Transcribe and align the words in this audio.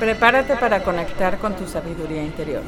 Prepárate 0.00 0.56
para 0.56 0.82
conectar 0.82 1.38
con 1.38 1.54
tu 1.56 1.66
sabiduría 1.66 2.24
interior. 2.24 2.62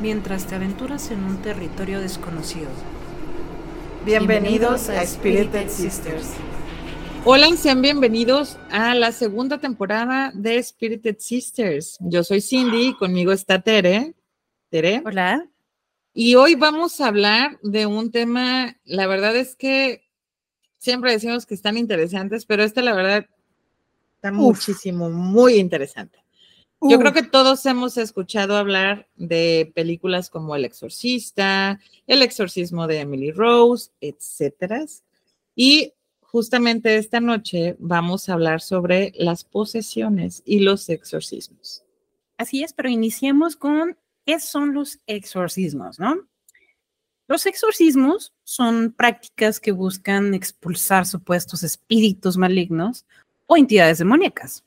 Mientras 0.00 0.46
te 0.46 0.54
aventuras 0.54 1.10
en 1.10 1.22
un 1.22 1.42
territorio 1.42 2.00
desconocido. 2.00 2.70
Bienvenidos, 4.06 4.88
a 4.88 5.04
Spirited 5.04 5.68
Sisters. 5.68 6.30
Hola 7.26 7.48
y 7.48 7.56
sean 7.58 7.82
bienvenidos 7.82 8.56
a 8.70 8.94
la 8.94 9.12
segunda 9.12 9.58
temporada 9.58 10.32
de 10.34 10.62
Spirited 10.62 11.18
Sisters. 11.18 11.98
Yo 12.00 12.24
soy 12.24 12.40
Cindy 12.40 12.88
y 12.88 12.94
conmigo 12.94 13.30
está 13.30 13.60
Tere. 13.60 14.14
Tere. 14.70 15.02
Hola. 15.04 15.46
Y 16.14 16.34
hoy 16.34 16.54
vamos 16.54 16.98
a 17.02 17.08
hablar 17.08 17.58
de 17.62 17.84
un 17.84 18.10
tema, 18.10 18.74
la 18.86 19.06
verdad 19.06 19.36
es 19.36 19.54
que 19.54 20.08
siempre 20.78 21.12
decimos 21.12 21.44
que 21.44 21.52
están 21.52 21.76
interesantes, 21.76 22.46
pero 22.46 22.62
este 22.62 22.80
la 22.80 22.94
verdad 22.94 23.26
está 24.20 24.32
muchísimo, 24.32 25.08
muy 25.08 25.54
interesante. 25.54 26.22
Yo 26.82 26.98
creo 26.98 27.12
que 27.12 27.22
todos 27.22 27.64
hemos 27.66 27.96
escuchado 27.96 28.56
hablar 28.56 29.08
de 29.16 29.72
películas 29.74 30.28
como 30.30 30.54
El 30.54 30.64
Exorcista, 30.64 31.78
El 32.06 32.22
Exorcismo 32.22 32.86
de 32.86 33.00
Emily 33.00 33.32
Rose, 33.32 33.90
etcétera. 34.00 34.84
Y 35.54 35.94
justamente 36.20 36.96
esta 36.96 37.20
noche 37.20 37.76
vamos 37.78 38.28
a 38.28 38.34
hablar 38.34 38.60
sobre 38.60 39.12
las 39.16 39.44
posesiones 39.44 40.42
y 40.44 40.60
los 40.60 40.88
exorcismos. 40.88 41.82
Así 42.36 42.62
es, 42.62 42.72
pero 42.74 42.88
iniciemos 42.88 43.56
con 43.56 43.96
qué 44.26 44.38
son 44.38 44.74
los 44.74 45.00
exorcismos, 45.06 45.98
¿no? 45.98 46.28
Los 47.26 47.46
exorcismos 47.46 48.34
son 48.42 48.92
prácticas 48.92 49.60
que 49.60 49.72
buscan 49.72 50.34
expulsar 50.34 51.06
supuestos 51.06 51.62
espíritus 51.62 52.36
malignos 52.36 53.06
o 53.50 53.56
entidades 53.56 53.98
demoníacas. 53.98 54.64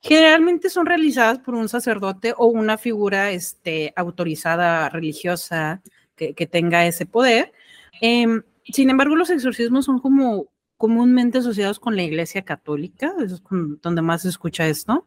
Generalmente 0.00 0.68
son 0.68 0.84
realizadas 0.84 1.38
por 1.38 1.54
un 1.54 1.68
sacerdote 1.68 2.34
o 2.36 2.46
una 2.46 2.76
figura 2.76 3.30
este, 3.30 3.92
autorizada 3.94 4.88
religiosa 4.88 5.80
que, 6.16 6.34
tenga 6.48 6.88
ese 6.88 7.06
poder. 7.06 7.52
Em, 8.00 8.42
sin 8.64 8.90
embargo, 8.90 9.14
los 9.14 9.30
exorcismos 9.30 9.84
son 9.84 10.00
como 10.00 10.48
comúnmente 10.76 11.38
asociados 11.38 11.78
con 11.78 11.94
la 11.94 12.02
Iglesia 12.02 12.42
Católica, 12.42 13.14
es 13.22 13.40
donde 13.80 14.02
más 14.02 14.22
se 14.22 14.30
escucha 14.30 14.66
esto. 14.66 15.06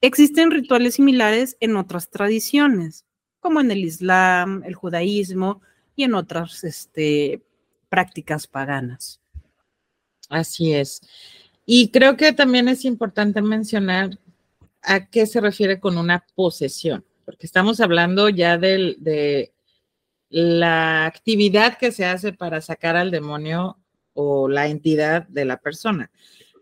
Existen 0.00 0.52
rituales 0.52 0.94
similares 0.94 1.56
en 1.58 1.74
otras 1.74 2.08
tradiciones, 2.08 3.04
como 3.40 3.60
en 3.60 3.72
el 3.72 3.84
Islam, 3.84 4.62
el 4.64 4.76
judaísmo 4.76 5.60
y 5.96 6.04
en 6.04 6.14
otras 6.14 6.62
este, 6.62 7.42
prácticas 7.88 8.46
paganas. 8.46 9.21
Así 10.32 10.72
es. 10.72 11.02
Y 11.66 11.90
creo 11.90 12.16
que 12.16 12.32
también 12.32 12.66
es 12.66 12.86
importante 12.86 13.42
mencionar 13.42 14.18
a 14.82 15.06
qué 15.06 15.26
se 15.26 15.42
refiere 15.42 15.78
con 15.78 15.98
una 15.98 16.24
posesión, 16.34 17.04
porque 17.26 17.46
estamos 17.46 17.80
hablando 17.80 18.30
ya 18.30 18.56
de 18.56 19.52
la 20.30 21.04
actividad 21.04 21.76
que 21.76 21.92
se 21.92 22.06
hace 22.06 22.32
para 22.32 22.62
sacar 22.62 22.96
al 22.96 23.10
demonio 23.10 23.76
o 24.14 24.48
la 24.48 24.68
entidad 24.68 25.28
de 25.28 25.44
la 25.44 25.58
persona. 25.58 26.10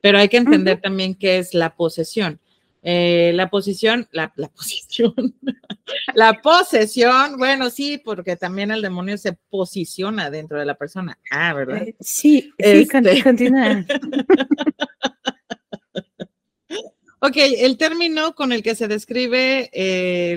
Pero 0.02 0.18
hay 0.18 0.28
que 0.28 0.38
entender 0.38 0.80
también 0.80 1.14
qué 1.14 1.38
es 1.38 1.54
la 1.54 1.76
posesión. 1.76 2.40
Eh, 2.82 3.32
la 3.34 3.50
posición, 3.50 4.08
la, 4.10 4.32
la 4.36 4.48
posición, 4.48 5.14
la 6.14 6.40
posesión, 6.40 7.36
bueno, 7.36 7.68
sí, 7.68 8.00
porque 8.02 8.36
también 8.36 8.70
el 8.70 8.80
demonio 8.80 9.18
se 9.18 9.34
posiciona 9.50 10.30
dentro 10.30 10.58
de 10.58 10.64
la 10.64 10.74
persona. 10.74 11.18
Ah, 11.30 11.52
¿verdad? 11.52 11.82
Eh, 11.82 11.94
sí, 12.00 12.52
sí, 12.58 12.58
este. 12.58 13.22
continúa. 13.22 13.84
ok, 17.20 17.36
el 17.36 17.76
término 17.76 18.34
con 18.34 18.52
el 18.52 18.62
que 18.62 18.74
se 18.74 18.88
describe 18.88 19.70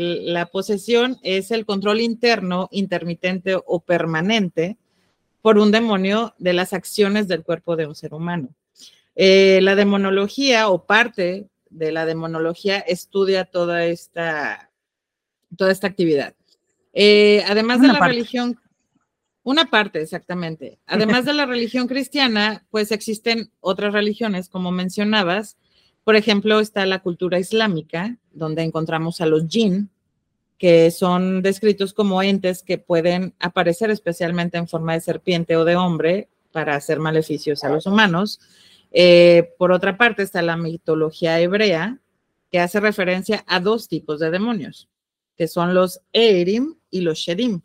la 0.09 0.47
posesión 0.47 1.17
es 1.23 1.51
el 1.51 1.65
control 1.65 2.01
interno, 2.01 2.67
intermitente 2.71 3.55
o 3.55 3.79
permanente 3.79 4.77
por 5.41 5.57
un 5.57 5.71
demonio 5.71 6.33
de 6.39 6.53
las 6.53 6.73
acciones 6.73 7.27
del 7.27 7.43
cuerpo 7.43 7.75
de 7.75 7.85
un 7.85 7.95
ser 7.95 8.13
humano. 8.13 8.49
Eh, 9.15 9.59
la 9.61 9.75
demonología 9.75 10.69
o 10.69 10.85
parte 10.85 11.47
de 11.73 11.91
la 11.91 12.05
demonología 12.05 12.79
estudia 12.79 13.45
toda 13.45 13.85
esta, 13.85 14.71
toda 15.57 15.71
esta 15.71 15.87
actividad. 15.87 16.35
Eh, 16.93 17.43
además 17.47 17.81
de 17.81 17.87
la 17.87 17.99
religión, 17.99 18.59
una 19.43 19.65
parte 19.65 20.01
exactamente. 20.01 20.79
Además 20.85 21.25
de 21.25 21.33
la 21.33 21.45
religión 21.45 21.87
cristiana, 21.87 22.65
pues 22.69 22.91
existen 22.91 23.51
otras 23.59 23.93
religiones, 23.93 24.47
como 24.47 24.71
mencionabas. 24.71 25.57
Por 26.03 26.15
ejemplo, 26.15 26.59
está 26.59 26.85
la 26.85 26.99
cultura 26.99 27.39
islámica, 27.39 28.17
donde 28.31 28.61
encontramos 28.61 29.19
a 29.21 29.25
los 29.25 29.47
jinn, 29.47 29.89
que 30.57 30.91
son 30.91 31.41
descritos 31.41 31.93
como 31.93 32.21
entes 32.21 32.63
que 32.63 32.77
pueden 32.77 33.33
aparecer 33.39 33.89
especialmente 33.89 34.57
en 34.57 34.67
forma 34.67 34.93
de 34.93 35.01
serpiente 35.01 35.57
o 35.57 35.65
de 35.65 35.75
hombre 35.75 36.29
para 36.51 36.75
hacer 36.75 36.99
maleficios 36.99 37.63
a 37.63 37.69
los 37.69 37.85
humanos. 37.85 38.39
Eh, 38.95 39.49
por 39.57 39.71
otra 39.71 39.97
parte 39.97 40.21
está 40.21 40.43
la 40.43 40.55
mitología 40.55 41.39
hebrea, 41.39 41.99
que 42.51 42.59
hace 42.59 42.79
referencia 42.79 43.43
a 43.47 43.59
dos 43.59 43.87
tipos 43.87 44.19
de 44.19 44.29
demonios, 44.29 44.87
que 45.35 45.47
son 45.47 45.73
los 45.73 46.01
Eirim 46.13 46.75
y 46.91 47.01
los 47.01 47.17
Shedim. 47.17 47.61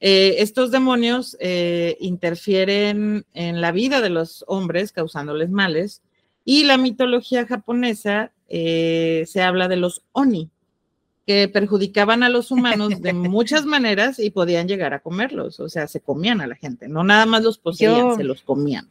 Eh, 0.00 0.36
estos 0.38 0.70
demonios 0.70 1.36
eh, 1.40 1.98
interfieren 2.00 3.26
en 3.34 3.60
la 3.60 3.72
vida 3.72 4.00
de 4.00 4.08
los 4.08 4.44
hombres, 4.48 4.92
causándoles 4.92 5.50
males, 5.50 6.02
y 6.44 6.64
la 6.64 6.78
mitología 6.78 7.46
japonesa 7.46 8.32
se 8.48 9.42
habla 9.42 9.66
de 9.68 9.76
los 9.76 10.04
Oni, 10.12 10.48
que 11.26 11.48
perjudicaban 11.48 12.22
a 12.22 12.28
los 12.28 12.52
humanos 12.52 13.02
de 13.02 13.12
muchas 13.12 13.66
maneras 13.66 14.20
y 14.20 14.30
podían 14.30 14.68
llegar 14.68 14.94
a 14.94 15.00
comerlos, 15.00 15.58
o 15.60 15.68
sea, 15.68 15.88
se 15.88 16.00
comían 16.00 16.40
a 16.40 16.46
la 16.46 16.54
gente, 16.54 16.88
no 16.88 17.02
nada 17.02 17.26
más 17.26 17.42
los 17.42 17.58
poseían, 17.58 18.16
se 18.16 18.22
los 18.24 18.42
comían 18.42 18.88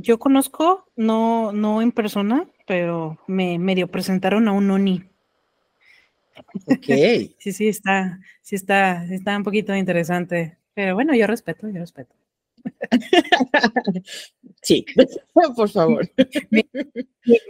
yo 0.00 0.18
conozco, 0.18 0.90
no, 0.96 1.52
no 1.52 1.82
en 1.82 1.92
persona, 1.92 2.46
pero 2.66 3.18
me 3.26 3.58
medio 3.58 3.88
presentaron 3.88 4.48
a 4.48 4.52
un 4.52 4.70
Oni. 4.70 5.04
Ok. 6.66 6.86
sí, 7.38 7.52
sí, 7.52 7.68
está, 7.68 8.20
sí 8.42 8.56
está, 8.56 9.04
está 9.04 9.36
un 9.36 9.44
poquito 9.44 9.74
interesante. 9.74 10.58
Pero 10.74 10.94
bueno, 10.94 11.14
yo 11.14 11.26
respeto, 11.26 11.68
yo 11.68 11.80
respeto. 11.80 12.14
sí, 14.62 14.84
por 15.56 15.70
favor. 15.70 16.08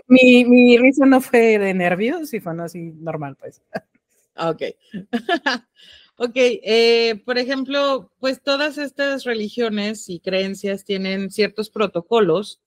Mi, 0.07 0.45
mi, 0.45 0.78
risa 0.78 1.07
no 1.07 1.21
fue 1.21 1.59
de 1.59 1.75
nervios, 1.75 2.33
y 2.34 2.41
fue 2.41 2.53
así 2.63 2.93
normal, 2.99 3.37
pues. 3.37 3.63
Ok. 4.37 4.63
Ok, 6.19 6.32
eh, 6.34 7.22
por 7.27 7.37
ejemplo, 7.37 8.10
pues 8.21 8.43
todas 8.43 8.78
estas 8.78 9.25
religiones 9.25 10.09
y 10.09 10.19
creencias 10.19 10.84
tienen 10.84 11.31
ciertos 11.31 11.69
protocolos 11.69 12.60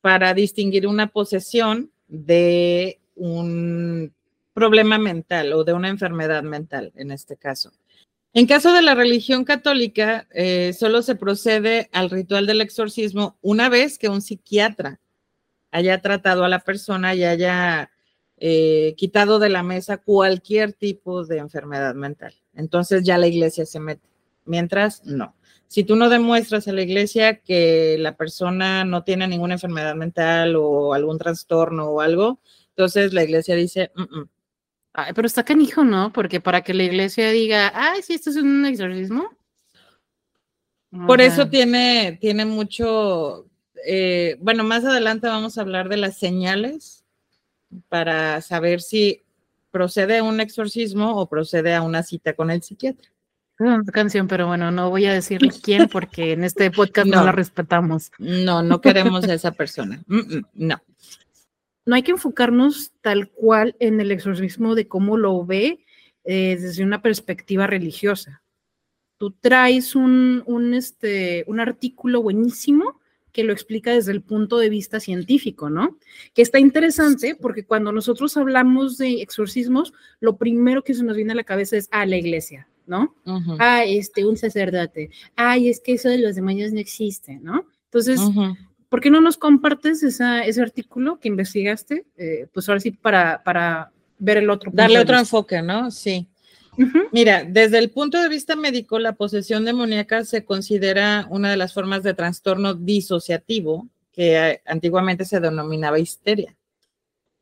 para 0.00 0.34
distinguir 0.34 0.86
una 0.86 1.06
posesión 1.06 1.92
de 2.08 2.98
un 3.14 4.12
problema 4.52 4.98
mental 4.98 5.52
o 5.52 5.62
de 5.62 5.74
una 5.74 5.88
enfermedad 5.88 6.42
mental, 6.42 6.92
en 6.96 7.12
este 7.12 7.36
caso. 7.36 7.70
En 8.34 8.46
caso 8.46 8.72
de 8.72 8.82
la 8.82 8.96
religión 8.96 9.44
católica, 9.44 10.26
eh, 10.32 10.72
solo 10.72 11.02
se 11.02 11.14
procede 11.14 11.88
al 11.92 12.10
ritual 12.10 12.46
del 12.46 12.60
exorcismo 12.60 13.38
una 13.42 13.68
vez 13.68 13.98
que 13.98 14.08
un 14.08 14.22
psiquiatra 14.22 15.00
haya 15.70 16.00
tratado 16.00 16.44
a 16.44 16.48
la 16.48 16.60
persona 16.60 17.14
y 17.14 17.22
haya 17.24 17.90
eh, 18.40 18.94
quitado 18.96 19.38
de 19.38 19.48
la 19.48 19.62
mesa 19.62 19.98
cualquier 19.98 20.72
tipo 20.72 21.24
de 21.24 21.38
enfermedad 21.38 21.94
mental. 21.94 22.34
Entonces 22.54 23.04
ya 23.04 23.18
la 23.18 23.26
iglesia 23.26 23.66
se 23.66 23.80
mete. 23.80 24.08
Mientras, 24.44 25.04
no. 25.04 25.34
Si 25.66 25.84
tú 25.84 25.96
no 25.96 26.08
demuestras 26.08 26.66
a 26.68 26.72
la 26.72 26.82
iglesia 26.82 27.40
que 27.40 27.96
la 27.98 28.16
persona 28.16 28.84
no 28.84 29.04
tiene 29.04 29.28
ninguna 29.28 29.54
enfermedad 29.54 29.94
mental 29.94 30.56
o 30.56 30.94
algún 30.94 31.18
trastorno 31.18 31.90
o 31.90 32.00
algo, 32.00 32.40
entonces 32.70 33.12
la 33.12 33.24
iglesia 33.24 33.54
dice, 33.54 33.90
Ay, 35.00 35.12
pero 35.14 35.26
está 35.26 35.44
canijo, 35.44 35.84
¿no? 35.84 36.12
Porque 36.12 36.40
para 36.40 36.62
que 36.62 36.74
la 36.74 36.82
iglesia 36.82 37.30
diga, 37.30 37.70
ay, 37.72 38.02
sí, 38.02 38.14
esto 38.14 38.30
es 38.30 38.36
un 38.36 38.66
exorcismo. 38.66 39.30
Por 41.06 41.20
eso 41.20 41.48
tiene, 41.48 42.18
tiene 42.20 42.46
mucho, 42.46 43.46
eh, 43.86 44.36
bueno, 44.40 44.64
más 44.64 44.84
adelante 44.84 45.28
vamos 45.28 45.56
a 45.56 45.60
hablar 45.60 45.88
de 45.88 45.98
las 45.98 46.18
señales 46.18 46.97
para 47.88 48.40
saber 48.40 48.80
si 48.80 49.22
procede 49.70 50.18
a 50.18 50.22
un 50.22 50.40
exorcismo 50.40 51.16
o 51.16 51.28
procede 51.28 51.74
a 51.74 51.82
una 51.82 52.02
cita 52.02 52.34
con 52.34 52.50
el 52.50 52.62
psiquiatra. 52.62 53.10
Una 53.60 53.82
canción, 53.84 54.28
pero 54.28 54.46
bueno, 54.46 54.70
no 54.70 54.88
voy 54.88 55.06
a 55.06 55.12
decir 55.12 55.40
quién 55.62 55.88
porque 55.88 56.32
en 56.32 56.44
este 56.44 56.70
podcast 56.70 57.08
no, 57.08 57.24
la 57.24 57.32
respetamos. 57.32 58.12
No, 58.18 58.62
no 58.62 58.80
queremos 58.80 59.24
a 59.24 59.34
esa 59.34 59.50
persona. 59.52 60.02
no. 60.54 60.80
No 61.84 61.94
hay 61.94 62.02
que 62.02 62.10
enfocarnos 62.10 62.92
tal 63.00 63.30
cual 63.30 63.74
en 63.80 64.00
el 64.00 64.10
exorcismo 64.10 64.74
de 64.74 64.86
cómo 64.86 65.16
lo 65.16 65.44
ve 65.46 65.84
eh, 66.24 66.58
desde 66.60 66.84
una 66.84 67.00
perspectiva 67.00 67.66
religiosa. 67.66 68.42
Tú 69.16 69.30
traes 69.32 69.96
un, 69.96 70.42
un, 70.46 70.74
este, 70.74 71.44
un 71.46 71.60
artículo 71.60 72.22
buenísimo 72.22 72.97
que 73.32 73.44
lo 73.44 73.52
explica 73.52 73.92
desde 73.92 74.12
el 74.12 74.22
punto 74.22 74.58
de 74.58 74.68
vista 74.68 75.00
científico, 75.00 75.70
¿no? 75.70 75.98
Que 76.34 76.42
está 76.42 76.58
interesante 76.58 77.34
porque 77.34 77.64
cuando 77.64 77.92
nosotros 77.92 78.36
hablamos 78.36 78.98
de 78.98 79.22
exorcismos, 79.22 79.92
lo 80.20 80.36
primero 80.36 80.82
que 80.82 80.94
se 80.94 81.04
nos 81.04 81.16
viene 81.16 81.32
a 81.32 81.36
la 81.36 81.44
cabeza 81.44 81.76
es 81.76 81.88
a 81.90 82.00
ah, 82.00 82.06
la 82.06 82.16
iglesia, 82.16 82.68
¿no? 82.86 83.14
Ah, 83.58 83.84
este, 83.84 84.26
un 84.26 84.36
sacerdote. 84.36 85.10
Ay, 85.36 85.68
es 85.68 85.80
que 85.80 85.92
eso 85.92 86.08
de 86.08 86.18
los 86.18 86.34
demonios 86.34 86.72
no 86.72 86.80
existe, 86.80 87.38
¿no? 87.40 87.66
Entonces, 87.84 88.20
¿por 88.88 89.00
qué 89.00 89.10
no 89.10 89.20
nos 89.20 89.36
compartes 89.36 90.02
ese 90.02 90.62
artículo 90.62 91.18
que 91.18 91.28
investigaste? 91.28 92.06
Eh, 92.16 92.46
pues 92.52 92.68
ahora 92.68 92.80
sí, 92.80 92.90
para, 92.90 93.42
para 93.42 93.92
ver 94.18 94.38
el 94.38 94.50
otro. 94.50 94.70
Darle 94.74 94.98
otro 94.98 95.18
enfoque, 95.18 95.62
¿no? 95.62 95.90
Sí. 95.90 96.28
Mira, 97.12 97.44
desde 97.44 97.78
el 97.78 97.90
punto 97.90 98.20
de 98.20 98.28
vista 98.28 98.54
médico, 98.54 98.98
la 98.98 99.14
posesión 99.14 99.64
demoníaca 99.64 100.24
se 100.24 100.44
considera 100.44 101.26
una 101.30 101.50
de 101.50 101.56
las 101.56 101.74
formas 101.74 102.02
de 102.02 102.14
trastorno 102.14 102.74
disociativo 102.74 103.88
que 104.12 104.36
eh, 104.36 104.62
antiguamente 104.66 105.24
se 105.24 105.40
denominaba 105.40 105.98
histeria. 105.98 106.56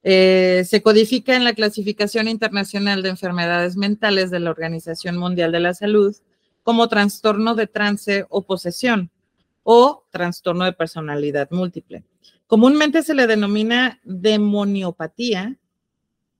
Eh, 0.02 0.64
se 0.66 0.82
codifica 0.82 1.34
en 1.34 1.44
la 1.44 1.52
clasificación 1.52 2.28
internacional 2.28 3.02
de 3.02 3.08
enfermedades 3.08 3.76
mentales 3.76 4.30
de 4.30 4.40
la 4.40 4.50
Organización 4.50 5.16
Mundial 5.16 5.52
de 5.52 5.60
la 5.60 5.74
Salud 5.74 6.14
como 6.62 6.88
trastorno 6.88 7.54
de 7.54 7.66
trance 7.66 8.26
o 8.28 8.42
posesión 8.42 9.10
o 9.62 10.04
trastorno 10.10 10.64
de 10.64 10.72
personalidad 10.72 11.48
múltiple. 11.50 12.04
Comúnmente 12.46 13.02
se 13.02 13.14
le 13.14 13.26
denomina 13.26 14.00
demoniopatía 14.04 15.56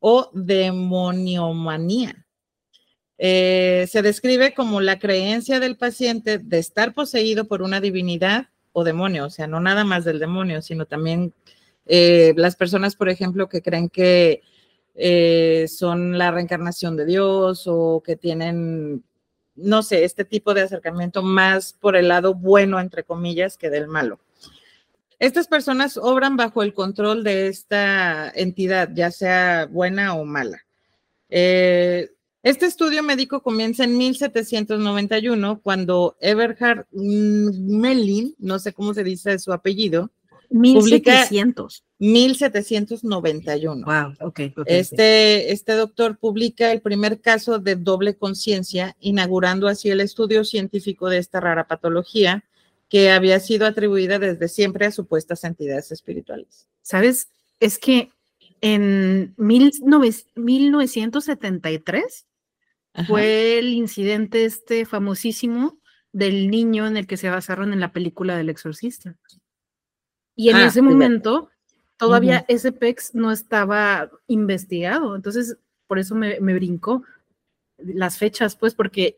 o 0.00 0.31
demoniomanía. 0.32 2.25
Eh, 3.18 3.86
se 3.90 4.02
describe 4.02 4.52
como 4.54 4.80
la 4.80 4.98
creencia 4.98 5.58
del 5.58 5.76
paciente 5.76 6.38
de 6.38 6.58
estar 6.58 6.92
poseído 6.92 7.46
por 7.46 7.62
una 7.62 7.80
divinidad 7.80 8.48
o 8.72 8.84
demonio, 8.84 9.26
o 9.26 9.30
sea, 9.30 9.46
no 9.46 9.58
nada 9.60 9.84
más 9.84 10.04
del 10.04 10.18
demonio, 10.18 10.60
sino 10.60 10.84
también 10.84 11.32
eh, 11.86 12.34
las 12.36 12.56
personas, 12.56 12.94
por 12.94 13.08
ejemplo, 13.08 13.48
que 13.48 13.62
creen 13.62 13.88
que 13.88 14.42
eh, 14.94 15.66
son 15.68 16.18
la 16.18 16.30
reencarnación 16.30 16.96
de 16.96 17.06
Dios 17.06 17.64
o 17.66 18.02
que 18.04 18.16
tienen, 18.16 19.02
no 19.54 19.82
sé, 19.82 20.04
este 20.04 20.26
tipo 20.26 20.52
de 20.52 20.62
acercamiento 20.62 21.22
más 21.22 21.72
por 21.72 21.96
el 21.96 22.08
lado 22.08 22.34
bueno, 22.34 22.78
entre 22.80 23.02
comillas, 23.02 23.56
que 23.56 23.70
del 23.70 23.88
malo. 23.88 24.20
Estas 25.19 25.48
personas 25.48 25.96
obran 25.96 26.36
bajo 26.36 26.62
el 26.62 26.74
control 26.74 27.24
de 27.24 27.46
esta 27.48 28.30
entidad, 28.34 28.90
ya 28.92 29.10
sea 29.10 29.64
buena 29.64 30.14
o 30.14 30.26
mala. 30.26 30.66
Este 32.46 32.66
estudio 32.66 33.02
médico 33.02 33.43
comienza 33.43 33.82
en 33.82 33.98
1791, 33.98 35.58
cuando 35.64 36.16
Eberhard 36.20 36.87
Mellin, 36.93 38.37
no 38.38 38.60
sé 38.60 38.72
cómo 38.72 38.94
se 38.94 39.02
dice 39.02 39.37
su 39.40 39.52
apellido, 39.52 40.12
1700. 40.50 41.82
1791. 41.98 43.84
Wow, 43.84 44.14
ok. 44.20 44.40
este, 44.66 45.50
este 45.50 45.72
doctor 45.72 46.19
publica 46.19 46.70
el 46.70 46.82
primer 46.82 47.20
caso 47.20 47.58
de 47.58 47.75
doble 47.75 48.14
conciencia, 48.14 48.96
inaugurando 49.00 49.66
así 49.66 49.90
el 49.90 50.00
estudio 50.00 50.44
científico 50.44 51.08
de 51.08 51.19
esta 51.19 51.40
rara 51.40 51.66
patología 51.66 52.44
que 52.88 53.10
había 53.10 53.40
sido 53.40 53.66
atribuida 53.66 54.20
desde 54.20 54.46
siempre 54.46 54.87
a 54.87 54.93
supuestas 54.93 55.43
entidades 55.43 55.90
espirituales. 55.90 56.69
¿Sabes? 56.81 57.26
Es 57.58 57.81
que 57.81 58.12
en 58.60 59.34
1973 59.37 62.26
fue 63.06 63.58
el 63.58 63.69
incidente 63.69 64.44
este 64.44 64.87
famosísimo 64.87 65.78
del 66.12 66.50
niño 66.50 66.87
en 66.87 66.96
el 66.96 67.06
que 67.06 67.16
se 67.16 67.28
basaron 67.28 67.72
en 67.72 67.81
la 67.81 67.93
película 67.93 68.37
del 68.37 68.48
exorcista. 68.48 69.16
Y 70.34 70.50
en 70.50 70.56
ah, 70.56 70.66
ese 70.66 70.82
momento 70.82 71.50
todavía 71.96 72.44
ese 72.48 72.72
PEX 72.72 73.14
no 73.14 73.32
estaba 73.32 74.10
investigado, 74.26 75.16
entonces 75.16 75.56
por 75.87 75.98
eso 75.98 76.14
me, 76.14 76.38
brincó 76.38 77.04
las 77.78 78.19
fechas, 78.19 78.56
pues, 78.56 78.75
porque 78.75 79.16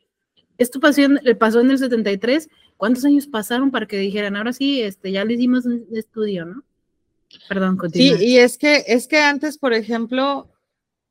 esto 0.58 0.80
pasó 0.80 1.02
en, 1.02 1.20
pasó 1.38 1.60
en 1.60 1.70
el 1.70 1.78
73, 1.78 2.48
¿cuántos 2.76 3.04
años 3.04 3.26
pasaron 3.26 3.70
para 3.70 3.86
que 3.86 3.96
dijeran, 3.98 4.36
ahora 4.36 4.52
sí, 4.52 4.82
este, 4.82 5.12
ya 5.12 5.25
le 5.25 5.34
hicimos 5.34 5.66
un 5.66 5.86
estudio, 5.92 6.44
¿no? 6.44 6.64
Perdón, 7.48 7.76
continúa. 7.76 8.19
Sí, 8.19 8.25
y 8.25 8.38
es 8.38 8.58
que, 8.58 8.84
es 8.86 9.06
que 9.06 9.19
antes, 9.19 9.58
por 9.58 9.72
ejemplo, 9.72 10.48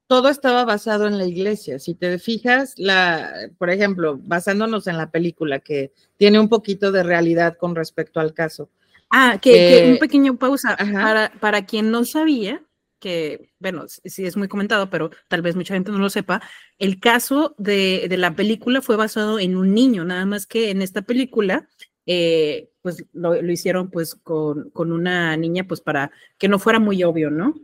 todo 0.07 0.30
estaba 0.30 0.65
basado 0.65 1.06
en 1.06 1.18
la 1.18 1.25
iglesia. 1.25 1.80
Si 1.80 1.94
te 1.94 2.18
fijas, 2.18 2.74
la, 2.77 3.50
por 3.57 3.69
ejemplo, 3.69 4.18
basándonos 4.18 4.88
en 4.88 4.98
la 4.98 5.12
película 5.12 5.59
que 5.59 5.92
tiene 6.15 6.39
un 6.39 6.50
poquito 6.50 6.92
de 6.92 7.04
realidad 7.04 7.57
con 7.57 7.75
respecto 7.75 8.19
al 8.19 8.33
caso. 8.33 8.69
Ah, 9.09 9.38
que, 9.42 9.83
un 9.86 9.95
eh, 9.95 9.98
pequeño 10.00 10.38
pausa. 10.38 10.77
Para, 10.77 11.31
para 11.39 11.65
quien 11.65 11.92
no 11.92 12.06
sabía, 12.06 12.63
que, 13.00 13.51
bueno, 13.59 13.86
sí 13.88 14.25
es 14.25 14.38
muy 14.38 14.48
comentado, 14.48 14.89
pero 14.89 15.12
tal 15.27 15.42
vez 15.42 15.56
mucha 15.56 15.74
gente 15.74 15.92
no 15.92 16.00
lo 16.00 16.09
sepa, 16.09 16.42
el 16.80 17.00
caso 17.00 17.54
de, 17.57 18.07
de 18.09 18.18
la 18.18 18.36
película 18.36 18.81
fue 18.81 18.95
basado 18.95 19.39
en 19.39 19.56
un 19.56 19.74
niño, 19.74 20.04
nada 20.04 20.25
más 20.25 20.45
que 20.45 20.71
en 20.71 20.81
esta 20.81 21.01
película, 21.04 21.68
eh, 22.06 22.69
pues 22.81 23.06
lo, 23.13 23.39
lo, 23.42 23.51
hicieron 23.51 23.92
pues 23.92 24.15
con, 24.15 24.69
con, 24.71 24.92
una 24.92 25.36
niña, 25.38 25.65
pues 25.68 25.81
para 25.81 26.12
que 26.38 26.48
no 26.48 26.57
fuera 26.57 26.80
muy 26.80 27.04
obvio, 27.04 27.30
¿no? 27.30 27.56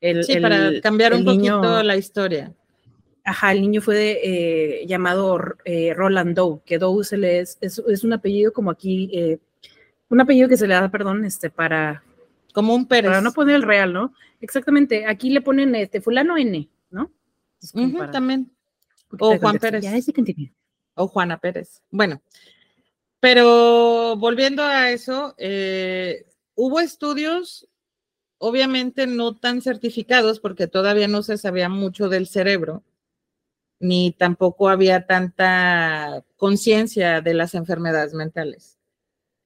Sí, 0.00 0.40
para 0.40 0.80
cambiar 0.80 1.14
un 1.14 1.24
poquito 1.24 1.82
la 1.82 1.96
historia. 1.96 2.52
Ajá, 3.28 3.52
el 3.52 3.60
niño 3.60 3.82
fue 3.82 4.20
eh, 4.22 4.86
llamado 4.86 5.38
eh, 5.66 5.92
Roland 5.94 6.34
Doe, 6.34 6.62
que 6.64 6.78
Doe 6.78 7.04
se 7.04 7.18
le 7.18 7.40
es, 7.40 7.58
es, 7.60 8.02
un 8.02 8.14
apellido 8.14 8.54
como 8.54 8.70
aquí, 8.70 9.10
eh, 9.12 9.38
un 10.08 10.20
apellido 10.22 10.48
que 10.48 10.56
se 10.56 10.66
le 10.66 10.72
da, 10.72 10.90
perdón, 10.90 11.26
este, 11.26 11.50
para... 11.50 12.02
Como 12.54 12.74
un 12.74 12.86
Pérez. 12.86 13.10
Para 13.10 13.20
no 13.20 13.32
poner 13.32 13.56
el 13.56 13.62
real, 13.64 13.92
¿no? 13.92 14.14
Exactamente, 14.40 15.04
aquí 15.04 15.28
le 15.28 15.42
ponen 15.42 15.74
este 15.74 16.00
fulano 16.00 16.38
N, 16.38 16.70
¿no? 16.90 17.12
también. 18.10 18.50
O 19.18 19.36
Juan 19.36 19.58
Pérez. 19.58 19.84
O 20.94 21.06
Juana 21.06 21.38
Pérez. 21.38 21.82
Bueno, 21.90 22.22
pero 23.20 24.16
volviendo 24.16 24.62
a 24.62 24.90
eso, 24.90 25.36
hubo 26.54 26.80
estudios 26.80 27.68
obviamente 28.38 29.06
no 29.06 29.36
tan 29.36 29.62
certificados 29.62 30.40
porque 30.40 30.66
todavía 30.66 31.08
no 31.08 31.22
se 31.22 31.38
sabía 31.38 31.68
mucho 31.68 32.08
del 32.08 32.26
cerebro, 32.26 32.82
ni 33.80 34.12
tampoco 34.12 34.68
había 34.68 35.06
tanta 35.06 36.24
conciencia 36.36 37.20
de 37.20 37.34
las 37.34 37.54
enfermedades 37.54 38.14
mentales. 38.14 38.78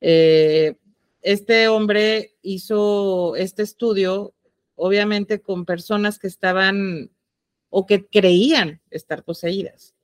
Eh, 0.00 0.76
este 1.20 1.68
hombre 1.68 2.34
hizo 2.42 3.36
este 3.36 3.62
estudio, 3.62 4.34
obviamente 4.74 5.40
con 5.40 5.64
personas 5.64 6.18
que 6.18 6.26
estaban 6.26 7.10
o 7.70 7.86
que 7.86 8.06
creían 8.06 8.80
estar 8.90 9.22
poseídas, 9.22 9.94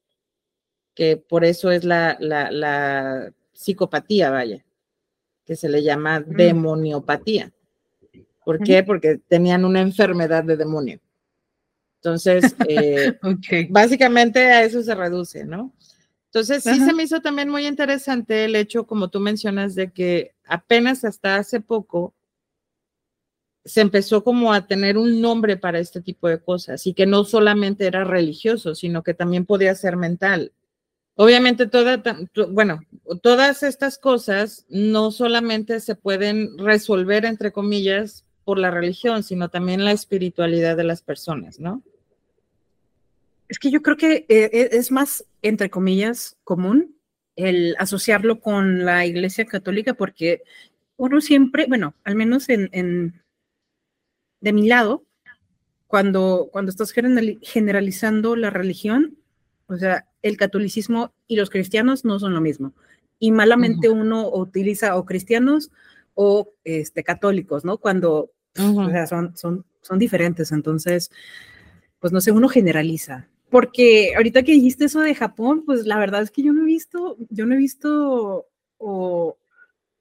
que 0.94 1.16
por 1.16 1.44
eso 1.44 1.70
es 1.70 1.84
la, 1.84 2.16
la 2.20 3.32
psicopatía, 3.52 4.30
vaya, 4.30 4.64
que 5.44 5.56
se 5.56 5.68
le 5.68 5.82
llama 5.82 6.20
mm. 6.20 6.36
demoniopatía. 6.36 7.52
¿Por 8.48 8.60
qué? 8.60 8.82
Porque 8.82 9.20
tenían 9.28 9.66
una 9.66 9.82
enfermedad 9.82 10.42
de 10.42 10.56
demonio. 10.56 11.00
Entonces, 11.96 12.56
eh, 12.66 13.18
básicamente 13.68 14.40
a 14.40 14.64
eso 14.64 14.82
se 14.82 14.94
reduce, 14.94 15.44
¿no? 15.44 15.74
Entonces, 16.32 16.64
sí 16.64 16.80
se 16.80 16.94
me 16.94 17.02
hizo 17.02 17.20
también 17.20 17.50
muy 17.50 17.66
interesante 17.66 18.46
el 18.46 18.56
hecho, 18.56 18.86
como 18.86 19.10
tú 19.10 19.20
mencionas, 19.20 19.74
de 19.74 19.92
que 19.92 20.34
apenas 20.46 21.04
hasta 21.04 21.36
hace 21.36 21.60
poco 21.60 22.14
se 23.66 23.82
empezó 23.82 24.24
como 24.24 24.50
a 24.54 24.66
tener 24.66 24.96
un 24.96 25.20
nombre 25.20 25.58
para 25.58 25.78
este 25.78 26.00
tipo 26.00 26.26
de 26.26 26.40
cosas 26.40 26.86
y 26.86 26.94
que 26.94 27.04
no 27.04 27.24
solamente 27.24 27.86
era 27.86 28.04
religioso, 28.04 28.74
sino 28.74 29.02
que 29.02 29.12
también 29.12 29.44
podía 29.44 29.74
ser 29.74 29.98
mental. 29.98 30.54
Obviamente, 31.16 31.66
toda, 31.66 32.02
bueno, 32.48 32.80
todas 33.20 33.62
estas 33.62 33.98
cosas 33.98 34.64
no 34.70 35.10
solamente 35.10 35.80
se 35.80 35.96
pueden 35.96 36.56
resolver, 36.56 37.26
entre 37.26 37.52
comillas, 37.52 38.24
por 38.48 38.58
la 38.58 38.70
religión, 38.70 39.22
sino 39.22 39.50
también 39.50 39.84
la 39.84 39.92
espiritualidad 39.92 40.74
de 40.74 40.84
las 40.84 41.02
personas, 41.02 41.60
¿no? 41.60 41.82
Es 43.46 43.58
que 43.58 43.70
yo 43.70 43.82
creo 43.82 43.98
que 43.98 44.24
eh, 44.30 44.48
e, 44.50 44.68
es 44.72 44.90
más, 44.90 45.26
entre 45.42 45.68
comillas, 45.68 46.38
común 46.44 46.96
el 47.36 47.76
asociarlo 47.78 48.40
con 48.40 48.86
la 48.86 49.04
Iglesia 49.04 49.44
Católica 49.44 49.92
porque 49.92 50.44
uno 50.96 51.20
siempre, 51.20 51.66
bueno, 51.68 51.92
al 52.04 52.14
menos 52.14 52.48
en, 52.48 53.20
de 54.40 54.52
mi 54.54 54.66
lado, 54.66 55.04
cuando, 55.86 56.48
cuando 56.50 56.70
estás 56.70 56.94
generalizando 57.42 58.34
la 58.34 58.48
religión, 58.48 59.18
o 59.66 59.76
sea, 59.76 60.08
el 60.22 60.38
catolicismo 60.38 61.12
y 61.26 61.36
los 61.36 61.50
cristianos 61.50 62.06
no 62.06 62.18
son 62.18 62.32
lo 62.32 62.40
mismo. 62.40 62.72
Y 63.18 63.30
malamente 63.30 63.90
uno 63.90 64.26
utiliza 64.32 64.96
o 64.96 65.04
cristianos 65.04 65.70
o 66.14 66.54
este, 66.64 67.04
católicos, 67.04 67.66
¿no? 67.66 67.76
Cuando 67.76 68.30
o 68.58 68.90
sea, 68.90 69.06
son, 69.06 69.36
son, 69.36 69.64
son 69.82 69.98
diferentes. 69.98 70.52
Entonces, 70.52 71.10
pues 72.00 72.12
no 72.12 72.20
sé, 72.20 72.32
uno 72.32 72.48
generaliza. 72.48 73.28
Porque 73.50 74.12
ahorita 74.14 74.42
que 74.42 74.52
dijiste 74.52 74.84
eso 74.84 75.00
de 75.00 75.14
Japón, 75.14 75.62
pues 75.64 75.86
la 75.86 75.98
verdad 75.98 76.22
es 76.22 76.30
que 76.30 76.42
yo 76.42 76.52
no 76.52 76.62
he 76.62 76.66
visto, 76.66 77.16
yo 77.30 77.46
no 77.46 77.54
he 77.54 77.58
visto 77.58 78.46
o 78.76 79.38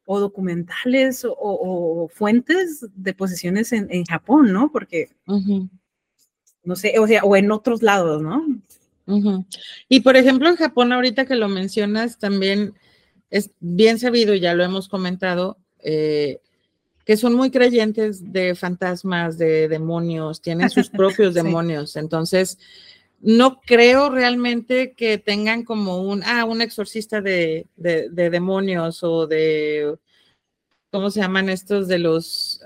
o 0.10 0.22
documentales 0.22 1.28
o, 1.30 2.10
fuentes 2.14 2.86
de 2.96 3.14
posesiones 3.14 3.74
en, 3.74 4.06
Japón, 4.06 4.54
¿no? 4.54 4.72
Porque, 4.72 5.10
no 6.64 6.76
sé, 6.78 6.98
o 6.98 7.06
sea, 7.06 7.24
o 7.24 7.36
en 7.36 7.52
otros 7.52 7.84
lados, 7.84 8.22
¿no? 8.22 8.46
Y 9.90 10.00
por 10.00 10.16
ejemplo, 10.16 10.48
en 10.48 10.56
Japón, 10.56 10.94
ahorita 10.94 11.26
que 11.26 11.36
lo 11.36 11.50
mencionas, 11.50 12.18
también 12.18 12.74
es 13.30 13.52
bien 13.60 14.00
sabido, 14.00 14.34
ya 14.34 14.54
lo 14.54 14.64
hemos 14.64 14.88
comentado, 14.88 15.58
eh, 15.80 16.40
que 17.08 17.16
son 17.16 17.36
muy 17.36 17.52
creyentes 17.52 18.34
de 18.34 18.54
fantasmas, 18.54 19.38
de 19.38 19.70
demonios, 19.70 20.42
tienen 20.42 20.70
sus 20.70 20.90
propios 21.00 21.34
demonios. 21.34 21.96
Entonces, 21.96 22.60
no 23.22 23.62
creo 23.62 24.10
realmente 24.10 24.92
que 24.92 25.18
tengan 25.18 25.64
como 25.64 26.02
un, 26.02 26.22
ah, 26.26 26.44
un 26.44 26.62
exorcista 26.62 27.22
de, 27.22 27.66
demonios 27.78 29.04
o 29.04 29.26
de, 29.26 29.96
¿cómo 30.92 31.10
se 31.10 31.22
llaman 31.22 31.48
estos? 31.48 31.88
De 31.88 31.98
los, 31.98 32.60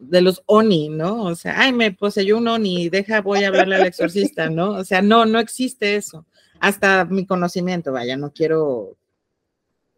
de 0.00 0.20
los 0.22 0.42
Oni, 0.46 0.88
¿no? 0.88 1.22
O 1.22 1.36
sea, 1.36 1.54
ay, 1.60 1.72
me 1.72 1.92
poseyó 1.92 2.36
un 2.36 2.48
Oni, 2.48 2.88
deja, 2.88 3.20
voy 3.20 3.44
a 3.44 3.48
hablarle 3.48 3.76
al 3.76 3.86
exorcista, 3.86 4.50
¿no? 4.50 4.72
O 4.72 4.84
sea, 4.84 5.02
no, 5.02 5.24
no 5.24 5.38
existe 5.38 5.94
eso. 5.94 6.26
Hasta 6.58 7.04
mi 7.04 7.26
conocimiento, 7.26 7.92
vaya, 7.92 8.16
no 8.16 8.32
quiero 8.32 8.96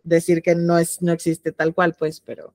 decir 0.05 0.43
que 0.43 0.55
no, 0.55 0.77
es, 0.77 1.01
no 1.01 1.12
existe 1.12 1.51
tal 1.51 1.73
cual, 1.73 1.95
pues, 1.99 2.21
pero 2.21 2.53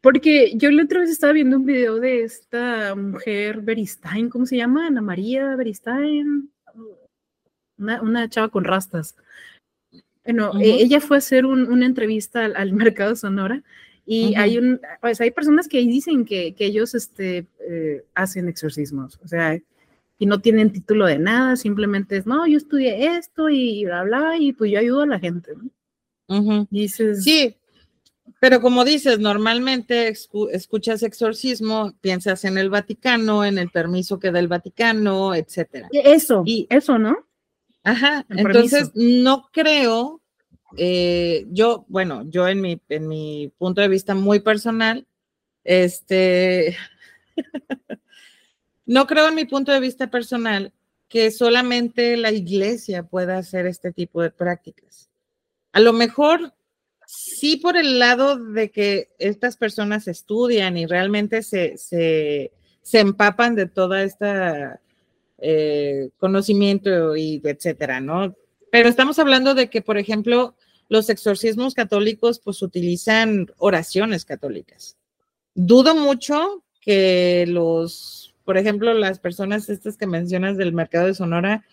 porque 0.00 0.52
yo 0.56 0.70
la 0.70 0.84
otra 0.84 1.00
vez 1.00 1.10
estaba 1.10 1.32
viendo 1.32 1.56
un 1.56 1.64
video 1.64 1.98
de 1.98 2.22
esta 2.22 2.94
mujer 2.94 3.60
Beristain, 3.60 4.30
¿cómo 4.30 4.46
se 4.46 4.56
llama? 4.56 4.86
Ana 4.86 5.02
María 5.02 5.56
Beristain, 5.56 6.50
una, 7.78 8.28
chava 8.28 8.48
con 8.48 8.64
rastas. 8.64 9.16
Bueno, 10.24 10.52
e, 10.60 10.82
ella 10.82 11.00
fue 11.00 11.16
a 11.16 11.18
hacer 11.18 11.46
una 11.46 11.86
entrevista 11.86 12.44
al, 12.44 12.72
mercado 12.74 13.16
Sonora 13.16 13.62
y 14.06 14.34
hay 14.36 14.56
un, 14.56 14.80
pues 15.02 15.20
hay 15.20 15.30
personas 15.30 15.68
que 15.68 15.78
dicen 15.78 16.24
que, 16.24 16.54
ellos 16.58 16.94
este, 16.94 17.46
eh, 17.68 18.04
hacen 18.14 18.48
exorcismos, 18.48 19.18
o 19.22 19.28
sea, 19.28 19.60
y 20.18 20.26
no 20.26 20.40
tienen 20.40 20.72
título 20.72 21.06
de 21.06 21.18
nada, 21.18 21.56
simplemente 21.56 22.16
es, 22.16 22.26
no, 22.26 22.46
yo 22.46 22.56
estudié 22.56 23.16
esto 23.18 23.50
y 23.50 23.84
bla, 23.84 24.02
bla, 24.04 24.36
y 24.38 24.52
pues 24.52 24.70
yo 24.70 24.78
ayudo 24.78 25.02
a 25.02 25.06
la 25.06 25.18
gente. 25.18 25.52
Dices, 26.70 27.22
sí, 27.22 27.57
pero 28.40 28.60
como 28.60 28.84
dices, 28.84 29.18
normalmente 29.18 30.08
escuchas 30.08 31.02
exorcismo, 31.02 31.92
piensas 32.00 32.44
en 32.44 32.58
el 32.58 32.70
Vaticano, 32.70 33.44
en 33.44 33.58
el 33.58 33.70
permiso 33.70 34.18
que 34.18 34.30
da 34.30 34.38
el 34.38 34.48
Vaticano, 34.48 35.34
etcétera. 35.34 35.88
Eso, 35.92 36.42
y, 36.44 36.66
eso, 36.70 36.98
¿no? 36.98 37.26
Ajá, 37.84 38.26
entonces 38.28 38.90
no 38.94 39.48
creo, 39.52 40.20
eh, 40.76 41.46
yo, 41.50 41.84
bueno, 41.88 42.22
yo 42.28 42.48
en 42.48 42.60
mi, 42.60 42.80
en 42.88 43.08
mi 43.08 43.52
punto 43.56 43.80
de 43.80 43.88
vista 43.88 44.14
muy 44.14 44.40
personal, 44.40 45.06
este, 45.64 46.76
no 48.86 49.06
creo 49.06 49.28
en 49.28 49.34
mi 49.34 49.44
punto 49.44 49.72
de 49.72 49.80
vista 49.80 50.10
personal 50.10 50.72
que 51.08 51.30
solamente 51.30 52.16
la 52.16 52.32
iglesia 52.32 53.02
pueda 53.02 53.38
hacer 53.38 53.66
este 53.66 53.92
tipo 53.92 54.22
de 54.22 54.30
prácticas. 54.30 55.08
A 55.72 55.80
lo 55.80 55.92
mejor 55.92 56.54
sí 57.10 57.56
por 57.56 57.78
el 57.78 57.98
lado 57.98 58.36
de 58.36 58.70
que 58.70 59.08
estas 59.18 59.56
personas 59.56 60.08
estudian 60.08 60.76
y 60.76 60.84
realmente 60.84 61.42
se, 61.42 61.78
se, 61.78 62.52
empapan 62.92 63.54
de 63.54 63.64
toda 63.64 64.02
esta 64.02 64.82
eh, 65.38 66.10
conocimiento 66.18 67.16
y 67.16 67.40
etcétera, 67.42 68.00
¿no? 68.00 68.36
Pero 68.70 68.90
estamos 68.90 69.18
hablando 69.18 69.54
de 69.54 69.70
que, 69.70 69.80
por 69.80 69.96
ejemplo, 69.96 70.54
los 70.90 71.08
exorcismos 71.08 71.72
católicos 71.72 72.40
pues 72.44 72.60
utilizan 72.60 73.46
oraciones 73.56 74.26
católicas. 74.26 74.98
Dudo 75.54 75.94
mucho 75.94 76.62
que 76.82 77.46
los, 77.48 78.34
por 78.44 78.58
ejemplo, 78.58 78.92
las 78.92 79.18
personas 79.18 79.70
estas 79.70 79.96
que 79.96 80.06
mencionas 80.06 80.58
del 80.58 80.74
mercado 80.74 81.06
de 81.06 81.14
Sonora 81.14 81.64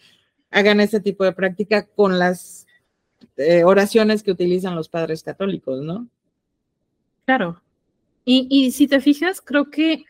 hagan 0.50 0.80
ese 0.80 1.02
tipo 1.02 1.26
de 1.26 1.34
práctica 1.34 1.86
con 1.88 2.20
las 2.20 2.65
eh, 3.38 3.64
oraciones 3.64 4.24
que 4.24 4.32
utilizan 4.32 4.76
los 4.76 4.90
padres 4.90 5.24
católicos, 5.24 5.82
¿no? 5.82 6.08
Claro. 7.26 7.62
Y, 8.28 8.72
si 8.72 8.88
te 8.88 9.02
fijas, 9.02 9.40
creo 9.40 9.70
que 9.70 10.04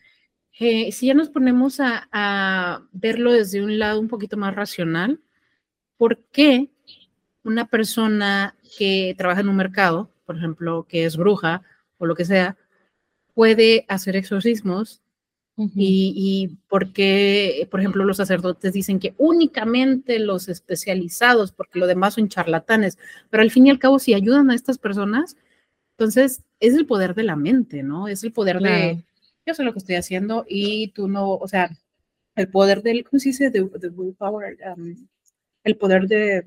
eh, 0.60 0.92
si 0.94 1.08
ya 1.08 1.14
nos 1.14 1.30
ponemos 1.30 1.82
a, 1.82 2.82
verlo 2.94 3.34
desde 3.34 3.62
un 3.62 3.78
lado 3.78 4.00
un 4.00 4.08
poquito 4.08 4.38
más 4.38 4.56
racional, 4.56 5.20
¿por 5.98 6.20
qué 6.32 6.70
una 7.44 7.68
persona 7.68 8.56
que 8.78 9.16
trabaja 9.18 9.42
en 9.42 9.50
un 9.50 9.58
mercado, 9.58 10.10
por 10.26 10.38
ejemplo, 10.38 10.86
que 10.88 11.06
es 11.06 11.18
bruja 11.18 11.62
o 11.98 12.06
lo 12.06 12.16
que 12.16 12.26
sea, 12.26 12.58
puede 13.34 13.86
hacer 13.90 14.16
exorcismos 14.16 15.02
y, 15.58 16.58
por 16.68 16.92
qué, 16.92 17.66
por 17.72 17.80
ejemplo, 17.80 18.04
los 18.04 18.18
sacerdotes 18.18 18.74
dicen 18.74 19.00
que 19.00 19.16
únicamente 19.18 20.20
los 20.20 20.50
especializados, 20.50 21.54
porque 21.54 21.80
lo 21.80 21.88
demás 21.88 22.16
son 22.16 22.28
charlatanes, 22.28 22.98
pero 23.30 23.42
al 23.42 23.52
fin 23.52 23.68
y 23.68 23.70
al 23.70 23.80
cabo, 23.80 24.00
si 24.00 24.14
ayudan 24.14 24.52
a 24.52 24.56
estas 24.56 24.78
personas, 24.78 25.38
entonces 25.98 26.44
es 26.60 26.74
el 26.74 26.86
poder 26.86 27.16
de 27.16 27.24
la 27.24 27.38
mente, 27.38 27.84
¿no? 27.84 28.10
Es 28.10 28.26
el 28.26 28.34
poder 28.34 28.60
de, 28.60 29.06
yo 29.46 29.54
sé 29.54 29.64
lo 29.64 29.72
que 29.72 29.80
estoy 29.80 29.96
haciendo 29.96 30.46
y 30.50 30.90
tú 30.90 31.08
no, 31.08 31.32
o 31.32 31.48
sea, 31.48 31.70
el 32.36 32.50
poder 32.50 32.82
del, 32.82 33.06
¿cómo 33.06 33.20
se 33.20 33.30
dice? 33.30 33.50
De, 33.50 33.62
willpower, 33.62 34.58
um, 34.76 35.08
el 35.64 35.78
poder 35.78 36.08
de... 36.08 36.44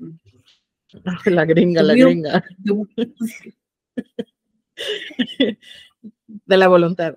La 1.25 1.45
gringa, 1.45 1.83
la 1.83 1.93
gringa. 1.93 2.43
De, 6.45 6.57
la 6.57 6.67
voluntad 6.67 7.15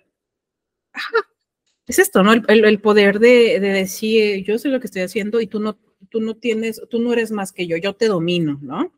es 1.87 1.99
esto, 1.99 2.23
¿no? 2.23 2.33
El, 2.33 2.81
poder 2.81 3.19
de, 3.19 3.59
decir, 3.61 4.45
yo 4.45 4.59
sé 4.59 4.69
lo 4.69 4.81
que 4.81 4.87
estoy 4.87 5.03
haciendo 5.03 5.41
y 5.41 5.47
tú 5.47 5.61
no, 5.61 5.79
tú 6.09 6.21
no 6.21 6.35
tienes, 6.35 6.81
tú 6.91 7.01
no 7.01 7.13
eres 7.13 7.33
más 7.33 7.53
que 7.53 7.67
yo, 7.67 7.77
yo 7.77 7.95
te 7.95 8.07
domino, 8.07 8.59
¿no? 8.63 8.93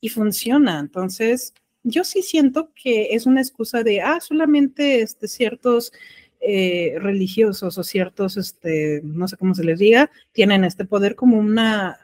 Y 0.00 0.08
funciona. 0.08 0.78
Entonces, 0.80 1.52
yo 1.82 2.04
sí 2.04 2.22
siento 2.22 2.72
que 2.74 3.14
es 3.14 3.26
una 3.26 3.40
excusa 3.40 3.82
de, 3.82 4.00
ah, 4.00 4.20
solamente 4.20 5.02
este, 5.02 5.28
ciertos 5.28 5.92
eh, 6.40 6.96
religiosos 7.00 7.78
o 7.78 7.84
ciertos, 7.84 8.36
este, 8.36 9.00
no 9.02 9.28
sé 9.28 9.36
cómo 9.36 9.54
se 9.54 9.64
les 9.64 9.78
diga, 9.78 10.10
tienen 10.32 10.64
este 10.64 10.84
poder 10.84 11.14
como 11.14 11.38
una, 11.38 11.98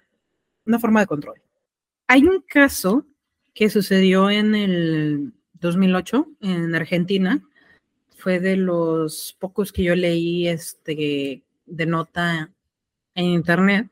una 0.66 0.78
forma 0.78 1.00
de 1.00 1.06
control. 1.06 1.40
Hay 2.06 2.24
un 2.24 2.42
caso 2.42 3.06
que 3.54 3.70
sucedió 3.70 4.30
en 4.30 4.54
el 4.54 5.32
2008 5.54 6.28
en 6.42 6.74
Argentina, 6.74 7.42
fue 8.24 8.40
de 8.40 8.56
los 8.56 9.36
pocos 9.38 9.70
que 9.70 9.82
yo 9.82 9.94
leí 9.94 10.48
este, 10.48 11.42
de 11.66 11.86
nota 11.86 12.50
en 13.14 13.26
internet, 13.26 13.90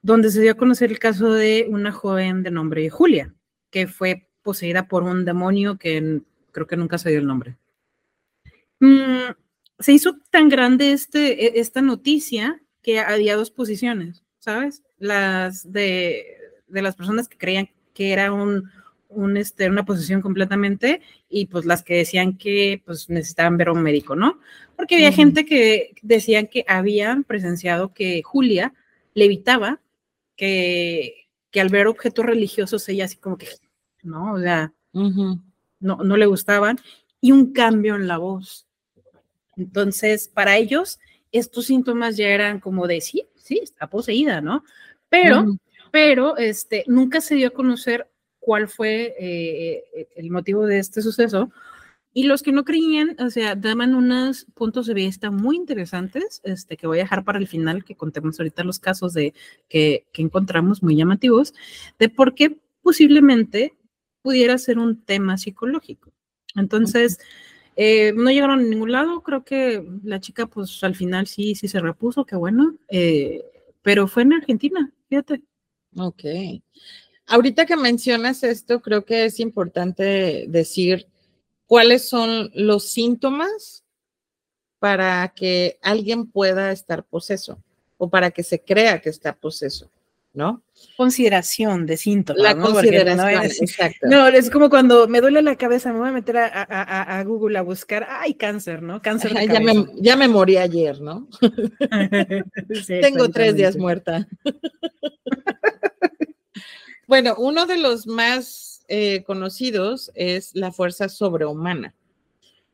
donde 0.00 0.30
se 0.30 0.40
dio 0.40 0.52
a 0.52 0.56
conocer 0.56 0.90
el 0.90 0.98
caso 0.98 1.34
de 1.34 1.66
una 1.68 1.92
joven 1.92 2.42
de 2.42 2.50
nombre 2.50 2.88
Julia, 2.88 3.34
que 3.68 3.86
fue 3.86 4.30
poseída 4.42 4.88
por 4.88 5.02
un 5.02 5.26
demonio 5.26 5.76
que 5.76 6.22
creo 6.52 6.66
que 6.66 6.78
nunca 6.78 6.96
se 6.96 7.10
dio 7.10 7.18
el 7.18 7.26
nombre. 7.26 7.58
Mm, 8.80 9.34
se 9.78 9.92
hizo 9.92 10.16
tan 10.30 10.48
grande 10.48 10.92
este, 10.92 11.44
e, 11.44 11.60
esta 11.60 11.82
noticia 11.82 12.62
que 12.80 12.98
había 13.00 13.36
dos 13.36 13.50
posiciones, 13.50 14.24
¿sabes? 14.38 14.82
Las 14.96 15.70
de, 15.70 16.24
de 16.66 16.80
las 16.80 16.96
personas 16.96 17.28
que 17.28 17.36
creían 17.36 17.68
que 17.92 18.10
era 18.10 18.32
un, 18.32 18.70
un, 19.08 19.36
este, 19.36 19.68
una 19.68 19.84
posición 19.84 20.20
completamente 20.20 21.00
y 21.28 21.46
pues 21.46 21.64
las 21.64 21.82
que 21.82 21.96
decían 21.96 22.36
que 22.36 22.82
pues 22.84 23.08
necesitaban 23.08 23.56
ver 23.56 23.68
a 23.68 23.72
un 23.72 23.82
médico, 23.82 24.14
¿no? 24.14 24.38
Porque 24.76 24.96
había 24.96 25.12
gente 25.12 25.44
que 25.44 25.94
decían 26.02 26.46
que 26.46 26.64
habían 26.68 27.24
presenciado 27.24 27.92
que 27.92 28.22
Julia 28.22 28.74
levitaba, 29.14 29.80
que, 30.36 31.28
que 31.50 31.60
al 31.60 31.68
ver 31.68 31.86
objetos 31.86 32.24
religiosos 32.24 32.88
ella 32.88 33.06
así 33.06 33.16
como 33.16 33.38
que, 33.38 33.48
¿no? 34.02 34.34
O 34.34 34.40
sea, 34.40 34.72
no, 34.92 35.96
no 35.96 36.16
le 36.16 36.26
gustaban 36.26 36.78
y 37.20 37.32
un 37.32 37.52
cambio 37.52 37.96
en 37.96 38.06
la 38.06 38.18
voz. 38.18 38.66
Entonces, 39.56 40.28
para 40.28 40.56
ellos, 40.56 41.00
estos 41.32 41.66
síntomas 41.66 42.16
ya 42.16 42.28
eran 42.28 42.60
como 42.60 42.86
de, 42.86 43.00
sí, 43.00 43.26
sí, 43.36 43.60
está 43.62 43.88
poseída, 43.88 44.40
¿no? 44.40 44.64
Pero, 45.08 45.58
pero, 45.90 46.36
este, 46.36 46.84
nunca 46.86 47.20
se 47.20 47.34
dio 47.34 47.48
a 47.48 47.52
conocer 47.52 48.08
cuál 48.48 48.66
fue 48.66 49.14
eh, 49.18 49.84
eh, 49.94 50.08
el 50.16 50.30
motivo 50.30 50.64
de 50.64 50.78
este 50.78 51.02
suceso. 51.02 51.50
Y 52.14 52.22
los 52.22 52.42
que 52.42 52.50
no 52.50 52.64
creían, 52.64 53.14
o 53.20 53.28
sea, 53.28 53.54
daban 53.54 53.94
unos 53.94 54.46
puntos 54.54 54.86
de 54.86 54.94
vista 54.94 55.30
muy 55.30 55.56
interesantes, 55.56 56.40
este, 56.44 56.78
que 56.78 56.86
voy 56.86 56.96
a 56.96 57.02
dejar 57.02 57.24
para 57.24 57.38
el 57.38 57.46
final, 57.46 57.84
que 57.84 57.94
contemos 57.94 58.40
ahorita 58.40 58.64
los 58.64 58.78
casos 58.78 59.12
de 59.12 59.34
que, 59.68 60.06
que 60.14 60.22
encontramos 60.22 60.82
muy 60.82 60.96
llamativos, 60.96 61.52
de 61.98 62.08
por 62.08 62.34
qué 62.34 62.56
posiblemente 62.80 63.74
pudiera 64.22 64.56
ser 64.56 64.78
un 64.78 64.96
tema 65.04 65.36
psicológico. 65.36 66.10
Entonces, 66.56 67.18
eh, 67.76 68.14
no 68.16 68.30
llegaron 68.30 68.60
a 68.60 68.62
ningún 68.62 68.92
lado, 68.92 69.22
creo 69.22 69.44
que 69.44 69.86
la 70.04 70.20
chica 70.20 70.46
pues 70.46 70.82
al 70.82 70.96
final 70.96 71.26
sí, 71.26 71.54
sí 71.54 71.68
se 71.68 71.80
repuso, 71.80 72.24
qué 72.24 72.36
bueno, 72.36 72.76
pero 73.82 74.08
fue 74.08 74.22
en 74.22 74.32
Argentina, 74.32 74.90
fíjate. 75.10 75.42
Ok. 75.98 76.24
Ahorita 77.28 77.66
que 77.66 77.76
mencionas 77.76 78.42
esto, 78.42 78.80
creo 78.80 79.04
que 79.04 79.26
es 79.26 79.40
importante 79.40 80.46
decir 80.48 81.06
cuáles 81.66 82.08
son 82.08 82.50
los 82.54 82.90
síntomas 82.90 83.84
para 84.78 85.32
que 85.34 85.78
alguien 85.82 86.30
pueda 86.30 86.72
estar 86.72 87.04
poseso 87.04 87.62
o 87.96 88.08
para 88.08 88.30
que 88.30 88.42
se 88.42 88.60
crea 88.60 89.00
que 89.00 89.10
está 89.10 89.34
poseso. 89.34 89.90
¿no? 90.34 90.62
Consideración 90.96 91.84
de 91.84 91.96
síntomas. 91.96 92.40
La 92.42 92.54
¿no? 92.54 92.66
consideración, 92.66 93.16
no 93.16 93.28
es, 93.28 93.60
exacto. 93.60 94.06
no, 94.06 94.28
es 94.28 94.50
como 94.50 94.70
cuando 94.70 95.08
me 95.08 95.20
duele 95.20 95.42
la 95.42 95.56
cabeza, 95.56 95.92
me 95.92 95.98
voy 95.98 96.08
a 96.08 96.12
meter 96.12 96.36
a, 96.36 96.46
a, 96.46 97.18
a 97.18 97.24
Google 97.24 97.58
a 97.58 97.62
buscar, 97.62 98.06
ay, 98.08 98.34
cáncer, 98.34 98.82
¿no? 98.82 99.02
Cáncer 99.02 99.34
de 99.34 99.48
ya, 99.48 99.58
me, 99.58 99.86
ya, 99.96 100.16
me, 100.16 100.28
morí 100.28 100.56
ayer, 100.56 101.00
¿no? 101.00 101.28
sí, 102.86 103.00
Tengo 103.00 103.28
tres 103.30 103.56
días 103.56 103.76
muerta. 103.76 104.28
Bueno, 107.08 107.34
uno 107.38 107.66
de 107.66 107.78
los 107.78 108.06
más 108.06 108.84
eh, 108.86 109.24
conocidos 109.24 110.12
es 110.14 110.54
la 110.54 110.70
fuerza 110.70 111.08
sobrehumana. 111.08 111.96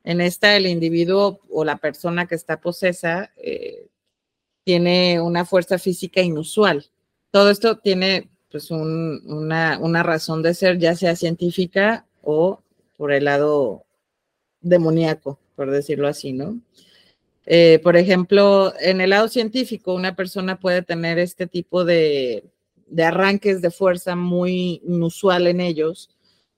En 0.05 0.21
esta, 0.21 0.55
el 0.55 0.67
individuo 0.67 1.41
o 1.49 1.65
la 1.65 1.79
persona 1.79 2.27
que 2.27 2.35
está 2.35 2.61
posesa 2.61 3.33
eh, 3.39 3.89
tiene 4.63 5.23
una 5.23 5.47
fuerza 5.47 5.79
física 5.79 6.21
inusual 6.21 6.91
todo 7.35 7.51
esto 7.51 7.79
tiene 7.79 8.29
pues 8.49 8.71
una, 8.71 10.03
razón 10.05 10.41
de 10.45 10.55
ser, 10.55 10.79
ya 10.79 10.95
sea 10.95 11.17
científica 11.17 12.07
o 12.23 12.63
por 12.97 13.11
el 13.11 13.25
lado 13.25 13.87
demoníaco, 14.61 15.41
por 15.57 15.73
decirlo 15.73 16.07
así, 16.07 16.33
¿no? 16.33 16.61
Eh, 17.45 17.81
por 17.83 17.97
ejemplo, 17.97 18.73
en 18.79 19.01
el 19.01 19.11
lado 19.11 19.27
científico, 19.27 19.95
una 19.95 20.15
persona 20.15 20.61
puede 20.61 20.83
tener 20.83 21.19
este 21.19 21.49
tipo 21.49 21.85
de, 21.85 22.45
arranques 23.05 23.61
de 23.63 23.71
fuerza 23.71 24.17
muy 24.17 24.83
inusual 24.87 25.47
en 25.47 25.61
ellos 25.61 26.11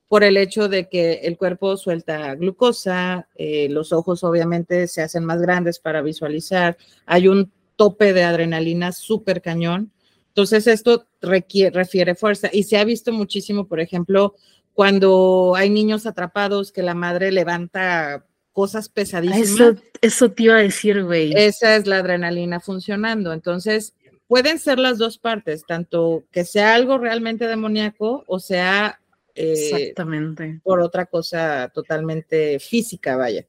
por 0.09 0.23
el 0.23 0.37
hecho 0.37 0.69
de 0.69 0.89
que 0.89 1.15
el 1.25 1.37
cuerpo 1.37 1.77
suelta 1.77 2.35
glucosa, 2.37 3.29
eh, 3.35 3.69
los 3.71 3.93
ojos 3.93 4.23
obviamente 4.23 4.87
se 4.87 5.03
hacen 5.03 5.25
más 5.25 5.41
grandes 5.43 5.81
para 5.81 6.01
visualizar, 6.01 6.77
hay 7.07 7.27
un 7.27 7.51
tope 7.75 8.13
de 8.13 8.23
adrenalina 8.23 8.93
súper 8.93 9.43
cañón 9.43 9.93
entonces, 10.37 10.67
esto 10.67 11.07
requiere, 11.23 11.71
refiere 11.71 12.15
fuerza 12.15 12.51
y 12.53 12.65
se 12.65 12.77
ha 12.77 12.85
visto 12.85 13.11
muchísimo, 13.11 13.67
por 13.67 13.81
ejemplo, 13.81 14.35
cuando 14.75 15.55
hay 15.57 15.71
niños 15.71 16.05
atrapados 16.05 16.73
que 16.73 16.83
la 16.83 16.93
madre 16.93 17.33
levanta 17.33 18.27
cosas 18.53 18.91
pesadísimas. 18.91 19.49
Eso, 19.49 19.75
eso 20.03 20.31
te 20.31 20.43
iba 20.43 20.57
a 20.57 20.63
decir, 20.63 21.03
güey. 21.05 21.33
Esa 21.35 21.77
es 21.77 21.87
la 21.87 22.01
adrenalina 22.01 22.61
funcionando. 22.61 23.33
Entonces, 23.33 23.95
pueden 24.27 24.59
ser 24.59 24.79
las 24.79 24.99
dos 24.99 25.19
partes, 25.19 25.65
tanto 25.67 26.25
que 26.31 26.45
sea 26.45 26.75
algo 26.75 26.99
realmente 26.99 27.47
demoníaco 27.47 28.25
o 28.27 28.39
sea 28.39 29.01
eh, 29.35 29.53
Exactamente. 29.53 30.61
por 30.63 30.81
otra 30.81 31.07
cosa 31.07 31.71
totalmente 31.75 32.59
física, 32.59 33.17
vaya. 33.17 33.47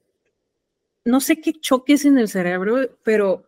No 1.06 1.22
sé 1.22 1.40
qué 1.40 1.54
choques 1.54 2.04
en 2.06 2.18
el 2.18 2.28
cerebro, 2.28 2.90
pero 3.04 3.48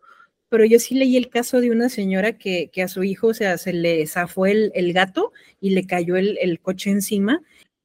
pero 0.50 0.64
yo 0.64 0.80
sí 0.80 0.96
leí 0.96 1.16
el 1.16 1.30
caso 1.30 1.60
de 1.60 1.70
una 1.70 1.88
señora 1.88 2.36
que, 2.36 2.70
a 2.82 2.88
su 2.88 3.04
hijo, 3.04 3.28
o 3.28 3.34
sea, 3.34 3.56
se 3.56 3.72
le 3.72 4.04
zafó 4.08 4.46
el, 4.46 4.92
gato 4.92 5.32
y 5.60 5.70
le 5.70 5.86
cayó 5.86 6.16
el, 6.16 6.60
coche 6.60 6.90
encima. 6.90 7.40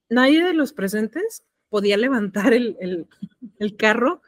Nadie 0.10 0.44
de 0.44 0.54
los 0.54 0.74
presentes 0.74 1.44
podía 1.70 1.96
levantar 1.96 2.54
el, 2.54 3.08
carro 3.78 4.22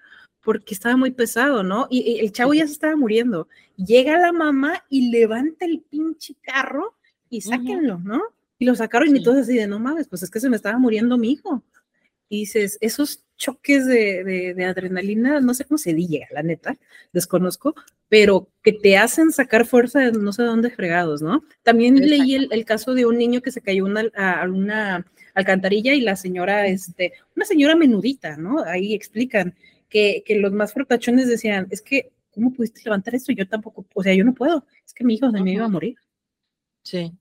porque 0.48 0.74
estaba 0.74 0.96
muy 0.96 1.12
pesado, 1.12 1.62
¿no? 1.62 1.88
Y, 1.90 2.22
el 2.22 2.32
chavo 2.32 2.54
ya 2.54 2.66
se 2.66 2.72
estaba 2.72 2.96
muriendo. 2.96 3.50
Llega 3.76 4.18
la 4.18 4.32
mamá 4.32 4.82
y 4.90 5.12
levanta 5.12 5.66
el 5.66 5.82
pinche 5.82 6.36
carro 6.42 6.96
y 7.30 7.42
sáquenlo, 7.42 8.00
¿no? 8.00 8.22
Y 8.58 8.64
lo 8.64 8.74
sacaron 8.74 9.14
y 9.14 9.22
todos 9.22 9.40
así 9.40 9.58
de, 9.58 9.68
no 9.68 9.78
mames, 9.78 10.08
pues 10.08 10.24
es 10.24 10.32
que 10.32 10.40
se 10.40 10.48
me 10.48 10.56
estaba 10.56 10.78
muriendo 10.78 11.18
mi 11.18 11.34
hijo. 11.34 11.66
Y 12.30 12.40
dices, 12.40 12.78
esos 12.80 13.26
choques 13.36 13.86
de, 13.88 14.56
adrenalina, 14.66 15.42
no 15.42 15.54
sé 15.54 15.66
cómo 15.66 15.78
se 15.78 15.94
diga, 15.94 16.28
la 16.32 16.44
neta, 16.44 16.78
desconozco, 17.12 17.76
pero 18.08 18.48
que 18.64 18.72
te 18.72 18.96
hacen 18.96 19.34
sacar 19.34 19.66
fuerza 19.66 20.00
de 20.00 20.14
no 20.14 20.32
sé 20.32 20.44
dónde 20.44 20.70
fregados, 20.70 21.22
¿no? 21.22 21.44
También 21.64 21.96
leí 22.10 22.36
el, 22.36 22.64
caso 22.64 22.94
de 22.94 23.06
un 23.06 23.18
niño 23.18 23.42
que 23.42 23.52
se 23.52 23.60
cayó 23.60 23.84
una, 23.84 24.06
a 24.16 24.48
una 24.48 25.06
alcantarilla 25.34 25.94
y 25.94 26.00
la 26.00 26.16
señora, 26.16 26.68
este, 26.68 27.12
una 27.36 27.46
señora 27.46 27.76
menudita, 27.76 28.38
¿no? 28.38 28.64
Ahí 28.64 28.94
explican 28.94 29.54
que, 29.90 30.24
que 30.26 30.36
los 30.36 30.52
más 30.52 30.74
frotachones 30.74 31.28
decían, 31.28 31.68
es 31.70 31.82
que, 31.82 32.12
¿cómo 32.32 32.54
pudiste 32.54 32.82
levantar 32.84 33.16
esto? 33.16 33.32
Yo 33.32 33.48
tampoco, 33.48 33.86
o 33.94 34.04
sea, 34.04 34.14
yo 34.14 34.24
no 34.24 34.34
puedo, 34.34 34.66
es 34.86 34.94
que 34.94 35.04
mi 35.04 35.16
hijo 35.16 35.32
se 35.32 35.42
me 35.42 35.54
iba 35.54 35.66
a 35.66 35.70
morir. 35.70 35.98
Sí. 36.84 37.12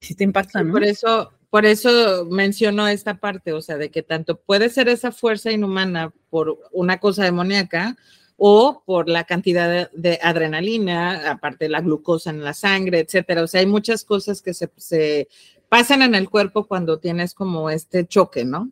Sí 0.00 0.14
te 0.14 0.24
impacta, 0.24 0.62
¿no? 0.62 0.72
Por 0.72 0.84
eso, 0.84 1.32
por 1.50 1.66
eso 1.66 2.26
menciono 2.26 2.86
esta 2.88 3.14
parte, 3.18 3.52
o 3.52 3.60
sea, 3.60 3.76
de 3.76 3.90
que 3.90 4.02
tanto 4.02 4.38
puede 4.38 4.68
ser 4.68 4.88
esa 4.88 5.12
fuerza 5.12 5.50
inhumana 5.50 6.12
por 6.30 6.58
una 6.72 6.98
cosa 6.98 7.24
demoníaca 7.24 7.96
o 8.36 8.84
por 8.86 9.08
la 9.08 9.24
cantidad 9.24 9.90
de, 9.90 10.18
adrenalina, 10.22 11.30
aparte 11.30 11.64
de 11.64 11.70
la 11.70 11.80
glucosa 11.80 12.30
en 12.30 12.44
la 12.44 12.54
sangre, 12.54 13.00
etcétera. 13.00 13.42
O 13.42 13.46
sea, 13.48 13.60
hay 13.60 13.66
muchas 13.66 14.04
cosas 14.04 14.40
que 14.40 14.54
se, 14.54 15.28
pasan 15.68 16.02
en 16.02 16.14
el 16.14 16.30
cuerpo 16.30 16.66
cuando 16.66 17.00
tienes 17.00 17.34
como 17.34 17.68
este 17.68 18.06
choque, 18.06 18.44
¿no? 18.44 18.70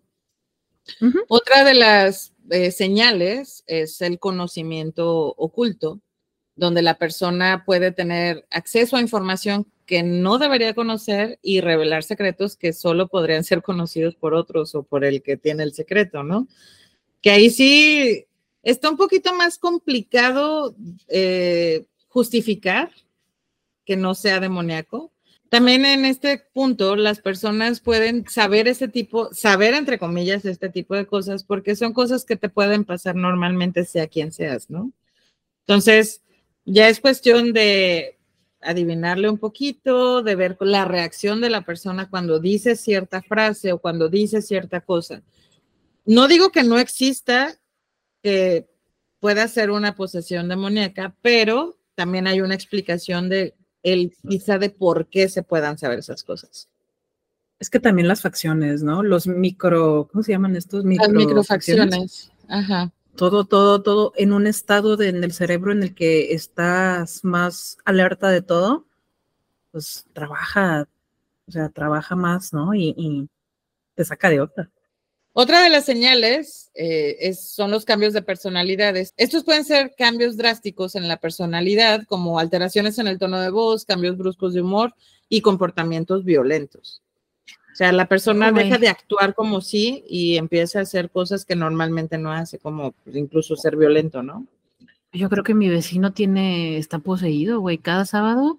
Otra 1.27 1.65
de 1.65 1.75
las 1.75 2.33
eh, 2.51 2.71
señales 2.71 3.65
es 3.67 4.01
el 4.01 4.19
conocimiento 4.19 5.35
oculto, 5.37 6.01
donde 6.55 6.83
la 6.83 6.99
persona 6.99 7.65
puede 7.67 7.93
tener 7.93 8.47
acceso 8.51 8.97
a 8.97 9.01
información 9.01 9.67
que 9.87 10.03
no 10.03 10.39
debería 10.39 10.75
conocer 10.75 11.39
y 11.43 11.61
revelar 11.61 12.03
secretos 12.03 12.57
que 12.57 12.73
solo 12.73 13.09
podrían 13.09 13.45
ser 13.45 13.63
conocidos 13.63 14.17
por 14.17 14.35
otros 14.35 14.75
o 14.75 14.83
por 14.83 15.05
el 15.05 15.23
que 15.23 15.37
tiene 15.37 15.63
el 15.63 15.73
secreto, 15.73 16.23
¿no? 16.23 16.49
Que 17.23 17.31
ahí 17.31 17.51
sí 17.51 18.27
está 18.63 18.91
un 18.91 18.97
poquito 18.97 19.35
más 19.35 19.59
complicado 19.59 20.75
eh, 21.09 21.87
justificar 22.09 22.91
que 23.85 23.97
no 23.97 24.15
sea 24.15 24.41
demoníaco. 24.41 25.13
También 25.49 25.87
en 25.87 26.05
este 26.05 26.39
punto 26.53 26.97
las 26.97 27.21
personas 27.21 27.81
pueden 27.81 28.29
saber 28.29 28.67
ese 28.67 28.89
tipo, 28.89 29.33
saber 29.33 29.75
entre 29.75 29.99
comillas 29.99 30.45
este 30.45 30.69
tipo 30.69 30.95
de 30.97 31.07
cosas 31.07 31.45
porque 31.45 31.77
son 31.77 31.93
cosas 31.93 32.25
que 32.25 32.37
te 32.37 32.49
pueden 32.49 32.85
pasar 32.85 33.15
normalmente 33.15 33.85
sea 33.85 34.09
quien 34.09 34.33
seas, 34.33 34.71
¿no? 34.71 34.93
Entonces, 35.61 36.23
ya 36.65 36.89
es 36.89 37.01
cuestión 37.01 37.53
de 37.53 38.19
adivinarle 38.61 39.31
un 39.31 39.39
poquito, 39.39 40.23
de 40.23 40.35
ver 40.35 40.57
la 40.61 40.85
reacción 40.85 41.41
de 41.41 41.51
la 41.51 41.63
persona 41.63 42.11
cuando 42.11 42.41
dice 42.41 42.75
cierta 42.75 43.23
frase 43.23 43.73
o 43.73 43.79
cuando 43.79 44.09
dice 44.09 44.43
cierta 44.43 44.81
cosa. 44.81 45.23
No 46.05 46.27
digo 46.29 46.51
que 46.51 46.65
no 46.65 46.79
exista 46.79 47.57
que 48.23 48.69
pueda 49.21 49.47
ser 49.49 49.71
una 49.71 49.95
posesión 49.95 50.49
demoníaca, 50.49 51.15
pero 51.23 51.79
también 51.95 52.27
hay 52.27 52.41
una 52.41 52.55
explicación 52.55 53.29
de 53.29 53.55
el 53.93 54.13
quizá 54.29 54.59
de 54.59 54.71
por 54.71 55.07
qué 55.07 55.29
se 55.29 55.43
puedan 55.43 55.79
saber 55.79 55.99
esas 55.99 56.23
cosas. 56.23 56.69
Es 57.59 57.71
que 57.71 57.81
también 57.81 58.09
las 58.09 58.21
facciones, 58.21 58.83
¿no? 58.83 59.03
Los 59.03 59.27
micro, 59.27 60.09
¿cómo 60.13 60.23
se 60.23 60.33
llaman 60.33 60.57
estos? 60.57 60.85
Micro 60.85 61.07
las 61.07 61.15
microfacciones. 61.15 62.31
Ajá 62.49 62.93
todo, 63.17 63.45
todo, 63.45 63.83
todo 63.83 64.13
en 64.17 64.33
un 64.33 64.47
estado 64.47 64.97
de, 64.97 65.09
en 65.09 65.25
el 65.25 65.33
cerebro 65.33 65.73
en 65.73 65.83
el 65.83 65.95
que 65.95 66.35
estás 66.35 67.25
más 67.25 67.79
alerta 67.85 68.29
de 68.29 68.43
todo, 68.43 68.87
pues 69.73 70.07
trabaja, 70.13 70.87
o 71.49 71.51
sea, 71.51 71.71
trabaja 71.71 72.15
más, 72.15 72.53
¿no? 72.53 72.75
Y, 72.75 73.29
te 73.95 74.05
saca 74.05 74.29
de 74.29 74.43
otra. 74.43 74.71
Otra 75.39 75.63
de 75.63 75.69
las 75.69 75.85
señales 75.85 76.71
eh, 76.75 77.35
son 77.35 77.71
los 77.71 77.85
cambios 77.85 78.15
de 78.15 78.23
personalidades. 78.23 79.13
Estos 79.19 79.45
pueden 79.45 79.67
ser 79.67 79.93
cambios 79.95 80.39
drásticos 80.39 80.95
en 80.95 81.09
la 81.09 81.19
personalidad, 81.19 82.07
como 82.07 82.39
alteraciones 82.39 82.99
en 82.99 83.07
el 83.07 83.19
tono 83.19 83.39
de 83.39 83.51
voz, 83.51 83.85
cambios 83.85 84.17
bruscos 84.17 84.55
de 84.55 84.63
humor 84.63 84.95
y 85.29 85.43
comportamientos 85.43 86.25
violentos. 86.25 87.03
O 87.71 87.77
sea, 87.77 87.93
la 87.93 88.07
persona 88.07 88.51
deja 88.51 88.79
de 88.79 88.89
actuar 88.89 89.35
como 89.35 89.61
sí 89.61 90.07
y 90.09 90.39
empieza 90.39 90.79
a 90.79 90.83
hacer 90.83 91.11
cosas 91.11 91.45
que 91.45 91.55
normalmente 91.55 92.17
no 92.17 92.33
hace, 92.33 92.59
como 92.59 92.93
pues, 93.05 93.15
incluso 93.15 93.57
ser 93.57 93.77
violento, 93.77 94.23
¿no? 94.23 94.47
Yo 95.13 95.29
creo 95.29 95.45
que 95.45 95.53
mi 95.53 95.69
vecino 95.69 96.15
tiene, 96.15 96.79
está 96.79 97.01
poseído, 97.01 97.61
güey. 97.61 97.77
Cada 97.77 98.07
sábado 98.07 98.59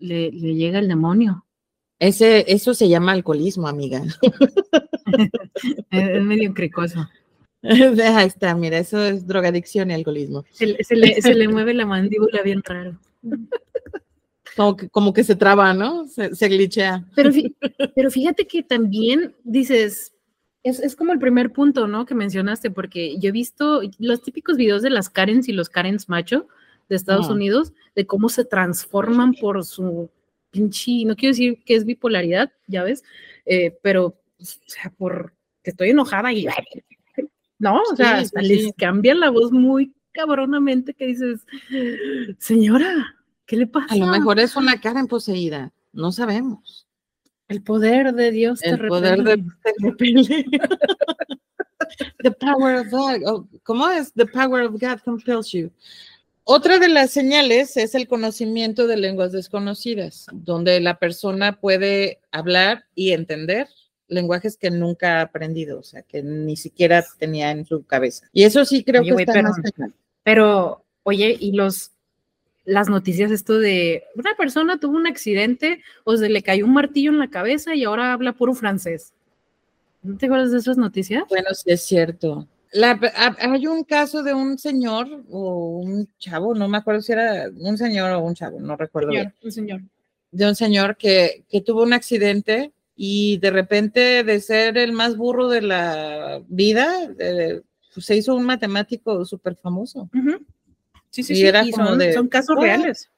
le, 0.00 0.32
llega 0.32 0.80
el 0.80 0.88
demonio. 0.88 1.44
Ese, 1.98 2.44
eso 2.46 2.74
se 2.74 2.88
llama 2.88 3.12
alcoholismo, 3.12 3.66
amiga. 3.66 4.02
es 5.90 6.22
medio 6.22 6.54
cricoso. 6.54 7.08
Ahí 7.62 8.26
está, 8.26 8.54
mira, 8.54 8.78
eso 8.78 9.02
es 9.04 9.26
drogadicción 9.26 9.90
y 9.90 9.94
alcoholismo. 9.94 10.44
Se, 10.52 10.66
le, 10.66 11.20
se 11.20 11.34
le 11.34 11.48
mueve 11.48 11.74
la 11.74 11.86
mandíbula 11.86 12.42
bien 12.42 12.62
raro. 12.64 12.98
Como 14.56 14.76
que, 14.76 14.88
como 14.88 15.12
que 15.12 15.24
se 15.24 15.34
traba, 15.34 15.74
¿no? 15.74 16.06
Se, 16.06 16.34
se 16.34 16.48
glitchea. 16.48 17.04
Pero, 17.14 17.30
pero 17.94 18.10
fíjate 18.10 18.46
que 18.46 18.62
también 18.62 19.34
dices, 19.44 20.12
es, 20.62 20.80
es, 20.80 20.94
como 20.94 21.12
el 21.12 21.18
primer 21.18 21.52
punto, 21.52 21.88
¿no? 21.88 22.06
Que 22.06 22.14
mencionaste, 22.14 22.70
porque 22.70 23.18
yo 23.18 23.28
he 23.28 23.32
visto 23.32 23.80
los 23.98 24.22
típicos 24.22 24.56
videos 24.56 24.82
de 24.82 24.90
las 24.90 25.10
Karens 25.10 25.48
y 25.48 25.52
los 25.52 25.68
Karens 25.68 26.08
macho 26.08 26.46
de 26.88 26.96
Estados 26.96 27.28
Unidos, 27.28 27.72
de 27.94 28.06
cómo 28.06 28.28
se 28.28 28.44
transforman 28.44 29.34
por 29.34 29.64
su 29.64 30.10
pinche, 30.50 31.04
no 31.04 31.16
quiero 31.16 31.32
decir 31.32 31.62
que 31.64 31.74
es 31.74 31.84
bipolaridad, 31.84 32.52
ya 32.66 32.82
ves, 32.82 33.02
eh, 33.46 33.78
pero, 33.82 34.06
o 34.06 34.44
sea, 34.66 34.90
por 34.96 35.34
que 35.62 35.70
estoy 35.70 35.90
enojada 35.90 36.32
y, 36.32 36.46
no, 37.58 37.82
o 37.82 37.96
sea, 37.96 38.22
les 38.40 38.72
cambia 38.74 39.14
la 39.14 39.30
voz 39.30 39.50
muy 39.50 39.92
cabronamente 40.12 40.94
que 40.94 41.06
dices, 41.06 41.46
señora, 42.38 43.14
¿qué 43.46 43.56
le 43.56 43.66
pasa? 43.66 43.94
A 43.94 43.96
lo 43.96 44.06
mejor 44.06 44.38
es 44.38 44.56
una 44.56 44.80
cara 44.80 45.04
poseída, 45.04 45.72
no 45.92 46.12
sabemos. 46.12 46.86
El 47.48 47.62
poder 47.62 48.12
de 48.12 48.30
Dios 48.30 48.60
te 48.60 48.70
El 48.70 48.88
poder 48.88 49.22
de 49.22 49.36
te 49.36 49.74
repele. 49.78 50.44
The 52.22 52.30
power 52.32 52.80
of 52.80 52.90
God. 52.90 53.22
Oh, 53.24 53.48
¿Cómo 53.62 53.88
es? 53.88 54.12
The 54.12 54.26
power 54.26 54.62
of 54.62 54.78
God 54.78 55.00
compels 55.04 55.52
you. 55.52 55.70
Otra 56.50 56.78
de 56.78 56.88
las 56.88 57.10
señales 57.10 57.76
es 57.76 57.94
el 57.94 58.08
conocimiento 58.08 58.86
de 58.86 58.96
lenguas 58.96 59.32
desconocidas, 59.32 60.24
donde 60.32 60.80
la 60.80 60.98
persona 60.98 61.60
puede 61.60 62.20
hablar 62.32 62.86
y 62.94 63.12
entender 63.12 63.68
lenguajes 64.06 64.56
que 64.56 64.70
nunca 64.70 65.18
ha 65.18 65.20
aprendido, 65.20 65.78
o 65.78 65.82
sea, 65.82 66.00
que 66.00 66.22
ni 66.22 66.56
siquiera 66.56 67.04
tenía 67.18 67.50
en 67.50 67.66
su 67.66 67.84
cabeza. 67.84 68.30
Y 68.32 68.44
eso 68.44 68.64
sí 68.64 68.82
creo 68.82 69.02
que 69.02 69.10
está 69.10 69.34
pero, 69.34 69.42
más 69.42 69.60
Pero, 70.22 70.84
oye, 71.02 71.36
y 71.38 71.52
los 71.52 71.90
las 72.64 72.88
noticias 72.88 73.30
esto 73.30 73.58
de 73.58 74.04
una 74.14 74.34
persona 74.34 74.80
tuvo 74.80 74.96
un 74.96 75.06
accidente 75.06 75.82
o 76.04 76.16
se 76.16 76.30
le 76.30 76.42
cayó 76.42 76.64
un 76.64 76.72
martillo 76.72 77.10
en 77.10 77.18
la 77.18 77.28
cabeza 77.28 77.74
y 77.74 77.84
ahora 77.84 78.14
habla 78.14 78.32
puro 78.32 78.54
francés. 78.54 79.12
¿No 80.02 80.16
te 80.16 80.24
acuerdas 80.24 80.52
de 80.52 80.58
esas 80.60 80.78
noticias? 80.78 81.24
Bueno, 81.28 81.50
sí 81.52 81.70
es 81.70 81.82
cierto 81.82 82.48
hay 83.38 83.66
un 83.66 83.84
caso 83.84 84.22
de 84.22 84.34
un 84.34 84.58
señor 84.58 85.24
o 85.30 85.78
un 85.78 86.08
chavo, 86.18 86.54
no 86.54 86.68
me 86.68 86.78
acuerdo 86.78 87.00
si 87.00 87.12
era 87.12 87.50
un 87.58 87.78
señor 87.78 88.12
o 88.12 88.20
un 88.20 88.34
chavo, 88.34 88.60
no 88.60 88.76
recuerdo 88.76 89.10
bien. 89.10 89.34
Un 89.42 89.52
señor. 89.52 89.80
De 90.30 90.46
un 90.46 90.54
señor 90.54 90.96
que, 90.96 91.44
que, 91.48 91.62
tuvo 91.62 91.82
un 91.82 91.94
accidente 91.94 92.72
y 92.94 93.38
de 93.38 93.50
repente 93.50 94.24
de 94.24 94.40
ser 94.40 94.76
el 94.76 94.92
más 94.92 95.16
burro 95.16 95.48
de 95.48 95.62
la 95.62 96.42
vida, 96.48 96.92
pues, 97.94 98.06
se 98.06 98.16
hizo 98.16 98.34
un 98.36 98.44
matemático 98.44 99.24
súper 99.24 99.56
famoso. 99.56 100.08
Sí, 101.10 101.22
sí, 101.22 101.34
sí. 101.34 101.46
Era 101.46 101.64
son, 101.64 102.28
casos 102.28 102.56
reales. 102.56 103.10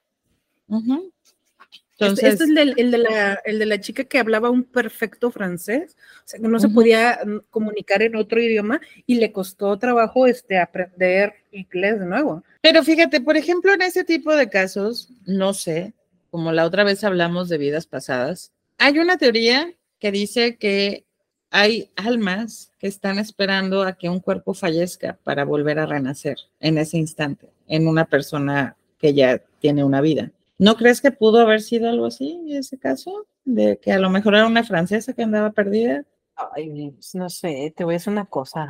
Este, 2.01 2.29
este, 2.29 2.29
es 2.29 2.41
el 2.41 2.55
de, 2.55 2.99
la, 2.99 3.35
el 3.45 3.59
de, 3.59 3.67
la, 3.67 3.81
chica 3.81 4.05
que 4.05 4.19
hablaba 4.19 4.49
un 4.49 4.65
perfecto 4.65 5.31
francés, 5.31 5.97
o 6.25 6.29
sea, 6.29 6.41
que 6.41 6.49
no 6.49 6.59
se 6.59 6.71
podía 6.71 7.21
mm, 7.25 7.39
comunicar 7.51 8.01
en 8.01 8.17
otro 8.17 8.41
idioma 8.41 8.81
y 9.07 9.17
le 9.17 9.33
costó 9.33 9.79
trabajo 9.79 10.27
este, 10.27 10.59
aprender 10.59 11.35
inglés 11.53 12.01
de 12.01 12.07
nuevo. 12.07 12.43
Pero 12.63 12.83
fíjate, 12.83 13.21
por 13.21 13.37
ejemplo, 13.37 13.75
en 13.75 13.83
ese 13.83 14.05
tipo 14.05 14.35
de 14.35 14.49
casos, 14.49 15.11
no 15.27 15.53
sé, 15.53 15.93
como 16.31 16.53
la 16.53 16.65
otra 16.65 16.85
vez 16.85 17.05
hablamos 17.05 17.51
de 17.51 17.59
vidas 17.59 17.87
pasadas, 17.87 18.53
hay 18.79 18.99
una 18.99 19.19
teoría 19.19 19.71
que 19.99 20.11
dice 20.11 20.57
que 20.57 21.05
hay 21.51 21.91
almas 21.97 22.73
que 22.79 22.87
están 22.87 23.19
esperando 23.19 23.83
a 23.83 23.95
que 23.95 24.09
un 24.09 24.21
cuerpo 24.21 24.55
fallezca 24.55 25.19
para 25.23 25.45
volver 25.45 25.79
a 25.79 25.87
renacer 25.87 26.37
en 26.61 26.79
ese 26.79 26.97
instante, 26.97 27.51
en 27.67 27.89
una 27.89 28.07
persona 28.07 28.77
que 28.99 29.13
ya 29.13 29.43
tiene 29.61 29.85
una 29.85 30.01
vida. 30.01 30.31
¿No 30.61 30.77
crees 30.77 31.01
que 31.01 31.11
pudo 31.11 31.39
haber 31.39 31.63
sido 31.63 31.89
algo 31.89 32.05
así 32.05 32.33
en 32.33 32.59
ese 32.59 32.79
caso? 32.79 33.27
De 33.47 33.79
que 33.81 33.93
a 33.93 33.99
lo 33.99 34.11
mejor 34.11 34.35
era 34.35 34.47
una 34.47 34.63
francesa 34.63 35.15
que 35.15 35.23
andaba 35.23 35.53
perdida. 35.53 36.05
Ay, 36.37 36.95
no 37.15 37.31
sé, 37.31 37.73
te 37.75 37.83
voy 37.83 37.95
a 37.95 37.97
decir 37.97 38.13
una 38.13 38.27
cosa. 38.27 38.69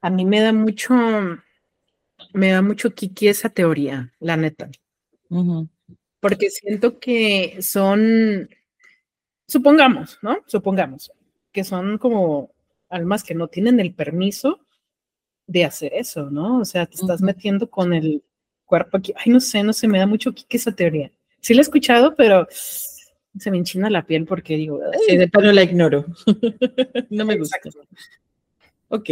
A 0.00 0.08
mí 0.08 0.24
me 0.24 0.40
da 0.40 0.54
mucho, 0.54 0.94
me 2.32 2.50
da 2.52 2.62
mucho 2.62 2.94
kiki 2.94 3.28
esa 3.28 3.50
teoría, 3.50 4.14
la 4.18 4.38
neta. 4.38 4.70
Porque 6.20 6.48
siento 6.48 6.98
que 6.98 7.58
son, 7.60 8.48
supongamos, 9.46 10.18
¿no? 10.22 10.38
Supongamos 10.46 11.12
que 11.52 11.64
son 11.64 11.98
como 11.98 12.50
almas 12.88 13.22
que 13.22 13.34
no 13.34 13.48
tienen 13.48 13.78
el 13.78 13.92
permiso 13.92 14.60
de 15.46 15.66
hacer 15.66 15.92
eso, 15.92 16.30
¿no? 16.30 16.60
O 16.60 16.64
sea, 16.64 16.86
te 16.86 16.94
estás 16.94 17.20
metiendo 17.20 17.68
con 17.68 17.92
el 17.92 18.24
cuerpo 18.64 18.96
aquí. 18.96 19.12
Ay, 19.16 19.30
no 19.30 19.40
sé, 19.40 19.62
no 19.62 19.74
sé, 19.74 19.86
me 19.86 19.98
da 19.98 20.06
mucho 20.06 20.32
kiki 20.32 20.56
esa 20.56 20.72
teoría. 20.72 21.12
Sí 21.46 21.54
la 21.54 21.60
he 21.60 21.62
escuchado, 21.62 22.16
pero 22.16 22.48
se 22.50 23.52
me 23.52 23.56
enchina 23.56 23.88
la 23.88 24.04
piel 24.04 24.24
porque 24.24 24.56
digo, 24.56 24.80
sí, 25.06 25.16
de 25.16 25.28
plano 25.28 25.52
la 25.52 25.62
ignoro. 25.62 26.04
no 27.10 27.24
me 27.24 27.38
gusta. 27.38 27.58
Ok. 28.88 29.10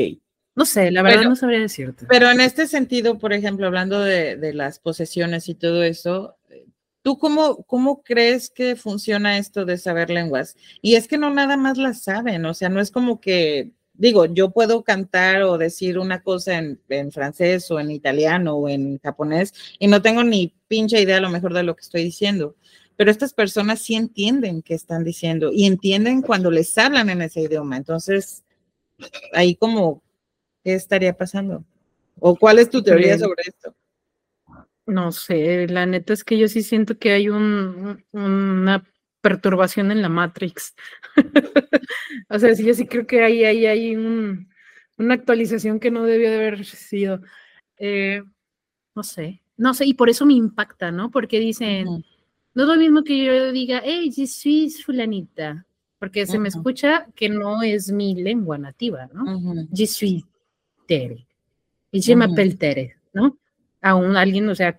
No 0.56 0.64
sé, 0.64 0.90
la 0.90 1.02
verdad 1.02 1.22
no 1.22 1.36
sabría 1.36 1.60
decirte. 1.60 2.06
Pero 2.08 2.28
en 2.32 2.40
este 2.40 2.66
sentido, 2.66 3.20
por 3.20 3.32
ejemplo, 3.32 3.68
hablando 3.68 4.00
de, 4.00 4.52
las 4.52 4.80
posesiones 4.80 5.48
y 5.48 5.54
todo 5.54 5.84
eso, 5.84 6.36
¿tú 7.02 7.18
cómo, 7.18 7.62
cómo 7.68 8.02
crees 8.02 8.50
que 8.50 8.74
funciona 8.74 9.38
esto 9.38 9.64
de 9.64 9.78
saber 9.78 10.10
lenguas? 10.10 10.56
Y 10.82 10.96
es 10.96 11.06
que 11.06 11.18
no 11.18 11.30
nada 11.30 11.56
más 11.56 11.78
las 11.78 12.02
saben, 12.02 12.46
o 12.46 12.54
sea, 12.54 12.68
no 12.68 12.80
es 12.80 12.90
como 12.90 13.20
que, 13.20 13.70
digo, 13.94 14.26
yo 14.26 14.50
puedo 14.50 14.82
cantar 14.82 15.42
o 15.42 15.56
decir 15.56 15.98
una 15.98 16.22
cosa 16.22 16.58
en, 16.58 16.80
en 16.88 17.12
francés 17.12 17.70
o 17.70 17.80
en 17.80 17.90
italiano 17.90 18.56
o 18.56 18.68
en 18.68 18.98
japonés 18.98 19.54
y 19.78 19.86
no 19.86 20.02
tengo 20.02 20.24
ni 20.24 20.52
pinche 20.68 21.00
idea 21.00 21.18
a 21.18 21.20
lo 21.20 21.30
mejor 21.30 21.54
de 21.54 21.62
lo 21.62 21.74
que 21.74 21.82
estoy 21.82 22.04
diciendo, 22.04 22.56
pero 22.96 23.10
estas 23.10 23.32
personas 23.32 23.80
sí 23.80 23.94
entienden 23.94 24.62
qué 24.62 24.74
están 24.74 25.04
diciendo 25.04 25.50
y 25.52 25.66
entienden 25.66 26.22
cuando 26.22 26.50
les 26.50 26.76
hablan 26.76 27.10
en 27.10 27.22
ese 27.22 27.40
idioma. 27.40 27.76
Entonces, 27.76 28.44
ahí 29.32 29.56
como, 29.56 30.02
¿qué 30.62 30.74
estaría 30.74 31.16
pasando? 31.16 31.64
¿O 32.20 32.36
cuál 32.36 32.58
es 32.58 32.70
tu 32.70 32.82
teoría 32.82 33.18
sobre 33.18 33.42
esto? 33.46 33.74
No 34.86 35.12
sé, 35.12 35.66
la 35.68 35.86
neta 35.86 36.12
es 36.12 36.24
que 36.24 36.38
yo 36.38 36.46
sí 36.46 36.62
siento 36.62 36.98
que 36.98 37.12
hay 37.12 37.28
un, 37.28 38.04
una 38.12 38.84
perturbación 39.24 39.90
en 39.90 40.02
la 40.02 40.10
Matrix. 40.10 40.74
o 42.28 42.38
sea, 42.38 42.54
sí, 42.54 42.62
yo 42.62 42.74
sí 42.74 42.86
creo 42.86 43.06
que 43.06 43.24
hay, 43.24 43.42
hay, 43.42 43.64
hay 43.64 43.96
una 43.96 45.14
actualización 45.14 45.80
que 45.80 45.90
no 45.90 46.04
debió 46.04 46.28
de 46.28 46.36
haber 46.36 46.64
sido. 46.66 47.22
Eh, 47.78 48.22
no 48.94 49.02
sé, 49.02 49.40
no 49.56 49.72
sé, 49.72 49.86
y 49.86 49.94
por 49.94 50.10
eso 50.10 50.26
me 50.26 50.34
impacta, 50.34 50.92
¿no? 50.92 51.10
Porque 51.10 51.40
dicen, 51.40 51.86
no 51.86 52.62
es 52.62 52.68
lo 52.68 52.76
mismo 52.76 53.02
que 53.02 53.24
yo 53.24 53.50
diga, 53.50 53.80
hey, 53.82 54.12
je 54.14 54.26
suis 54.26 54.84
fulanita, 54.84 55.64
porque 55.98 56.26
se 56.26 56.38
me 56.38 56.48
escucha 56.48 57.06
que 57.16 57.30
no 57.30 57.62
es 57.62 57.90
mi 57.90 58.14
lengua 58.14 58.58
nativa, 58.58 59.08
¿no? 59.14 59.66
Je 59.74 59.86
suis 59.86 60.22
Tere, 60.86 61.26
y 61.90 62.02
je 62.02 62.14
m'appelle 62.14 62.56
Tere, 62.56 62.96
¿no? 63.14 63.38
Aún 63.80 64.16
alguien, 64.16 64.50
o 64.50 64.54
sea, 64.54 64.78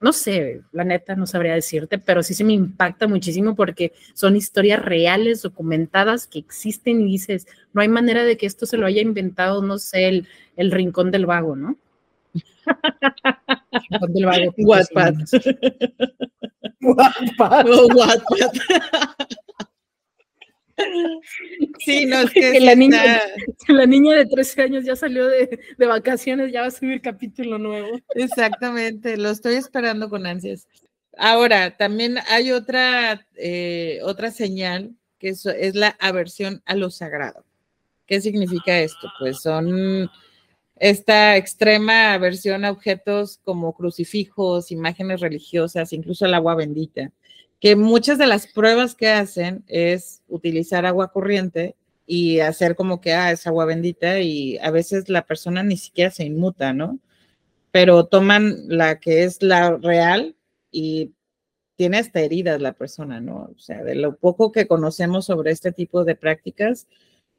no 0.00 0.12
sé, 0.12 0.62
la 0.72 0.84
neta 0.84 1.16
no 1.16 1.26
sabría 1.26 1.54
decirte, 1.54 1.98
pero 1.98 2.22
sí 2.22 2.34
se 2.34 2.44
me 2.44 2.52
impacta 2.52 3.08
muchísimo 3.08 3.54
porque 3.56 3.92
son 4.14 4.36
historias 4.36 4.84
reales, 4.84 5.42
documentadas, 5.42 6.26
que 6.26 6.38
existen 6.38 7.00
y 7.00 7.12
dices, 7.12 7.46
no 7.72 7.82
hay 7.82 7.88
manera 7.88 8.24
de 8.24 8.36
que 8.36 8.46
esto 8.46 8.66
se 8.66 8.76
lo 8.76 8.86
haya 8.86 9.02
inventado, 9.02 9.62
no 9.62 9.78
sé, 9.78 10.08
el, 10.08 10.28
el 10.56 10.70
rincón 10.70 11.10
del 11.10 11.26
vago, 11.26 11.56
¿no? 11.56 11.76
Wattpad. 14.58 15.14
Wattpad. 16.80 17.66
Wattpad. 17.94 18.52
Sí, 21.78 22.06
no, 22.06 22.20
es 22.20 22.30
que, 22.30 22.60
la, 22.60 22.74
niña, 22.74 23.20
la, 23.68 23.86
niña, 23.86 24.14
de 24.14 24.26
13 24.26 24.62
años 24.62 24.84
ya 24.84 24.96
salió 24.96 25.26
de, 25.26 25.58
de, 25.76 25.86
vacaciones, 25.86 26.52
ya 26.52 26.62
va 26.62 26.68
a 26.68 26.70
subir 26.70 27.00
capítulo 27.00 27.58
nuevo. 27.58 27.98
Exactamente, 28.14 29.16
lo 29.16 29.30
estoy 29.30 29.54
esperando 29.54 30.08
con 30.08 30.26
ansias. 30.26 30.66
Ahora, 31.16 31.76
también 31.76 32.18
hay 32.28 32.52
otra, 32.52 33.26
eh, 33.36 33.98
otra 34.04 34.30
señal 34.30 34.94
que 35.18 35.30
es, 35.30 35.44
es 35.46 35.74
la 35.74 35.96
aversión 35.98 36.62
a 36.64 36.76
lo 36.76 36.90
sagrado. 36.90 37.44
¿Qué 38.06 38.20
significa 38.20 38.78
esto? 38.78 39.08
Pues 39.18 39.40
son 39.42 40.08
esta 40.76 41.36
extrema 41.36 42.14
aversión 42.14 42.64
a 42.64 42.70
objetos 42.70 43.40
como 43.44 43.74
crucifijos, 43.74 44.70
imágenes 44.70 45.20
religiosas, 45.20 45.92
incluso 45.92 46.24
el 46.24 46.34
agua 46.34 46.54
bendita, 46.54 47.10
que 47.60 47.76
muchas 47.76 48.18
de 48.18 48.26
las 48.26 48.46
pruebas 48.46 48.94
que 48.94 49.08
hacen 49.08 49.64
es 49.66 50.22
utilizar 50.28 50.86
agua 50.86 51.12
corriente 51.12 51.76
y 52.06 52.40
hacer 52.40 52.74
como 52.76 53.00
que, 53.00 53.12
ah, 53.12 53.32
es 53.32 53.46
agua 53.46 53.64
bendita 53.66 54.20
y 54.20 54.58
a 54.58 54.70
veces 54.70 55.08
la 55.08 55.26
persona 55.26 55.62
ni 55.62 55.76
siquiera 55.76 56.10
se 56.10 56.24
inmuta, 56.24 56.72
¿no? 56.72 56.98
Pero 57.70 58.06
toman 58.06 58.68
la 58.68 58.98
que 59.00 59.24
es 59.24 59.42
la 59.42 59.76
real 59.76 60.36
y 60.70 61.12
tiene 61.76 61.98
hasta 61.98 62.20
heridas 62.20 62.60
la 62.60 62.72
persona, 62.72 63.20
¿no? 63.20 63.50
O 63.54 63.58
sea, 63.58 63.84
de 63.84 63.94
lo 63.94 64.16
poco 64.16 64.52
que 64.52 64.66
conocemos 64.66 65.26
sobre 65.26 65.52
este 65.52 65.72
tipo 65.72 66.04
de 66.04 66.16
prácticas, 66.16 66.88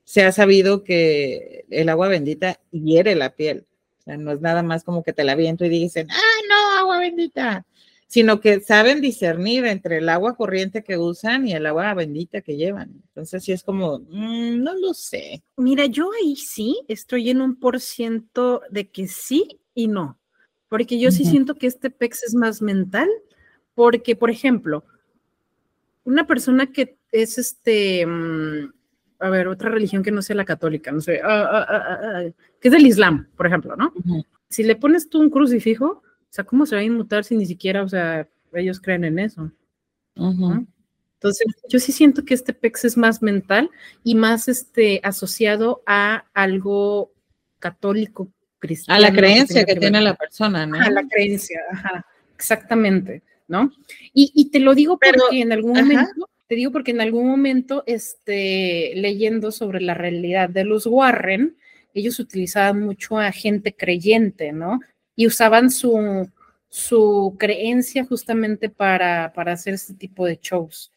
se 0.03 0.23
ha 0.23 0.32
sabido 0.32 0.84
que 0.84 1.65
el 1.69 1.89
agua 1.89 2.08
bendita 2.08 2.60
hiere 2.71 3.15
la 3.15 3.36
piel. 3.36 3.65
O 3.99 4.01
sea, 4.03 4.17
no 4.17 4.32
es 4.32 4.41
nada 4.41 4.63
más 4.63 4.84
como 4.84 5.03
que 5.03 5.13
te 5.13 5.23
la 5.23 5.36
viento 5.36 5.65
y 5.65 5.69
dicen, 5.69 6.08
ah, 6.10 6.41
no, 6.49 6.79
agua 6.79 6.99
bendita, 6.99 7.65
sino 8.10 8.41
que 8.41 8.60
saben 8.60 9.02
discernir 9.02 9.65
entre 9.67 10.00
el 10.00 10.10
agua 10.10 10.36
corriente 10.36 10.84
que 10.84 10.98
usan 10.98 11.48
y 11.48 11.54
el 11.54 11.67
agua 11.67 11.93
bendita 11.93 12.41
que 12.41 12.58
llevan. 12.58 12.89
Entonces, 13.10 13.43
sí 13.43 13.52
es 13.52 13.62
como, 13.62 14.00
mm, 14.00 14.63
no 14.63 14.74
lo 14.74 14.95
sé. 14.95 15.43
Mira, 15.58 15.86
yo 15.86 16.10
ahí 16.19 16.36
sí 16.36 16.82
estoy 16.88 17.30
en 17.30 17.39
un 17.39 17.56
por 17.56 17.80
ciento 17.80 18.63
de 18.72 18.89
que 18.89 19.08
sí 19.08 19.60
y 19.76 19.88
no, 19.88 20.17
porque 20.69 21.00
yo 21.00 21.12
sí 21.12 21.24
siento 21.24 21.54
que 21.54 21.67
este 21.67 21.91
PEX 21.91 22.24
es 22.24 22.34
más 22.34 22.63
mental, 22.63 23.08
porque, 23.76 24.15
por 24.15 24.32
ejemplo, 24.32 24.84
una 26.04 26.26
persona 26.26 26.72
que 26.72 26.98
es 27.12 27.38
este, 27.38 28.08
mm, 28.08 28.74
a 29.19 29.30
ver, 29.30 29.48
otra 29.48 29.69
religión 29.69 30.02
que 30.02 30.12
no 30.12 30.24
sea 30.24 30.36
la 30.36 30.45
católica, 30.45 30.91
no 30.91 31.00
sé, 31.00 31.22
ah, 31.24 31.65
ah, 31.69 32.00
ah, 32.02 32.24
que 32.60 32.69
es 32.69 32.72
del 32.72 32.88
Islam, 32.88 33.28
por 33.38 33.45
ejemplo, 33.45 33.76
¿no? 33.76 33.93
Si 34.50 34.63
le 34.63 34.76
pones 34.76 35.10
tú 35.10 35.19
un 35.19 35.30
crucifijo, 35.30 36.02
o 36.29 36.33
sea, 36.33 36.43
¿cómo 36.43 36.65
se 36.65 36.75
va 36.75 36.81
a 36.81 36.85
inmutar 36.85 37.23
si 37.23 37.35
ni 37.35 37.45
siquiera, 37.45 37.83
o 37.83 37.89
sea, 37.89 38.27
ellos 38.53 38.79
creen 38.79 39.03
en 39.03 39.17
eso? 39.17 39.51
Entonces, 40.15 41.47
yo 41.67 41.79
sí 41.79 41.91
siento 41.91 42.23
que 42.23 42.33
este 42.33 42.53
PEX 42.53 42.85
es 42.85 42.97
más 42.97 43.21
mental 43.21 43.69
y 44.03 44.15
más 44.15 44.47
este, 44.47 45.01
asociado 45.03 45.81
a 45.85 46.25
algo 46.33 47.11
católico, 47.57 48.31
cristiano. 48.59 48.97
A 48.97 49.01
la 49.01 49.11
creencia 49.11 49.65
que, 49.65 49.75
tiene 49.75 50.01
la 50.01 50.15
persona, 50.15 50.65
¿no? 50.65 50.79
A 50.79 50.89
la 50.89 51.07
creencia, 51.07 51.61
ajá, 51.71 52.05
exactamente, 52.35 53.23
¿no? 53.47 53.71
Y, 54.13 54.49
te 54.51 54.59
lo 54.59 54.75
digo 54.75 54.99
porque 54.99 55.41
en 55.41 55.51
algún 55.51 55.73
momento, 55.73 56.29
te 56.47 56.55
digo 56.55 56.71
porque 56.71 56.91
en 56.91 57.01
algún 57.01 57.27
momento, 57.27 57.83
este, 57.87 58.93
leyendo 58.95 59.51
sobre 59.51 59.81
la 59.81 59.95
realidad 59.95 60.49
de 60.49 60.63
los 60.63 60.85
Warren, 60.85 61.57
ellos 61.93 62.19
utilizaban 62.19 62.81
mucho 62.81 63.17
a 63.17 63.31
gente 63.31 63.73
creyente, 63.75 64.51
¿no? 64.51 64.79
Y 65.19 65.27
usaban 65.27 65.69
su, 65.69 66.29
su 66.69 67.36
creencia 67.38 68.05
justamente 68.05 68.69
para, 68.69 69.34
para 69.34 69.51
hacer 69.51 69.73
este 69.73 69.93
tipo 69.93 70.25
de 70.25 70.39
shows. 70.41 70.93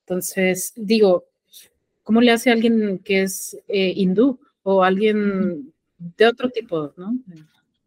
Entonces, 0.00 0.74
digo, 0.76 1.24
¿cómo 2.02 2.20
le 2.20 2.32
hace 2.32 2.50
a 2.50 2.52
alguien 2.52 2.98
que 2.98 3.22
es 3.22 3.56
eh, 3.68 3.94
hindú 3.96 4.38
o 4.62 4.84
alguien 4.84 5.72
de 5.96 6.26
otro 6.26 6.50
tipo, 6.50 6.92
no? 6.98 7.16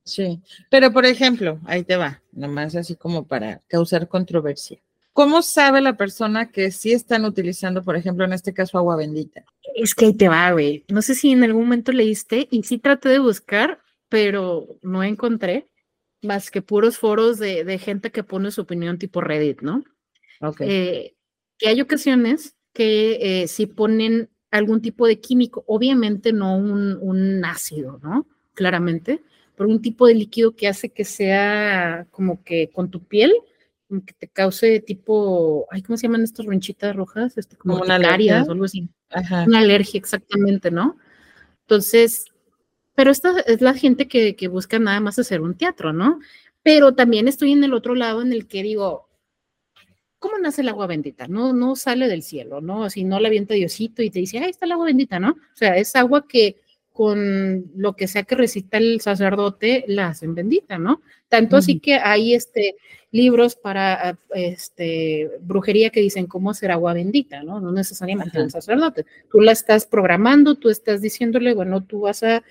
Sí, 0.04 0.42
pero 0.72 0.92
por 0.92 1.06
ejemplo, 1.06 1.60
ahí 1.66 1.84
te 1.84 1.98
va, 1.98 2.20
nomás 2.32 2.76
así 2.76 2.96
como 2.96 3.28
para 3.28 3.62
causar 3.68 4.08
controversia. 4.08 4.80
¿Cómo 5.14 5.44
sabe 5.44 5.82
la 5.82 5.98
persona 5.98 6.50
que 6.50 6.72
sí 6.72 6.94
están 6.94 7.26
utilizando, 7.26 7.84
por 7.84 7.96
ejemplo, 7.96 8.26
en 8.26 8.34
este 8.34 8.56
caso, 8.56 8.80
agua 8.80 8.96
bendita? 8.96 9.46
Es 9.76 9.94
que 9.94 10.06
ahí 10.06 10.14
te 10.16 10.30
va, 10.30 10.52
güey. 10.52 10.84
No 10.90 11.04
sé 11.04 11.14
si 11.14 11.32
en 11.32 11.44
algún 11.44 11.66
momento 11.66 11.92
leíste 11.92 12.48
y 12.50 12.64
sí 12.64 12.80
traté 12.80 13.10
de 13.10 13.20
buscar, 13.20 13.80
pero 14.10 14.68
no 14.82 15.04
encontré 15.04 15.68
más 16.26 16.52
que 16.52 16.62
puros 16.62 16.98
foros 16.98 17.40
de, 17.40 17.78
gente 17.80 18.12
que 18.12 18.24
pone 18.24 18.52
su 18.52 18.62
opinión 18.62 18.98
tipo 18.98 19.22
Reddit, 19.22 19.62
¿no? 19.62 19.84
Ok. 20.42 20.62
Eh, 20.62 21.16
que 21.58 21.70
hay 21.70 21.82
ocasiones 21.82 22.56
que 22.74 23.44
eh, 23.44 23.48
si 23.48 23.68
ponen 23.68 24.30
algún 24.52 24.82
tipo 24.82 25.08
de 25.08 25.20
químico, 25.20 25.64
obviamente 25.68 26.34
no 26.34 26.58
un, 26.58 27.44
ácido, 27.46 28.00
¿no? 28.02 28.28
Claramente, 28.54 29.22
pero 29.56 29.70
un 29.70 29.82
tipo 29.82 30.08
de 30.08 30.16
líquido 30.16 30.56
que 30.56 30.68
hace 30.68 30.90
que 30.90 31.06
sea 31.06 32.08
como 32.12 32.44
que 32.44 32.70
con 32.72 32.90
tu 32.90 33.04
piel, 33.04 33.34
que 34.06 34.14
te 34.14 34.28
cause 34.28 34.80
tipo, 34.82 35.68
ay, 35.72 35.82
¿cómo 35.82 35.96
se 35.98 36.08
llaman 36.08 36.24
estas 36.24 36.46
ronchitas 36.46 36.96
rojas? 36.96 37.38
Este, 37.38 37.56
como, 37.56 37.78
una 37.78 37.96
alergia 37.96 38.44
o 38.48 38.52
algo 38.52 38.66
así. 38.66 38.90
Una 39.48 39.60
alergia, 39.60 39.98
exactamente, 39.98 40.72
¿no? 40.72 40.98
Entonces, 41.62 42.26
pero 42.96 43.12
esta 43.12 43.40
es 43.42 43.62
la 43.62 43.74
gente 43.74 44.08
que, 44.08 44.36
que 44.36 44.48
busca 44.48 44.80
nada 44.80 45.00
más 45.00 45.20
hacer 45.20 45.42
un 45.42 45.56
teatro, 45.56 45.94
¿no? 45.94 46.20
Pero 46.64 46.96
también 46.96 47.28
estoy 47.28 47.52
en 47.52 47.64
el 47.64 47.74
otro 47.74 47.94
lado 47.94 48.22
en 48.22 48.34
el 48.34 48.48
que 48.48 48.64
digo, 48.64 49.08
¿cómo 50.20 50.40
nace 50.40 50.62
el 50.62 50.70
agua 50.70 50.88
bendita? 50.88 51.28
No, 51.28 51.54
no 51.54 51.76
sale 51.76 52.08
del 52.08 52.24
cielo, 52.24 52.62
¿no? 52.62 52.90
Si 52.90 53.04
no 53.04 53.20
la 53.20 53.28
avienta 53.28 53.54
Diosito 53.54 54.02
y 54.02 54.10
te 54.10 54.20
dice, 54.20 54.40
ahí 54.40 54.50
está 54.50 54.66
el 54.66 54.72
agua 54.72 54.88
bendita, 54.88 55.20
¿no? 55.20 55.30
O 55.32 55.56
sea, 55.56 55.78
es 55.78 55.96
agua 55.96 56.28
que 56.28 56.58
con 56.92 57.66
lo 57.76 57.94
que 57.96 58.08
sea 58.08 58.24
que 58.24 58.36
recita 58.36 58.78
el 58.78 59.02
sacerdote 59.02 59.84
la 59.88 60.08
hacen 60.08 60.34
bendita, 60.34 60.80
¿no? 60.80 61.02
Tanto 61.28 61.58
así 61.58 61.80
que 61.80 61.96
hay 61.96 62.34
este, 62.34 62.78
libros 63.12 63.56
para 63.56 64.18
este, 64.34 65.30
brujería 65.42 65.90
que 65.90 66.00
dicen 66.00 66.26
cómo 66.26 66.52
hacer 66.52 66.72
agua 66.72 66.94
bendita, 66.94 67.44
¿no? 67.44 67.60
No 67.60 67.72
necesariamente 67.72 68.42
un 68.42 68.50
sacerdote. 68.50 69.06
Tú 69.30 69.42
la 69.42 69.52
estás 69.52 69.86
programando, 69.86 70.56
tú 70.56 70.70
estás 70.70 71.02
diciéndole, 71.02 71.54
bueno, 71.54 71.84
tú 71.84 72.00
vas 72.02 72.24
a 72.24 72.44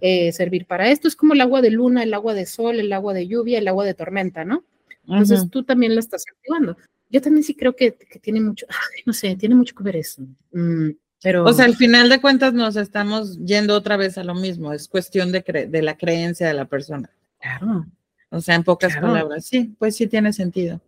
eh, 0.00 0.32
servir 0.32 0.66
para 0.66 0.90
esto. 0.90 1.08
Es 1.08 1.16
como 1.16 1.34
el 1.34 1.40
agua 1.40 1.62
de 1.62 1.70
luna, 1.70 2.02
el 2.02 2.14
agua 2.14 2.34
de 2.34 2.46
sol, 2.46 2.78
el 2.78 2.92
agua 2.92 3.14
de 3.14 3.26
lluvia, 3.26 3.58
el 3.58 3.68
agua 3.68 3.84
de 3.84 3.94
tormenta, 3.94 4.44
¿no? 4.44 4.64
Entonces 5.06 5.48
tú 5.50 5.62
también 5.62 5.94
la 5.94 6.00
estás 6.00 6.24
activando 6.30 6.76
yo 7.10 7.22
también 7.22 7.44
sí 7.44 7.54
creo 7.54 7.74
que, 7.74 7.92
tiene 8.20 8.40
mucho, 8.40 8.66
no 9.06 9.12
sé, 9.12 9.36
tiene 9.36 9.54
mucho 9.54 9.74
que 9.74 9.84
ver 9.84 9.96
eso. 9.96 10.22
Mm, 10.52 10.90
pero... 11.22 11.44
O 11.44 11.52
sea, 11.52 11.64
al 11.64 11.76
final 11.76 12.08
de 12.08 12.20
cuentas 12.20 12.52
nos 12.52 12.76
estamos 12.76 13.38
yendo 13.38 13.74
otra 13.74 13.96
vez 13.96 14.18
a 14.18 14.24
lo 14.24 14.34
mismo, 14.34 14.72
es 14.72 14.88
cuestión 14.88 15.32
de, 15.32 15.68
de 15.68 15.82
la 15.82 15.96
creencia 15.96 16.46
de 16.46 16.54
la 16.54 16.66
persona. 16.66 17.10
Claro. 17.40 17.86
O 18.30 18.40
sea, 18.40 18.54
en 18.54 18.64
pocas 18.64 18.94
palabras, 18.96 19.46
sí, 19.46 19.74
pues 19.78 19.96
sí 19.96 20.06
tiene 20.06 20.32
sentido. 20.32 20.80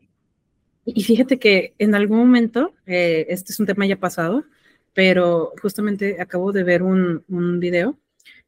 Y 0.85 1.03
fíjate 1.03 1.39
que 1.39 1.75
en 1.79 1.95
algún 1.95 2.19
momento, 2.19 2.75
eh, 2.87 3.27
este 3.29 3.53
es 3.53 3.61
un 3.61 3.67
tema 3.67 3.87
ya 3.87 3.97
pasado, 3.97 4.45
pero 4.93 5.53
justamente 5.63 6.21
acabo 6.21 6.53
de 6.53 6.65
ver 6.65 6.83
un, 6.83 7.25
un 7.29 7.61
video 7.61 7.97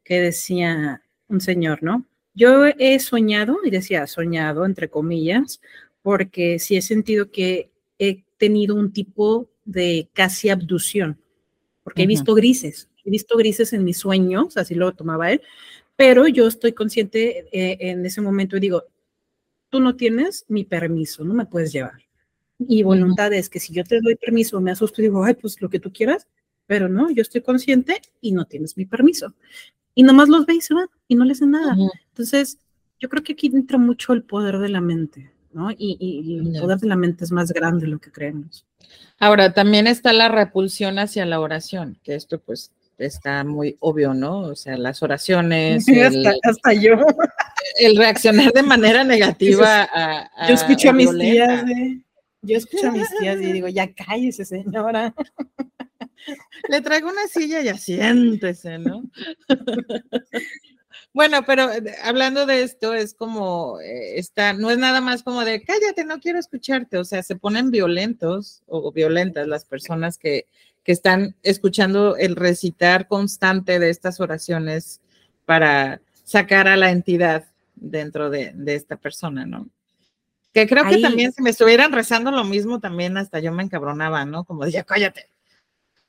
que 0.04 0.20
decía 0.20 1.02
un 1.28 1.40
señor, 1.40 1.82
¿no? 1.82 2.06
Yo 2.34 2.66
he 2.66 2.98
soñado, 2.98 3.58
y 3.64 3.70
decía 3.70 4.06
soñado, 4.06 4.64
entre 4.64 4.88
comillas, 4.88 5.60
porque 6.02 6.58
sí 6.58 6.76
he 6.76 6.82
sentido 6.82 7.30
que 7.30 7.70
he 7.98 8.24
tenido 8.38 8.74
un 8.74 8.92
tipo 8.92 9.48
de 9.64 10.08
casi 10.12 10.48
abducción, 10.48 11.18
porque 11.84 12.02
he 12.02 12.06
visto 12.06 12.34
grises, 12.34 12.88
he 13.04 13.10
visto 13.10 13.36
grises 13.36 13.72
en 13.72 13.84
mis 13.84 13.98
sueños, 13.98 14.56
así 14.56 14.74
lo 14.74 14.92
tomaba 14.92 15.30
él, 15.30 15.42
pero 15.96 16.26
yo 16.26 16.46
estoy 16.46 16.72
consciente 16.72 17.46
eh, 17.52 17.76
en 17.80 18.04
ese 18.04 18.20
momento 18.20 18.56
y 18.56 18.60
digo, 18.60 18.84
tú 19.68 19.80
no 19.80 19.94
tienes 19.94 20.44
mi 20.48 20.64
permiso, 20.64 21.24
no 21.24 21.34
me 21.34 21.46
puedes 21.46 21.72
llevar. 21.72 22.02
Y 22.58 22.82
voluntad 22.82 23.32
es 23.32 23.48
que 23.48 23.60
si 23.60 23.72
yo 23.72 23.84
te 23.84 24.00
doy 24.00 24.16
permiso, 24.16 24.60
me 24.60 24.70
asusto 24.70 25.00
y 25.00 25.04
digo, 25.04 25.24
ay, 25.24 25.34
pues 25.34 25.60
lo 25.60 25.68
que 25.68 25.80
tú 25.80 25.92
quieras, 25.92 26.26
pero 26.66 26.88
no, 26.88 27.10
yo 27.10 27.22
estoy 27.22 27.42
consciente 27.42 28.00
y 28.20 28.32
no 28.32 28.44
tienes 28.44 28.76
mi 28.76 28.84
permiso. 28.84 29.34
Y 29.94 30.02
nomás 30.02 30.28
los 30.28 30.46
ve 30.46 30.54
y 30.54 30.60
se 30.60 30.74
van 30.74 30.88
y 31.08 31.14
no 31.14 31.24
le 31.24 31.32
hacen 31.32 31.50
nada. 31.50 31.76
Entonces, 32.08 32.58
yo 32.98 33.08
creo 33.08 33.22
que 33.22 33.34
aquí 33.34 33.48
entra 33.48 33.78
mucho 33.78 34.12
el 34.12 34.22
poder 34.22 34.58
de 34.58 34.68
la 34.68 34.80
mente. 34.80 35.32
¿no? 35.52 35.70
Y, 35.76 36.38
el 36.38 36.60
poder 36.60 36.78
de 36.78 36.88
la 36.88 36.96
mente 36.96 37.24
es 37.24 37.32
más 37.32 37.52
grande 37.52 37.86
de 37.86 37.92
lo 37.92 37.98
que 37.98 38.10
creemos. 38.10 38.66
Ahora, 39.18 39.52
también 39.52 39.86
está 39.86 40.12
la 40.12 40.28
repulsión 40.28 40.98
hacia 40.98 41.26
la 41.26 41.40
oración, 41.40 41.98
que 42.02 42.14
esto 42.14 42.40
pues 42.40 42.72
está 42.98 43.44
muy 43.44 43.76
obvio, 43.80 44.14
¿no? 44.14 44.40
O 44.40 44.56
sea, 44.56 44.76
las 44.76 45.02
oraciones. 45.02 45.86
hasta, 46.44 46.72
yo. 46.72 46.96
El 47.78 47.96
reaccionar 47.96 48.52
de 48.52 48.62
manera 48.62 49.04
negativa 49.04 49.88
a, 49.92 50.48
Yo 50.48 50.54
escucho 50.54 50.90
a, 50.90 50.92
mis 50.92 51.10
tías, 51.16 51.64
yo 52.42 52.56
escucho 52.56 52.88
a 52.88 52.92
mis 52.92 53.08
tías 53.18 53.40
y 53.40 53.46
digo, 53.52 53.68
ya 53.68 53.92
cállese, 53.92 54.44
señora. 54.44 55.14
Le 56.68 56.80
traigo 56.80 57.08
una 57.08 57.26
silla 57.26 57.60
y 57.60 57.68
asiéntese, 57.68 58.78
¿no? 58.78 59.02
Bueno, 61.14 61.44
pero 61.46 61.70
eh, 61.70 61.94
hablando 62.02 62.46
de 62.46 62.62
esto, 62.62 62.94
es 62.94 63.12
como, 63.12 63.78
eh, 63.80 64.18
está, 64.18 64.54
no 64.54 64.70
es 64.70 64.78
nada 64.78 65.00
más 65.00 65.22
como 65.22 65.44
de, 65.44 65.62
cállate, 65.62 66.04
no 66.04 66.20
quiero 66.20 66.38
escucharte, 66.38 66.96
o 66.96 67.04
sea, 67.04 67.22
se 67.22 67.36
ponen 67.36 67.70
violentos 67.70 68.62
o 68.66 68.92
violentas 68.92 69.46
las 69.46 69.64
personas 69.66 70.16
que, 70.16 70.46
que 70.84 70.92
están 70.92 71.36
escuchando 71.42 72.16
el 72.16 72.34
recitar 72.36 73.08
constante 73.08 73.78
de 73.78 73.90
estas 73.90 74.20
oraciones 74.20 75.00
para 75.44 76.00
sacar 76.24 76.66
a 76.66 76.76
la 76.76 76.90
entidad 76.90 77.44
dentro 77.74 78.30
de, 78.30 78.52
de 78.54 78.74
esta 78.74 78.96
persona, 78.96 79.44
¿no? 79.44 79.68
Que 80.52 80.66
creo 80.66 80.84
que 80.84 80.98
también 80.98 81.32
si 81.32 81.42
me 81.42 81.50
estuvieran 81.50 81.92
rezando 81.92 82.30
lo 82.30 82.44
mismo, 82.44 82.78
también 82.78 83.16
hasta 83.16 83.40
yo 83.40 83.52
me 83.52 83.62
encabronaba, 83.62 84.26
¿no? 84.26 84.44
Como 84.44 84.64
decía, 84.64 84.84
cállate. 84.84 85.31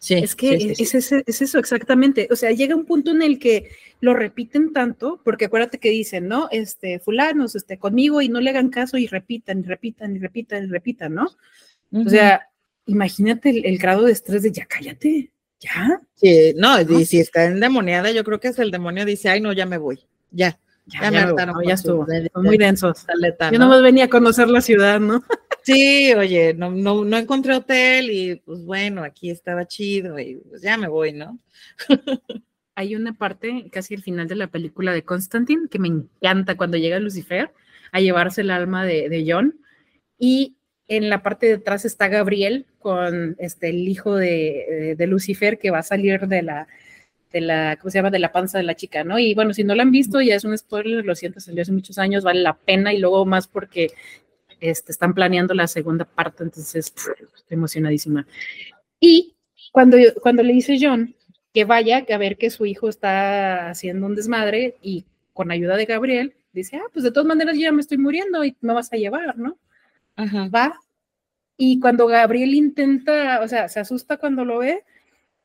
Sí, 0.03 0.15
es 0.15 0.35
que 0.35 0.75
es, 0.77 0.93
es, 0.95 1.41
eso 1.41 1.59
exactamente. 1.59 2.27
O 2.29 2.35
sea, 2.35 2.51
llega 2.51 2.75
un 2.75 2.83
punto 2.83 3.11
en 3.11 3.21
el 3.21 3.39
que 3.39 3.69
lo 4.01 4.13
repiten 4.13 4.73
tanto, 4.73 5.21
porque 5.23 5.45
acuérdate 5.45 5.79
que 5.79 5.91
dicen, 5.91 6.27
¿no? 6.27 6.49
Este, 6.51 6.99
fulanos, 6.99 7.55
este, 7.55 7.79
conmigo 7.79 8.21
y 8.21 8.27
no 8.27 8.41
le 8.41 8.49
hagan 8.49 8.69
caso 8.69 8.97
y 8.97 9.07
repitan, 9.07 9.59
y 9.59 9.63
repitan, 9.63 10.13
y 10.13 10.19
repitan, 10.19 10.65
y 10.65 10.67
repitan, 10.67 11.13
¿no? 11.13 11.29
O 11.93 12.09
sea, 12.09 12.49
imagínate 12.85 13.49
el, 13.65 13.77
grado 13.77 14.03
de 14.03 14.11
estrés 14.11 14.43
de 14.43 14.51
ya 14.51 14.65
cállate, 14.65 15.31
ya. 15.61 16.01
Sí, 16.15 16.53
no, 16.57 16.81
y 16.81 17.05
si 17.05 17.21
está 17.21 17.45
endemoniada, 17.45 18.11
yo 18.11 18.25
creo 18.25 18.41
que 18.41 18.49
es 18.49 18.59
el 18.59 18.71
demonio 18.71 19.05
dice, 19.05 19.29
ay, 19.29 19.39
no, 19.39 19.53
ya 19.53 19.65
me 19.65 19.77
voy, 19.77 20.05
ya. 20.31 20.59
Ya, 20.86 21.12
me 21.12 21.19
hartaron, 21.19 21.56
ya 21.65 21.76
estuvo, 21.76 22.06
muy 22.36 22.58
densos. 22.58 23.06
Yo 23.52 23.60
no 23.60 23.82
venía 23.82 24.06
a 24.06 24.10
conocer 24.10 24.50
la 24.50 24.62
ciudad, 24.62 25.00
¿no? 25.00 25.24
Sí, 25.65 26.13
oye, 26.13 26.54
no, 26.54 26.72
no, 26.72 27.06
no 27.06 27.17
encontré 27.17 27.56
hotel 27.56 28.12
y 28.12 28.36
pues 28.36 28.65
bueno, 28.65 29.02
aquí 29.02 29.30
estaba 29.30 29.65
chido 29.65 30.19
y 30.19 30.36
pues 30.36 30.62
ya 30.62 30.76
me 30.76 30.89
voy, 30.89 31.13
¿no? 31.13 31.39
Hay 32.76 32.98
una 32.98 33.13
parte 33.13 33.69
casi 33.72 33.96
al 33.96 34.02
final 34.02 34.28
de 34.28 34.36
la 34.36 34.48
película 34.48 34.91
de 34.91 35.06
Constantine 35.06 35.69
que 35.69 35.80
me 35.80 35.88
encanta 35.88 36.58
cuando 36.58 36.76
llega 36.76 37.00
Lucifer 37.00 37.54
a 37.93 38.02
llevarse 38.02 38.41
el 38.41 38.52
alma 38.52 38.84
de, 38.84 39.08
de 39.08 39.26
John 39.26 39.58
y 40.19 40.58
en 40.88 41.10
la 41.10 41.24
parte 41.24 41.46
de 41.46 41.54
atrás 41.54 41.86
está 41.86 42.10
Gabriel 42.10 42.65
con 42.80 43.38
este, 43.39 43.69
el 43.69 43.88
hijo 43.88 44.15
de, 44.15 44.96
de, 44.98 45.08
Lucifer 45.08 45.60
que 45.60 45.72
va 45.72 45.80
a 45.80 45.84
salir 45.84 46.28
de 46.28 46.41
la, 46.41 46.67
de 47.34 47.41
la, 47.41 47.78
¿cómo 47.78 47.89
se 47.89 47.98
llama? 47.98 48.12
De 48.12 48.19
la 48.19 48.32
panza 48.32 48.60
de 48.60 48.63
la 48.63 48.76
chica, 48.76 49.04
¿no? 49.04 49.17
Y 49.19 49.34
bueno, 49.34 49.54
si 49.54 49.63
no 49.63 49.74
la 49.76 49.84
han 49.84 49.91
visto, 49.91 50.22
ya 50.22 50.36
es 50.36 50.46
un 50.46 50.58
spoiler, 50.58 51.04
lo 51.04 51.15
siento, 51.15 51.39
salió 51.39 51.63
hace 51.63 51.72
muchos 51.72 51.98
años, 51.98 52.24
vale 52.24 52.41
la 52.41 52.54
pena 52.54 52.93
y 52.93 53.00
luego 53.00 53.26
más 53.26 53.48
porque 53.48 53.91
este, 54.62 54.91
están 54.91 55.13
planeando 55.15 55.54
la 55.56 55.67
segunda 55.67 56.06
parte, 56.06 56.43
entonces 56.43 56.76
estoy 56.76 57.15
emocionadísima. 57.50 58.28
Y 59.00 59.34
cuando, 59.72 59.98
cuando 60.22 60.43
le 60.43 60.54
dice 60.54 60.78
John 60.80 61.15
que 61.54 61.65
vaya 61.65 62.06
a 62.08 62.17
ver 62.17 62.38
que 62.38 62.50
su 62.50 62.65
hijo 62.65 62.88
está 62.88 63.69
haciendo 63.69 64.06
un 64.06 64.15
desmadre 64.15 64.76
y 64.82 65.06
con 65.34 65.52
ayuda 65.52 65.76
de 65.76 65.86
Gabriel, 65.86 66.36
dice, 66.52 66.78
ah, 66.78 66.89
pues 66.93 67.04
de 67.04 67.12
todas 67.12 67.28
maneras 67.28 67.58
ya 67.58 67.72
me 67.72 67.82
estoy 67.82 67.98
muriendo 67.98 68.43
y 68.46 68.56
me 68.62 68.74
vas 68.74 68.93
a 68.93 68.98
llevar, 68.98 69.38
¿no? 69.38 69.58
Ajá. 70.15 70.48
Va. 70.48 70.80
Y 71.58 71.80
cuando 71.80 72.08
Gabriel 72.08 72.54
intenta, 72.56 73.41
o 73.41 73.48
sea, 73.48 73.69
se 73.69 73.80
asusta 73.80 74.17
cuando 74.17 74.46
lo 74.46 74.60
ve 74.60 74.84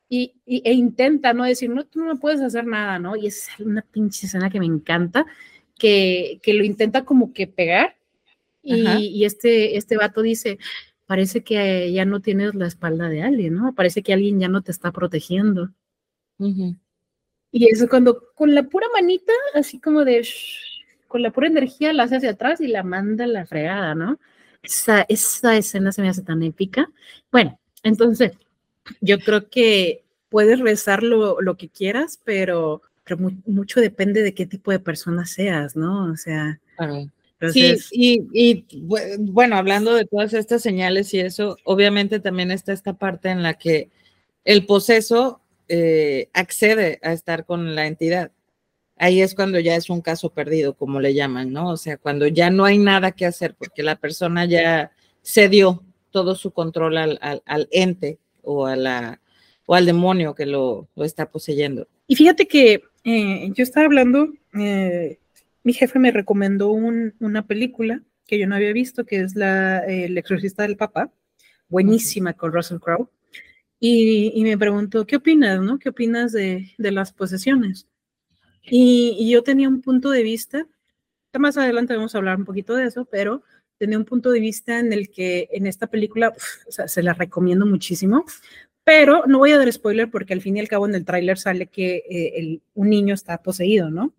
y, 0.08 0.34
y- 0.46 0.62
e 0.64 0.72
intenta 0.72 1.32
no 1.34 1.44
decir, 1.44 1.70
no, 1.70 1.84
tú 1.86 2.02
no 2.04 2.18
puedes 2.18 2.40
hacer 2.40 2.66
nada, 2.66 2.98
¿no? 2.98 3.16
Y 3.16 3.26
es 3.26 3.48
una 3.58 3.82
pinche 3.82 4.26
escena 4.26 4.50
que 4.50 4.60
me 4.60 4.66
encanta, 4.66 5.26
que, 5.78 6.40
que 6.42 6.54
lo 6.54 6.64
intenta 6.64 7.04
como 7.04 7.32
que 7.32 7.46
pegar 7.46 7.96
y, 8.62 9.08
y 9.08 9.24
este, 9.24 9.76
este 9.76 9.96
vato 9.96 10.22
dice, 10.22 10.58
parece 11.06 11.42
que 11.42 11.92
ya 11.92 12.04
no 12.04 12.20
tienes 12.20 12.54
la 12.54 12.66
espalda 12.66 13.08
de 13.08 13.22
alguien, 13.22 13.54
¿no? 13.54 13.74
Parece 13.74 14.02
que 14.02 14.12
alguien 14.12 14.40
ya 14.40 14.48
no 14.48 14.62
te 14.62 14.72
está 14.72 14.92
protegiendo. 14.92 15.70
Y 17.50 17.68
eso 17.70 17.88
cuando 17.88 18.22
con 18.34 18.54
la 18.54 18.64
pura 18.64 18.86
manita, 18.92 19.32
así 19.54 19.80
como 19.80 20.04
de, 20.04 20.22
shh, 20.22 20.84
con 21.06 21.22
la 21.22 21.30
pura 21.30 21.46
energía 21.48 21.92
la 21.92 22.02
hace 22.04 22.16
hacia 22.16 22.30
atrás 22.30 22.60
y 22.60 22.68
la 22.68 22.82
manda 22.82 23.24
a 23.24 23.28
la 23.28 23.46
fregada, 23.46 23.94
¿no? 23.94 24.18
Esa, 24.62 25.02
esa 25.08 25.56
escena 25.56 25.92
se 25.92 26.02
me 26.02 26.08
hace 26.10 26.22
tan 26.22 26.42
épica. 26.42 26.90
Bueno, 27.32 27.58
entonces, 27.82 28.32
yo 29.00 29.18
creo 29.20 29.48
que 29.48 30.04
puedes 30.28 30.58
rezar 30.60 31.02
lo, 31.02 31.40
lo 31.40 31.56
que 31.56 31.68
quieras, 31.68 32.20
pero, 32.24 32.82
pero 33.04 33.18
mu- 33.18 33.40
mucho 33.46 33.80
depende 33.80 34.22
de 34.22 34.34
qué 34.34 34.46
tipo 34.46 34.70
de 34.70 34.78
persona 34.80 35.24
seas, 35.26 35.76
¿no? 35.76 36.10
O 36.12 36.16
sea, 36.16 36.60
Claro. 36.76 37.06
entonces, 37.40 37.86
Sí, 37.88 38.26
y, 38.32 38.50
y 38.50 38.64
bu- 38.86 39.16
bueno, 39.32 39.56
hablando 39.56 39.94
de 39.94 40.04
todas 40.04 40.34
estas 40.34 40.62
señales 40.62 41.12
y 41.14 41.20
eso, 41.20 41.56
obviamente 41.64 42.20
también 42.20 42.50
está 42.50 42.72
esta 42.72 42.92
parte 42.94 43.30
en 43.30 43.42
la 43.42 43.54
que 43.54 43.90
el 44.44 44.66
poseso 44.66 45.40
eh, 45.68 46.28
accede 46.32 46.98
a 47.02 47.12
estar 47.12 47.44
con 47.44 47.74
la 47.74 47.86
entidad. 47.86 48.30
Ahí 48.96 49.20
es 49.22 49.34
cuando 49.34 49.60
ya 49.60 49.76
es 49.76 49.90
un 49.90 50.00
caso 50.00 50.30
perdido, 50.30 50.74
como 50.74 50.98
le 51.00 51.14
llaman, 51.14 51.52
¿no? 51.52 51.70
O 51.70 51.76
sea, 51.76 51.96
cuando 51.98 52.26
ya 52.26 52.50
no 52.50 52.64
hay 52.64 52.78
nada 52.78 53.12
que 53.12 53.26
hacer 53.26 53.54
porque 53.54 53.82
la 53.82 53.96
persona 53.96 54.44
ya 54.44 54.90
cedió 55.22 55.84
todo 56.10 56.34
su 56.34 56.50
control 56.50 56.96
al, 56.96 57.18
al- 57.22 57.42
al 57.46 57.68
ente 57.70 58.18
o, 58.48 58.66
a 58.66 58.76
la, 58.76 59.20
o 59.66 59.74
al 59.74 59.86
demonio 59.86 60.34
que 60.34 60.46
lo, 60.46 60.88
lo 60.96 61.04
está 61.04 61.30
poseyendo. 61.30 61.86
Y 62.06 62.16
fíjate 62.16 62.46
que 62.48 62.82
eh, 63.04 63.50
yo 63.54 63.62
estaba 63.62 63.86
hablando, 63.86 64.32
eh, 64.58 65.18
mi 65.62 65.72
jefe 65.74 65.98
me 65.98 66.10
recomendó 66.10 66.70
un- 66.70 67.14
una 67.20 67.46
película 67.46 68.02
que 68.26 68.38
yo 68.38 68.46
no 68.46 68.54
había 68.56 68.72
visto, 68.72 69.04
que 69.04 69.20
es 69.20 69.34
la, 69.36 69.84
eh, 69.86 70.04
El 70.06 70.16
exorcista 70.18 70.62
del 70.62 70.76
Papa, 70.76 71.10
buenísima 71.68 72.32
con 72.32 72.52
Russell 72.52 72.78
Crowe, 72.78 73.08
y, 73.80 74.32
y 74.34 74.42
me 74.42 74.58
preguntó, 74.58 75.06
¿qué 75.06 75.16
opinas, 75.16 75.60
no? 75.60 75.78
¿Qué 75.78 75.90
opinas 75.90 76.32
de, 76.32 76.72
de 76.78 76.90
las 76.90 77.12
posesiones? 77.12 77.86
Y, 78.62 79.16
y 79.18 79.30
yo 79.30 79.42
tenía 79.42 79.68
un 79.68 79.80
punto 79.82 80.10
de 80.10 80.22
vista, 80.22 80.66
más 81.38 81.56
adelante 81.56 81.94
vamos 81.94 82.14
a 82.14 82.18
hablar 82.18 82.36
un 82.38 82.44
poquito 82.44 82.74
de 82.74 82.86
eso, 82.86 83.04
pero 83.04 83.42
tenía 83.78 83.98
un 83.98 84.04
punto 84.04 84.30
de 84.30 84.40
vista 84.40 84.78
en 84.80 84.92
el 84.92 85.08
que 85.10 85.48
en 85.52 85.66
esta 85.66 85.86
película, 85.86 86.32
uf, 86.36 86.66
o 86.66 86.72
sea, 86.72 86.88
se 86.88 87.02
la 87.02 87.14
recomiendo 87.14 87.64
muchísimo, 87.66 88.24
pero 88.84 89.24
no 89.26 89.38
voy 89.38 89.52
a 89.52 89.58
dar 89.58 89.72
spoiler 89.72 90.10
porque 90.10 90.32
al 90.32 90.40
fin 90.40 90.56
y 90.56 90.60
al 90.60 90.68
cabo 90.68 90.86
en 90.86 90.94
el 90.94 91.04
tráiler 91.04 91.38
sale 91.38 91.66
que 91.66 91.96
eh, 92.08 92.32
el- 92.36 92.62
un 92.74 92.90
niño 92.90 93.14
está 93.14 93.38
poseído, 93.42 93.90
¿no? 93.90 94.14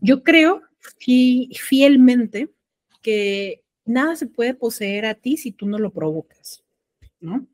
Yo 0.00 0.22
creo 0.22 0.62
fi- 0.98 1.50
fielmente 1.58 2.50
que 3.02 3.62
nada 3.86 4.16
se 4.16 4.26
puede 4.26 4.54
poseer 4.54 5.06
a 5.06 5.14
ti 5.14 5.36
si 5.36 5.52
tú 5.52 5.66
no 5.66 5.78
lo 5.78 5.90
provocas, 5.90 6.62
¿no? 7.20 7.46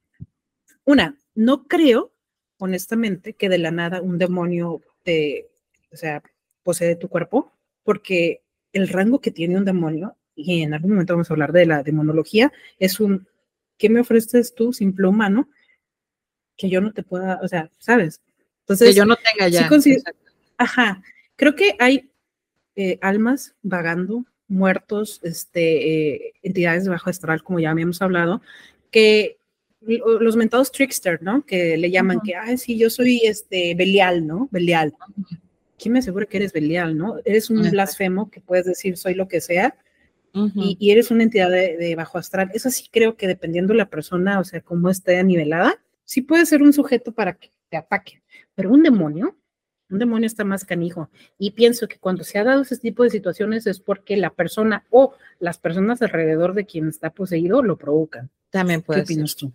Una, 0.84 1.16
no 1.34 1.66
creo, 1.68 2.12
honestamente, 2.58 3.34
que 3.34 3.48
de 3.48 3.58
la 3.58 3.70
nada 3.70 4.00
un 4.02 4.18
demonio 4.18 4.80
te, 5.04 5.48
o 5.92 5.96
sea, 5.96 6.22
posee 6.62 6.96
tu 6.96 7.08
cuerpo, 7.08 7.52
porque 7.84 8.42
el 8.72 8.88
rango 8.88 9.20
que 9.20 9.30
tiene 9.30 9.56
un 9.56 9.64
demonio, 9.64 10.16
y 10.44 10.62
en 10.62 10.74
algún 10.74 10.92
momento 10.92 11.14
vamos 11.14 11.30
a 11.30 11.34
hablar 11.34 11.52
de 11.52 11.66
la 11.66 11.82
demonología, 11.82 12.52
es 12.78 13.00
un, 13.00 13.26
¿qué 13.78 13.88
me 13.88 14.00
ofreces 14.00 14.54
tú, 14.54 14.72
simple 14.72 15.06
humano, 15.06 15.48
que 16.56 16.68
yo 16.68 16.80
no 16.80 16.92
te 16.92 17.02
pueda, 17.02 17.40
o 17.42 17.48
sea, 17.48 17.70
¿sabes? 17.78 18.20
Entonces, 18.60 18.88
que 18.88 18.94
yo 18.94 19.04
no 19.04 19.16
tenga 19.16 19.48
sí 19.48 19.90
ya. 19.90 19.96
exacto. 19.96 20.30
Ajá, 20.58 21.02
creo 21.36 21.54
que 21.54 21.74
hay 21.78 22.10
eh, 22.76 22.98
almas 23.00 23.54
vagando, 23.62 24.24
muertos, 24.48 25.20
este, 25.22 26.16
eh, 26.26 26.32
entidades 26.42 26.84
de 26.84 26.90
bajo 26.90 27.08
astral, 27.08 27.42
como 27.42 27.60
ya 27.60 27.70
habíamos 27.70 28.02
hablado, 28.02 28.42
que 28.90 29.38
lo- 29.80 30.20
los 30.20 30.36
mentados 30.36 30.70
trickster, 30.72 31.22
¿no? 31.22 31.44
Que 31.46 31.76
le 31.76 31.90
llaman 31.90 32.18
Ujú. 32.18 32.26
que, 32.26 32.34
ay, 32.36 32.58
sí, 32.58 32.76
yo 32.76 32.90
soy 32.90 33.22
este 33.24 33.74
Belial, 33.74 34.26
¿no? 34.26 34.48
Belial. 34.50 34.94
¿Quién 35.78 35.94
me 35.94 36.00
asegura 36.00 36.26
que 36.26 36.36
eres 36.36 36.52
Belial, 36.52 36.96
no? 36.98 37.16
Eres 37.24 37.48
un 37.48 37.60
Ajá. 37.60 37.70
blasfemo 37.70 38.30
que 38.30 38.40
puedes 38.40 38.66
decir 38.66 38.98
soy 38.98 39.14
lo 39.14 39.28
que 39.28 39.40
sea 39.40 39.74
Y, 40.32 40.76
y 40.78 40.90
eres 40.90 41.10
una 41.10 41.24
entidad 41.24 41.50
de, 41.50 41.76
de 41.76 41.94
bajo 41.96 42.18
astral. 42.18 42.50
Eso 42.54 42.70
sí 42.70 42.88
creo 42.90 43.16
que 43.16 43.26
dependiendo 43.26 43.72
de 43.72 43.78
la 43.78 43.90
persona, 43.90 44.38
o 44.38 44.44
sea, 44.44 44.60
cómo 44.60 44.88
esté 44.90 45.22
nivelada, 45.24 45.80
sí 46.04 46.22
puede 46.22 46.46
ser 46.46 46.62
un 46.62 46.72
sujeto 46.72 47.12
para 47.12 47.34
que 47.34 47.50
te 47.68 47.76
ataque. 47.76 48.22
Pero 48.54 48.70
un 48.70 48.82
demonio, 48.82 49.36
un 49.90 49.98
demonio 49.98 50.26
está 50.26 50.44
más 50.44 50.64
canijo. 50.64 51.10
Y 51.38 51.52
pienso 51.52 51.88
que 51.88 51.98
cuando 51.98 52.24
se 52.24 52.38
ha 52.38 52.44
dado 52.44 52.62
ese 52.62 52.76
tipo 52.76 53.02
de 53.02 53.10
situaciones 53.10 53.66
es 53.66 53.80
porque 53.80 54.16
la 54.16 54.30
persona 54.30 54.84
o 54.90 55.14
las 55.38 55.58
personas 55.58 56.00
alrededor 56.02 56.54
de 56.54 56.66
quien 56.66 56.88
está 56.88 57.10
poseído 57.10 57.62
lo 57.62 57.76
provocan. 57.76 58.30
También 58.50 58.80
¿Qué 58.80 58.86
puede 58.86 59.00
ser. 59.00 59.14
opinas 59.14 59.36
tú? 59.36 59.52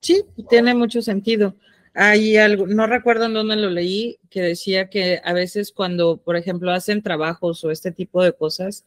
Sí, 0.00 0.24
tiene 0.48 0.74
mucho 0.74 1.02
sentido. 1.02 1.56
Hay 1.94 2.36
algo, 2.36 2.66
no 2.66 2.86
recuerdo 2.86 3.26
en 3.26 3.34
dónde 3.34 3.56
lo 3.56 3.70
leí, 3.70 4.18
que 4.28 4.42
decía 4.42 4.90
que 4.90 5.20
a 5.24 5.32
veces 5.32 5.72
cuando, 5.72 6.16
por 6.16 6.36
ejemplo, 6.36 6.72
hacen 6.72 7.02
trabajos 7.02 7.64
o 7.64 7.70
este 7.70 7.92
tipo 7.92 8.22
de 8.22 8.32
cosas, 8.32 8.84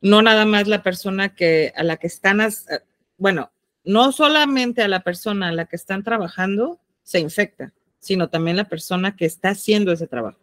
no 0.00 0.22
nada 0.22 0.46
más 0.46 0.66
la 0.68 0.82
persona 0.82 1.34
que 1.34 1.72
a 1.76 1.82
la 1.82 1.96
que 1.96 2.06
están, 2.06 2.40
eh, 2.40 2.50
bueno, 3.18 3.50
no 3.84 4.12
solamente 4.12 4.82
a 4.82 4.88
la 4.88 5.00
persona 5.00 5.48
a 5.48 5.52
la 5.52 5.66
que 5.66 5.76
están 5.76 6.04
trabajando 6.04 6.80
se 7.02 7.20
infecta, 7.20 7.72
sino 7.98 8.28
también 8.28 8.56
la 8.56 8.68
persona 8.68 9.16
que 9.16 9.26
está 9.26 9.50
haciendo 9.50 9.92
ese 9.92 10.06
trabajo. 10.06 10.38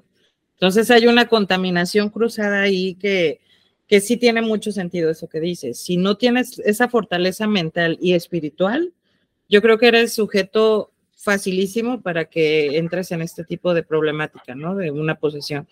Entonces 0.54 0.89
hay 0.91 1.08
una 1.08 1.28
contaminación 1.28 2.10
cruzada 2.10 2.62
ahí 2.62 2.96
que, 2.96 3.41
que 3.88 4.02
sí 4.02 4.17
tiene 4.17 4.41
mucho 4.41 4.72
sentido 4.72 5.10
eso 5.10 5.30
que 5.30 5.39
dices. 5.39 5.80
Si 5.80 5.98
no 5.98 6.17
tienes 6.17 6.60
esa 6.60 6.89
fortaleza 6.89 7.48
mental 7.48 7.98
y 8.02 8.13
espiritual, 8.13 8.93
yo 9.50 9.62
creo 9.62 9.78
que 9.78 9.88
eres 9.88 10.13
sujeto 10.13 10.91
facilísimo 11.15 12.02
para 12.02 12.26
que 12.26 12.78
entres 12.78 13.12
en 13.12 13.22
este 13.22 13.43
tipo 13.43 13.74
de 13.74 13.84
problemática, 13.84 14.56
¿no? 14.56 14.76
De 14.76 14.91
una 14.91 15.15
posesión. 15.15 15.67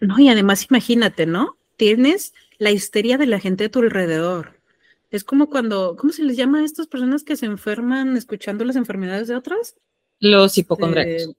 No, 0.00 0.18
y 0.18 0.28
además 0.28 0.66
imagínate, 0.70 1.26
¿no? 1.26 1.56
Tienes 1.76 2.34
la 2.58 2.70
histeria 2.70 3.18
de 3.18 3.26
la 3.26 3.40
gente 3.40 3.64
a 3.64 3.70
tu 3.70 3.80
alrededor. 3.80 4.60
Es 5.10 5.24
como 5.24 5.48
cuando, 5.48 5.96
¿cómo 5.96 6.12
se 6.12 6.24
les 6.24 6.36
llama 6.36 6.60
a 6.60 6.64
estas 6.64 6.86
personas 6.86 7.22
que 7.22 7.36
se 7.36 7.46
enferman 7.46 8.16
escuchando 8.16 8.64
las 8.64 8.76
enfermedades 8.76 9.28
de 9.28 9.36
otras? 9.36 9.76
Los 10.18 10.56
hipocondríacos. 10.58 11.30
Eh, 11.30 11.36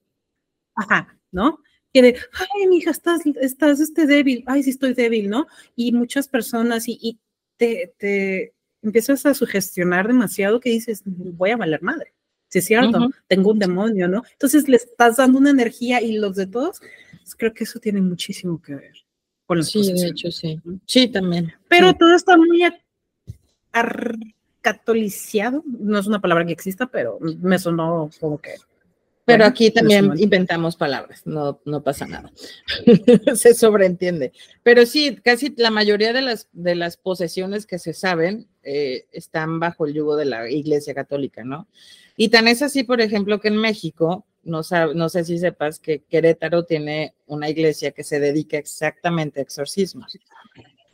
ajá, 0.75 1.19
¿no? 1.31 1.59
Que 1.93 2.01
de, 2.01 2.17
ay, 2.33 2.67
mi 2.67 2.77
hija, 2.77 2.91
estás, 2.91 3.21
estás 3.41 3.79
este 3.79 4.05
débil, 4.05 4.43
ay, 4.47 4.63
sí 4.63 4.69
estoy 4.69 4.93
débil, 4.93 5.29
¿no? 5.29 5.47
Y 5.75 5.91
muchas 5.91 6.27
personas, 6.27 6.87
y, 6.87 6.97
y 7.01 7.19
te, 7.57 7.93
te 7.97 8.53
empiezas 8.81 9.25
a 9.25 9.33
sugestionar 9.33 10.07
demasiado 10.07 10.59
que 10.59 10.69
dices, 10.69 11.01
voy 11.05 11.51
a 11.51 11.57
valer 11.57 11.81
madre. 11.81 12.13
Si 12.49 12.59
es 12.59 12.65
cierto, 12.65 13.09
tengo 13.27 13.51
un 13.51 13.59
demonio, 13.59 14.07
¿no? 14.07 14.23
Entonces 14.31 14.69
le 14.69 14.77
estás 14.77 15.17
dando 15.17 15.39
una 15.39 15.49
energía 15.49 16.01
y 16.01 16.17
los 16.17 16.35
de 16.35 16.47
todos, 16.47 16.79
pues, 17.11 17.35
creo 17.35 17.53
que 17.53 17.63
eso 17.63 17.79
tiene 17.79 18.01
muchísimo 18.01 18.61
que 18.61 18.75
ver 18.75 19.04
con 19.45 19.59
las 19.59 19.69
Sí, 19.69 19.93
de 19.93 20.07
hecho, 20.07 20.31
sí. 20.31 20.59
Sí, 20.85 21.07
también. 21.07 21.53
Pero 21.69 21.89
sí. 21.89 21.97
todo 21.99 22.15
está 22.15 22.37
muy 22.37 22.63
catoliciado, 24.61 25.63
no 25.65 25.99
es 25.99 26.07
una 26.07 26.19
palabra 26.19 26.45
que 26.45 26.53
exista, 26.53 26.87
pero 26.87 27.19
me 27.21 27.59
sonó 27.59 28.09
como 28.19 28.39
que 28.39 28.55
Pero 29.25 29.39
bueno, 29.39 29.45
aquí 29.45 29.69
también 29.69 30.13
inventamos 30.17 30.75
palabras, 30.75 31.21
no, 31.25 31.59
no 31.65 31.83
pasa 31.83 32.07
nada. 32.07 32.31
se 33.35 33.53
sobreentiende. 33.53 34.31
Pero 34.63 34.85
sí, 34.85 35.17
casi 35.23 35.53
la 35.57 35.69
mayoría 35.69 36.13
de 36.13 36.21
las, 36.21 36.47
de 36.51 36.73
las 36.73 36.97
posesiones 36.97 37.67
que 37.67 37.77
se 37.77 37.93
saben 37.93 38.47
eh, 38.63 39.05
están 39.11 39.59
bajo 39.59 39.85
el 39.85 39.93
yugo 39.93 40.15
de 40.15 40.25
la 40.25 40.49
Iglesia 40.49 40.95
Católica, 40.95 41.43
¿no? 41.43 41.67
Y 42.17 42.29
tan 42.29 42.47
es 42.47 42.61
así, 42.61 42.83
por 42.83 43.01
ejemplo, 43.01 43.39
que 43.39 43.49
en 43.49 43.57
México, 43.57 44.25
no, 44.45 44.59
sab- 44.59 44.93
no 44.93 45.09
sé 45.09 45.25
si 45.25 45.37
sepas 45.37 45.79
que 45.79 46.03
Querétaro 46.03 46.63
tiene 46.63 47.13
una 47.27 47.49
iglesia 47.49 47.91
que 47.91 48.03
se 48.03 48.19
dedica 48.19 48.57
exactamente 48.57 49.39
a 49.39 49.43
exorcismos. 49.43 50.17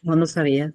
no 0.02 0.16
lo 0.16 0.26
sabía. 0.26 0.74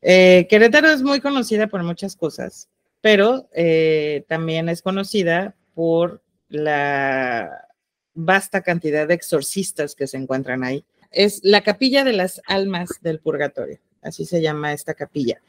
Eh, 0.00 0.46
Querétaro 0.48 0.88
es 0.90 1.02
muy 1.02 1.20
conocida 1.20 1.66
por 1.66 1.82
muchas 1.82 2.14
cosas, 2.14 2.68
pero 3.00 3.48
eh, 3.52 4.24
también 4.28 4.68
es 4.68 4.82
conocida 4.82 5.56
por 5.74 6.22
la 6.48 7.66
vasta 8.14 8.62
cantidad 8.62 9.08
de 9.08 9.14
exorcistas 9.14 9.94
que 9.94 10.06
se 10.06 10.18
encuentran 10.18 10.64
ahí. 10.64 10.84
Es 11.10 11.40
la 11.42 11.62
capilla 11.62 12.04
de 12.04 12.12
las 12.12 12.40
almas 12.46 12.90
del 13.00 13.18
purgatorio. 13.20 13.78
así 14.02 14.24
se 14.24 14.42
llama 14.42 14.72
esta 14.72 14.94
capilla. 14.94 15.40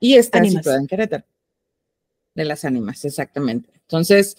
Y 0.00 0.14
está 0.14 0.42
situada 0.44 0.78
en 0.78 0.86
Querétaro. 0.86 1.24
De 2.34 2.44
las 2.44 2.64
ánimas, 2.64 3.04
exactamente. 3.04 3.68
Entonces, 3.82 4.36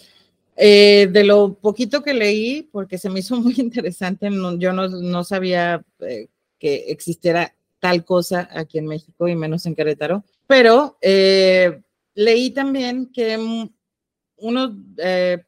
eh, 0.56 1.08
de 1.10 1.24
lo 1.24 1.54
poquito 1.54 2.02
que 2.02 2.14
leí, 2.14 2.68
porque 2.72 2.98
se 2.98 3.10
me 3.10 3.20
hizo 3.20 3.36
muy 3.40 3.54
interesante, 3.58 4.30
no- 4.30 4.56
yo 4.58 4.72
no, 4.72 5.24
sabía 5.24 5.84
eh, 6.00 6.28
que 6.58 6.90
existiera 6.90 7.54
tal 7.78 8.04
cosa 8.04 8.48
aquí 8.52 8.78
en 8.78 8.86
México 8.86 9.26
y 9.28 9.36
menos 9.36 9.64
en 9.66 9.74
Querétaro, 9.74 10.24
pero 10.46 10.98
eh, 11.00 11.80
leí 12.14 12.50
también 12.50 13.06
que 13.12 13.38
mm, 13.38 13.70
unos 14.38 14.72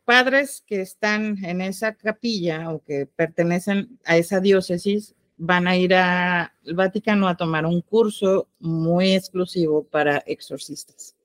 padres 0.04 0.62
que 0.66 0.82
están 0.82 1.42
en 1.44 1.62
esa 1.62 1.94
capilla 1.94 2.70
o 2.72 2.82
que 2.84 3.06
pertenecen 3.06 3.98
a 4.04 4.18
esa 4.18 4.38
diócesis 4.40 5.14
van 5.36 5.66
a 5.66 5.76
ir 5.76 5.94
al 5.94 6.50
Vaticano 6.74 7.26
a 7.26 7.36
tomar 7.36 7.66
un 7.66 7.80
curso 7.80 8.48
muy 8.60 9.12
exclusivo 9.14 9.82
para 9.84 10.18
exorcistas. 10.26 11.16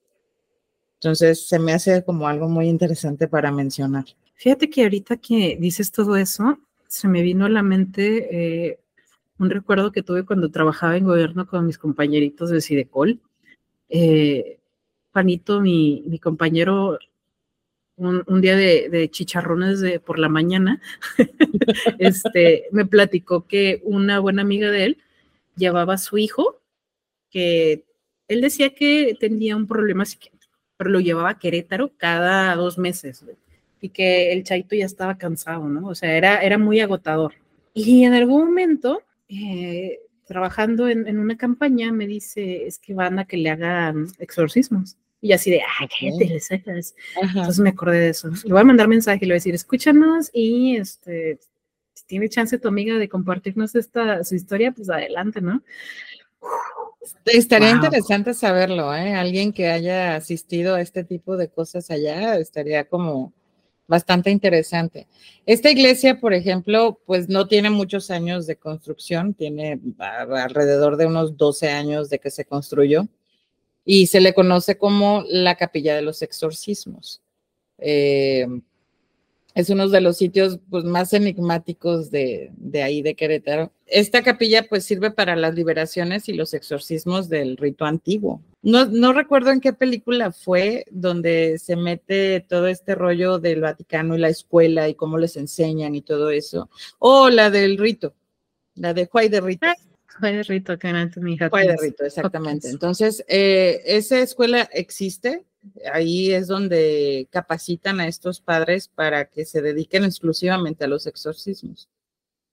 Entonces, 1.00 1.46
se 1.46 1.58
me 1.58 1.72
hace 1.72 2.04
como 2.04 2.26
algo 2.26 2.48
muy 2.48 2.68
interesante 2.68 3.28
para 3.28 3.52
mencionar. 3.52 4.04
Fíjate 4.34 4.68
que 4.68 4.82
ahorita 4.82 5.16
que 5.16 5.56
dices 5.60 5.92
todo 5.92 6.16
eso, 6.16 6.58
se 6.88 7.06
me 7.06 7.22
vino 7.22 7.46
a 7.46 7.48
la 7.48 7.62
mente 7.62 8.28
eh, 8.70 8.78
un 9.38 9.50
recuerdo 9.50 9.92
que 9.92 10.02
tuve 10.02 10.24
cuando 10.24 10.50
trabajaba 10.50 10.96
en 10.96 11.04
gobierno 11.04 11.46
con 11.46 11.66
mis 11.66 11.78
compañeritos 11.78 12.50
de 12.50 12.60
Sidecol. 12.60 13.20
Eh, 13.88 14.58
Juanito, 15.12 15.60
mi, 15.60 16.02
mi 16.06 16.18
compañero, 16.18 16.98
un, 17.96 18.24
un 18.26 18.40
día 18.40 18.56
de, 18.56 18.88
de 18.88 19.10
chicharrones 19.10 19.80
de, 19.80 20.00
por 20.00 20.18
la 20.18 20.28
mañana, 20.28 20.80
este, 21.98 22.66
me 22.72 22.86
platicó 22.86 23.46
que 23.46 23.80
una 23.84 24.18
buena 24.18 24.42
amiga 24.42 24.70
de 24.70 24.84
él 24.84 24.98
llevaba 25.56 25.94
a 25.94 25.98
su 25.98 26.18
hijo, 26.18 26.60
que 27.30 27.84
él 28.28 28.40
decía 28.40 28.74
que 28.74 29.16
tenía 29.18 29.56
un 29.56 29.66
problema 29.66 30.04
psiquiátrico, 30.04 30.37
pero 30.78 30.88
lo 30.88 31.00
llevaba 31.00 31.30
a 31.30 31.38
Querétaro 31.38 31.92
cada 31.98 32.54
dos 32.54 32.78
meses 32.78 33.22
y 33.80 33.90
que 33.90 34.32
el 34.32 34.44
chaito 34.44 34.74
ya 34.74 34.86
estaba 34.86 35.18
cansado, 35.18 35.68
¿no? 35.68 35.88
O 35.88 35.94
sea, 35.94 36.16
era, 36.16 36.38
era 36.38 36.56
muy 36.56 36.80
agotador. 36.80 37.34
Y 37.74 38.04
en 38.04 38.14
algún 38.14 38.46
momento, 38.46 39.02
eh, 39.28 39.98
trabajando 40.24 40.88
en, 40.88 41.06
en 41.06 41.18
una 41.18 41.36
campaña, 41.36 41.92
me 41.92 42.06
dice, 42.06 42.66
es 42.66 42.78
que 42.78 42.94
van 42.94 43.18
a 43.18 43.26
que 43.26 43.36
le 43.36 43.50
hagan 43.50 44.06
exorcismos. 44.18 44.96
Y 45.20 45.32
así 45.32 45.50
de, 45.50 45.60
ah, 45.60 45.88
cállate, 45.88 46.24
le 46.26 46.40
sacas. 46.40 46.94
Entonces 47.20 47.58
me 47.58 47.70
acordé 47.70 47.98
de 47.98 48.08
eso. 48.10 48.30
Le 48.44 48.52
voy 48.52 48.60
a 48.60 48.64
mandar 48.64 48.86
mensaje 48.86 49.18
y 49.22 49.26
le 49.26 49.32
voy 49.32 49.36
a 49.36 49.42
decir, 49.42 49.54
escúchanos 49.54 50.30
y 50.32 50.76
este, 50.76 51.40
si 51.94 52.04
tiene 52.06 52.28
chance 52.28 52.56
tu 52.58 52.68
amiga 52.68 52.98
de 52.98 53.08
compartirnos 53.08 53.74
esta 53.74 54.22
su 54.22 54.36
historia, 54.36 54.70
pues 54.70 54.88
adelante, 54.90 55.40
¿no? 55.40 55.62
Estaría 57.26 57.68
Wow. 57.74 57.76
interesante 57.84 58.34
saberlo, 58.34 58.94
¿eh? 58.94 59.14
Alguien 59.14 59.52
que 59.52 59.68
haya 59.68 60.16
asistido 60.16 60.74
a 60.74 60.80
este 60.80 61.04
tipo 61.04 61.36
de 61.36 61.48
cosas 61.48 61.90
allá, 61.90 62.36
estaría 62.36 62.88
como 62.88 63.32
bastante 63.86 64.30
interesante. 64.30 65.06
Esta 65.46 65.70
iglesia, 65.70 66.20
por 66.20 66.34
ejemplo, 66.34 67.00
pues 67.06 67.28
no 67.28 67.46
tiene 67.48 67.70
muchos 67.70 68.10
años 68.10 68.46
de 68.46 68.56
construcción, 68.56 69.32
tiene 69.34 69.80
alrededor 69.98 70.96
de 70.96 71.06
unos 71.06 71.36
12 71.36 71.70
años 71.70 72.10
de 72.10 72.18
que 72.18 72.30
se 72.30 72.44
construyó 72.44 73.08
y 73.84 74.08
se 74.08 74.20
le 74.20 74.34
conoce 74.34 74.76
como 74.76 75.24
la 75.26 75.54
capilla 75.56 75.96
de 75.96 76.02
los 76.02 76.20
exorcismos. 76.20 77.22
Eh, 77.78 78.46
es 79.54 79.70
uno 79.70 79.88
de 79.88 80.00
los 80.00 80.16
sitios 80.16 80.60
pues, 80.70 80.84
más 80.84 81.12
enigmáticos 81.12 82.10
de, 82.10 82.52
de 82.56 82.82
ahí 82.82 83.02
de 83.02 83.14
Querétaro. 83.14 83.72
Esta 83.86 84.22
capilla 84.22 84.66
pues 84.68 84.84
sirve 84.84 85.10
para 85.10 85.34
las 85.36 85.54
liberaciones 85.54 86.28
y 86.28 86.34
los 86.34 86.54
exorcismos 86.54 87.28
del 87.28 87.56
rito 87.56 87.84
antiguo. 87.84 88.42
No, 88.62 88.84
no 88.86 89.12
recuerdo 89.12 89.50
en 89.50 89.60
qué 89.60 89.72
película 89.72 90.32
fue 90.32 90.84
donde 90.90 91.58
se 91.58 91.76
mete 91.76 92.44
todo 92.48 92.66
este 92.66 92.94
rollo 92.94 93.38
del 93.38 93.60
Vaticano 93.60 94.14
y 94.14 94.18
la 94.18 94.28
escuela 94.28 94.88
y 94.88 94.94
cómo 94.94 95.16
les 95.16 95.36
enseñan 95.36 95.94
y 95.94 96.02
todo 96.02 96.30
eso. 96.30 96.68
O 96.98 97.30
la 97.30 97.50
del 97.50 97.78
rito, 97.78 98.14
la 98.74 98.94
de 98.94 99.06
Juay 99.06 99.28
de 99.28 99.40
Rito. 99.40 99.66
Fue 100.20 100.32
de 100.32 100.42
rito 100.42 100.78
que 100.78 100.88
era 100.88 101.08
mi 101.16 101.34
hija. 101.34 101.48
Juay 101.48 101.68
de 101.68 101.76
Rito, 101.76 102.04
exactamente. 102.04 102.68
Entonces, 102.68 103.24
eh, 103.28 103.80
esa 103.86 104.20
escuela 104.20 104.68
existe. 104.72 105.44
Ahí 105.92 106.32
es 106.32 106.46
donde 106.46 107.28
capacitan 107.30 108.00
a 108.00 108.08
estos 108.08 108.40
padres 108.40 108.88
para 108.88 109.26
que 109.26 109.44
se 109.44 109.62
dediquen 109.62 110.04
exclusivamente 110.04 110.84
a 110.84 110.88
los 110.88 111.06
exorcismos, 111.06 111.88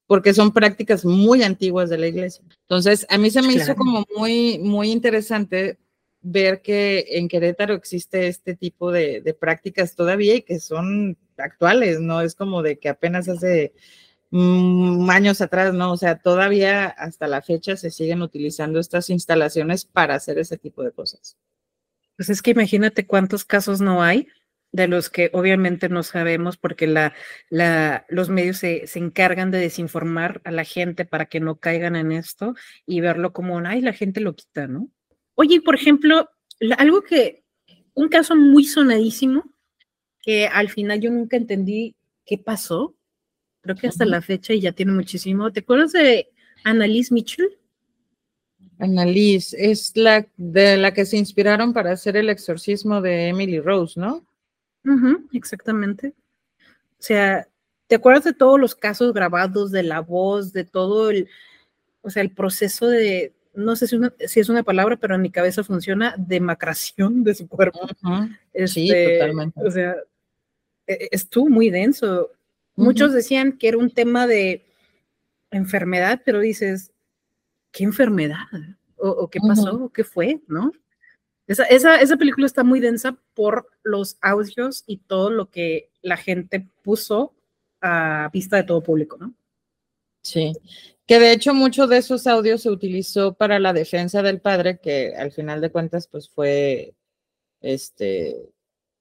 porque 0.07 0.33
son 0.33 0.51
prácticas 0.51 1.05
muy 1.05 1.43
antiguas 1.43 1.89
de 1.89 1.97
la 1.97 2.07
iglesia. 2.07 2.43
Entonces, 2.61 3.05
a 3.09 3.17
mí 3.17 3.29
se 3.31 3.41
me 3.41 3.53
hizo 3.53 3.65
Claro. 3.65 3.77
como 3.77 4.05
muy, 4.15 4.59
muy 4.59 4.91
interesante 4.91 5.77
ver 6.21 6.61
que 6.61 7.05
en 7.09 7.27
Querétaro 7.27 7.75
existe 7.75 8.27
este 8.27 8.55
tipo 8.55 8.91
de, 8.91 9.21
de 9.21 9.33
prácticas 9.35 9.95
todavía 9.95 10.35
y 10.35 10.41
que 10.41 10.59
son 10.59 11.17
actuales, 11.37 11.99
no 11.99 12.21
es 12.21 12.33
como 12.35 12.63
de 12.63 12.79
que 12.79 12.89
apenas 12.89 13.29
hace 13.29 13.73
mm, 14.31 15.09
años 15.09 15.41
atrás, 15.41 15.73
¿no? 15.73 15.91
O 15.91 15.97
sea, 15.97 16.17
todavía 16.17 16.87
hasta 16.87 17.27
la 17.27 17.41
fecha 17.41 17.77
se 17.77 17.91
siguen 17.91 18.21
utilizando 18.21 18.79
estas 18.79 19.09
instalaciones 19.09 19.85
para 19.85 20.15
hacer 20.15 20.39
ese 20.39 20.57
tipo 20.57 20.83
de 20.83 20.91
cosas. 20.91 21.37
Pues 22.17 22.29
es 22.29 22.41
que 22.41 22.51
imagínate 22.51 23.05
cuántos 23.05 23.45
casos 23.45 23.81
no 23.81 24.03
hay 24.03 24.27
de 24.71 24.87
los 24.89 25.09
que 25.09 25.29
obviamente 25.33 25.87
no 25.87 26.03
sabemos 26.03 26.57
porque 26.57 26.85
la, 26.85 27.13
la, 27.49 28.05
los 28.09 28.29
medios 28.29 28.57
se, 28.57 28.87
se 28.87 28.99
encargan 28.99 29.49
de 29.49 29.59
desinformar 29.59 30.41
a 30.43 30.51
la 30.51 30.65
gente 30.65 31.05
para 31.05 31.27
que 31.27 31.39
no 31.39 31.59
caigan 31.59 31.95
en 31.95 32.11
esto 32.11 32.55
y 32.85 32.99
verlo 32.99 33.31
como, 33.31 33.57
ay, 33.59 33.79
la 33.79 33.93
gente 33.93 34.19
lo 34.19 34.35
quita, 34.35 34.67
¿no? 34.67 34.89
Oye, 35.35 35.61
por 35.61 35.75
ejemplo, 35.75 36.29
algo 36.77 37.03
que, 37.03 37.43
un 37.93 38.09
caso 38.09 38.35
muy 38.35 38.65
sonadísimo, 38.65 39.53
que 40.21 40.47
al 40.47 40.69
final 40.69 40.99
yo 40.99 41.09
nunca 41.09 41.37
entendí 41.37 41.95
qué 42.25 42.37
pasó, 42.37 42.95
creo 43.61 43.75
que 43.75 43.87
hasta 43.87 44.05
la 44.05 44.21
fecha 44.21 44.53
y 44.53 44.61
ya 44.61 44.73
tiene 44.73 44.91
muchísimo. 44.91 45.51
¿Te 45.53 45.61
acuerdas 45.61 45.93
de 45.93 46.29
Annalise 46.63 47.13
Mitchell? 47.13 47.57
Annalise 48.79 49.55
es 49.71 49.95
la 49.95 50.25
de 50.37 50.77
la 50.77 50.93
que 50.93 51.05
se 51.05 51.17
inspiraron 51.17 51.73
para 51.73 51.91
hacer 51.91 52.17
el 52.17 52.29
exorcismo 52.29 53.01
de 53.01 53.29
Emily 53.29 53.59
Rose, 53.59 53.99
¿no? 53.99 54.25
Exactamente. 55.33 56.13
O 56.99 57.01
sea, 57.01 57.47
¿te 57.87 57.95
acuerdas 57.95 58.23
de 58.25 58.33
todos 58.33 58.59
los 58.59 58.75
casos 58.75 59.13
grabados, 59.13 59.71
de 59.71 59.83
la 59.83 59.99
voz, 60.01 60.53
de 60.53 60.63
todo 60.65 61.09
el, 61.09 61.27
o 62.01 62.09
sea, 62.09 62.21
el 62.21 62.31
proceso 62.31 62.87
de, 62.87 63.33
no 63.53 63.75
sé 63.75 63.87
si, 63.87 63.95
una- 63.95 64.13
si 64.27 64.39
es 64.39 64.49
una 64.49 64.63
palabra, 64.63 64.97
pero 64.97 65.15
en 65.15 65.21
mi 65.21 65.29
cabeza 65.31 65.63
funciona, 65.63 66.15
demacración 66.17 67.23
de 67.23 67.35
su 67.35 67.47
cuerpo? 67.47 67.87
Sí, 68.67 68.89
Este, 68.89 69.19
totalmente. 69.19 69.59
O 69.63 69.71
sea, 69.71 69.95
e- 70.87 71.07
estuvo 71.11 71.49
muy 71.49 71.69
denso. 71.69 72.31
Muchos 72.75 73.13
decían 73.13 73.53
que 73.57 73.69
era 73.69 73.77
un 73.77 73.89
tema 73.91 74.27
de 74.27 74.65
enfermedad, 75.51 76.21
pero 76.25 76.39
dices, 76.39 76.91
¿qué 77.75 77.83
enfermedad? 77.83 78.45
¿O, 78.95 79.09
o 79.09 79.29
qué 79.29 79.39
pasó? 79.45 79.83
¿O 79.83 79.89
qué 79.89 80.05
fue? 80.05 80.39
¿No? 80.47 80.71
Esa, 81.45 81.65
esa, 81.65 81.99
esa 81.99 82.15
película 82.15 82.47
está 82.47 82.63
muy 82.63 82.79
densa 82.79 83.17
por 83.33 83.69
los 83.83 84.17
audios 84.21 84.85
y 84.87 84.97
todo 84.97 85.29
lo 85.29 85.51
que 85.51 85.91
la 86.01 86.15
gente 86.15 86.67
puso 86.83 87.35
a 87.81 88.29
vista 88.31 88.55
de 88.55 88.63
todo 88.63 88.81
público, 88.81 89.17
¿no? 89.17 89.35
Sí, 90.23 90.53
que 91.05 91.19
de 91.19 91.33
hecho 91.33 91.53
mucho 91.53 91.85
de 91.85 91.97
esos 91.97 92.25
audios 92.25 92.61
se 92.61 92.71
utilizó 92.71 93.33
para 93.33 93.59
la 93.59 93.73
defensa 93.73 94.23
del 94.23 94.39
padre, 94.39 94.79
que 94.79 95.13
al 95.15 95.31
final 95.31 95.59
de 95.59 95.69
cuentas 95.69 96.07
pues 96.07 96.29
fue, 96.29 96.95
este, 97.59 98.37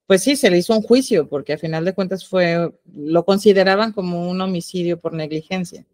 pues 0.05 0.21
sí, 0.21 0.35
se 0.35 0.51
le 0.51 0.57
hizo 0.57 0.75
un 0.75 0.83
juicio, 0.83 1.29
porque 1.29 1.53
al 1.53 1.59
final 1.59 1.85
de 1.85 1.95
cuentas 1.95 2.27
fue, 2.27 2.71
lo 2.93 3.25
consideraban 3.25 3.93
como 3.93 4.29
un 4.29 4.41
homicidio 4.41 4.99
por 4.99 5.13
negligencia, 5.13 5.85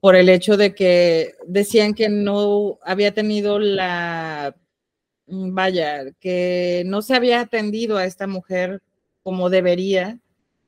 por 0.00 0.14
el 0.16 0.28
hecho 0.28 0.56
de 0.56 0.74
que 0.74 1.34
decían 1.46 1.94
que 1.94 2.08
no 2.08 2.78
había 2.82 3.12
tenido 3.12 3.58
la, 3.58 4.54
mm, 5.26 5.54
vaya, 5.54 6.04
que 6.20 6.82
no 6.86 7.02
se 7.02 7.14
había 7.14 7.40
atendido 7.40 7.96
a 7.96 8.04
esta 8.04 8.26
mujer 8.26 8.82
como 9.22 9.50
debería 9.50 10.18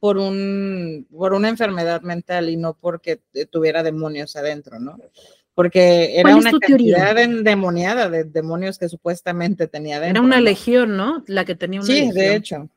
por, 0.01 0.17
un, 0.19 1.07
por 1.17 1.35
una 1.35 1.49
enfermedad 1.49 2.03
mental 2.03 2.49
y 2.49 2.57
no 2.57 2.75
porque 2.75 3.21
tuviera 3.51 3.83
demonios 3.83 4.35
adentro, 4.37 4.79
¿no? 4.79 4.97
Porque 5.55 6.15
era 6.15 6.23
¿Cuál 6.31 6.39
es 6.39 6.45
una 6.53 6.59
teoría? 6.61 6.97
cantidad 6.99 7.19
endemoniada 7.19 8.09
de 8.09 8.25
demonios 8.25 8.79
que 8.79 8.89
supuestamente 8.89 9.67
tenía 9.67 9.97
adentro. 9.97 10.21
Era 10.23 10.27
una 10.27 10.41
legión, 10.41 10.97
¿no? 10.97 11.25
La 11.27 11.45
que 11.45 11.57
tenía 11.57 11.81
una 11.81 11.87
Sí, 11.87 11.95
legión. 11.95 12.15
de 12.15 12.35
hecho. 12.37 12.69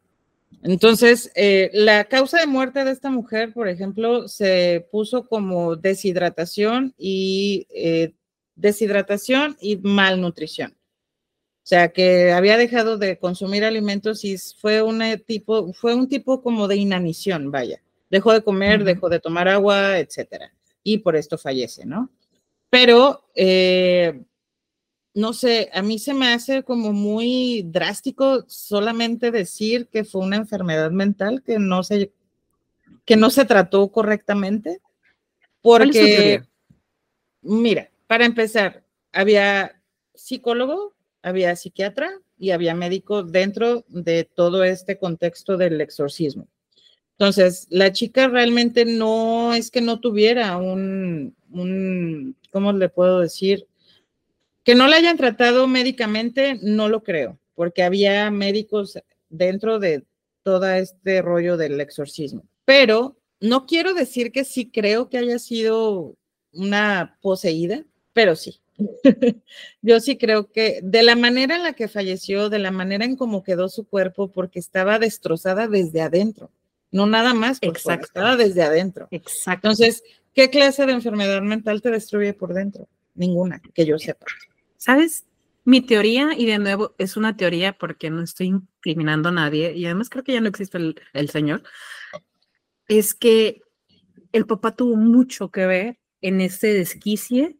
Entonces, 0.63 1.31
eh, 1.35 1.71
la 1.73 2.05
causa 2.05 2.39
de 2.39 2.47
muerte 2.47 2.83
de 2.83 2.91
esta 2.91 3.09
mujer, 3.09 3.51
por 3.53 3.67
ejemplo, 3.67 4.27
se 4.27 4.87
puso 4.91 5.27
como 5.27 5.75
deshidratación 5.75 6.93
y 6.97 7.67
eh, 7.69 8.13
deshidratación 8.55 9.57
y 9.59 9.77
malnutrición. 9.77 10.71
O 11.63 11.67
sea, 11.71 11.89
que 11.89 12.31
había 12.31 12.57
dejado 12.57 12.97
de 12.97 13.17
consumir 13.17 13.63
alimentos 13.63 14.23
y 14.23 14.37
fue, 14.37 14.81
una 14.81 15.17
tipo, 15.17 15.73
fue 15.73 15.95
un 15.95 16.07
tipo 16.07 16.41
como 16.41 16.67
de 16.67 16.75
inanición, 16.75 17.51
vaya. 17.51 17.81
Dejó 18.09 18.33
de 18.33 18.43
comer, 18.43 18.83
dejó 18.83 19.09
de 19.09 19.19
tomar 19.19 19.47
agua, 19.47 19.97
etcétera. 19.99 20.53
Y 20.83 20.99
por 20.99 21.15
esto 21.15 21.37
fallece, 21.37 21.85
¿no? 21.85 22.09
Pero, 22.69 23.25
eh, 23.35 24.21
no 25.13 25.33
sé, 25.33 25.69
a 25.73 25.81
mí 25.81 25.99
se 25.99 26.13
me 26.13 26.31
hace 26.31 26.63
como 26.63 26.93
muy 26.93 27.63
drástico 27.63 28.45
solamente 28.47 29.31
decir 29.31 29.87
que 29.87 30.05
fue 30.05 30.21
una 30.21 30.37
enfermedad 30.37 30.91
mental 30.91 31.43
que 31.43 31.59
no 31.59 31.83
se, 31.83 32.11
que 33.05 33.17
no 33.17 33.29
se 33.29 33.45
trató 33.45 33.91
correctamente. 33.91 34.79
Porque, 35.61 36.43
mira, 37.41 37.91
para 38.07 38.25
empezar, 38.25 38.83
había 39.11 39.79
psicólogo, 40.15 40.93
había 41.21 41.55
psiquiatra 41.55 42.11
y 42.39 42.51
había 42.51 42.73
médico 42.73 43.21
dentro 43.21 43.85
de 43.87 44.23
todo 44.23 44.63
este 44.63 44.97
contexto 44.97 45.57
del 45.57 45.79
exorcismo. 45.81 46.47
Entonces, 47.11 47.67
la 47.69 47.91
chica 47.91 48.27
realmente 48.27 48.85
no 48.85 49.53
es 49.53 49.69
que 49.69 49.81
no 49.81 49.99
tuviera 49.99 50.57
un, 50.57 51.35
un, 51.51 52.35
¿cómo 52.51 52.73
le 52.73 52.89
puedo 52.89 53.19
decir? 53.19 53.67
Que 54.63 54.75
no 54.75 54.87
la 54.87 54.97
hayan 54.97 55.17
tratado 55.17 55.67
médicamente, 55.67 56.59
no 56.61 56.87
lo 56.87 57.03
creo, 57.03 57.39
porque 57.55 57.83
había 57.83 58.29
médicos 58.29 58.97
dentro 59.29 59.79
de 59.79 60.03
todo 60.43 60.69
este 60.69 61.21
rollo 61.21 61.57
del 61.57 61.79
exorcismo. 61.81 62.43
Pero 62.65 63.17
no 63.39 63.65
quiero 63.65 63.93
decir 63.93 64.31
que 64.31 64.45
sí 64.45 64.69
creo 64.69 65.09
que 65.09 65.17
haya 65.17 65.39
sido 65.39 66.15
una 66.53 67.17
poseída, 67.21 67.83
pero 68.13 68.35
sí. 68.35 68.61
Yo 69.81 69.99
sí 69.99 70.17
creo 70.17 70.51
que 70.51 70.79
de 70.83 71.03
la 71.03 71.15
manera 71.15 71.55
en 71.55 71.63
la 71.63 71.73
que 71.73 71.87
falleció, 71.87 72.49
de 72.49 72.59
la 72.59 72.71
manera 72.71 73.05
en 73.05 73.15
cómo 73.15 73.43
quedó 73.43 73.69
su 73.69 73.85
cuerpo, 73.85 74.31
porque 74.31 74.59
estaba 74.59 74.99
destrozada 74.99 75.67
desde 75.67 76.01
adentro, 76.01 76.51
no 76.91 77.05
nada 77.05 77.33
más, 77.33 77.59
porque 77.59 77.79
estaba 77.79 78.35
desde 78.35 78.63
adentro. 78.63 79.07
Exacto. 79.11 79.67
Entonces, 79.67 80.03
¿qué 80.33 80.49
clase 80.49 80.85
de 80.85 80.93
enfermedad 80.93 81.41
mental 81.41 81.81
te 81.81 81.91
destruye 81.91 82.33
por 82.33 82.53
dentro? 82.53 82.87
Ninguna, 83.15 83.61
que 83.73 83.85
yo 83.85 83.97
sepa. 83.99 84.25
¿Sabes? 84.81 85.27
Mi 85.63 85.81
teoría, 85.81 86.29
y 86.35 86.47
de 86.47 86.57
nuevo 86.57 86.95
es 86.97 87.15
una 87.15 87.37
teoría 87.37 87.77
porque 87.77 88.09
no 88.09 88.23
estoy 88.23 88.47
incriminando 88.47 89.29
a 89.29 89.31
nadie, 89.31 89.73
y 89.73 89.85
además 89.85 90.09
creo 90.09 90.23
que 90.23 90.33
ya 90.33 90.41
no 90.41 90.49
existe 90.49 90.79
el, 90.79 90.99
el 91.13 91.29
señor, 91.29 91.61
es 92.87 93.13
que 93.13 93.61
el 94.31 94.47
papá 94.47 94.75
tuvo 94.75 94.95
mucho 94.95 95.51
que 95.51 95.67
ver 95.67 95.99
en 96.21 96.41
ese 96.41 96.73
desquicie 96.73 97.59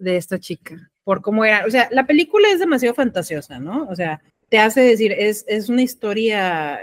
de 0.00 0.16
esta 0.16 0.40
chica, 0.40 0.90
por 1.04 1.22
cómo 1.22 1.44
era, 1.44 1.64
o 1.66 1.70
sea, 1.70 1.88
la 1.92 2.04
película 2.04 2.50
es 2.50 2.58
demasiado 2.58 2.96
fantasiosa, 2.96 3.60
¿no? 3.60 3.86
O 3.88 3.94
sea, 3.94 4.20
te 4.48 4.58
hace 4.58 4.80
decir, 4.80 5.12
es, 5.12 5.44
es 5.46 5.68
una 5.68 5.82
historia 5.82 6.80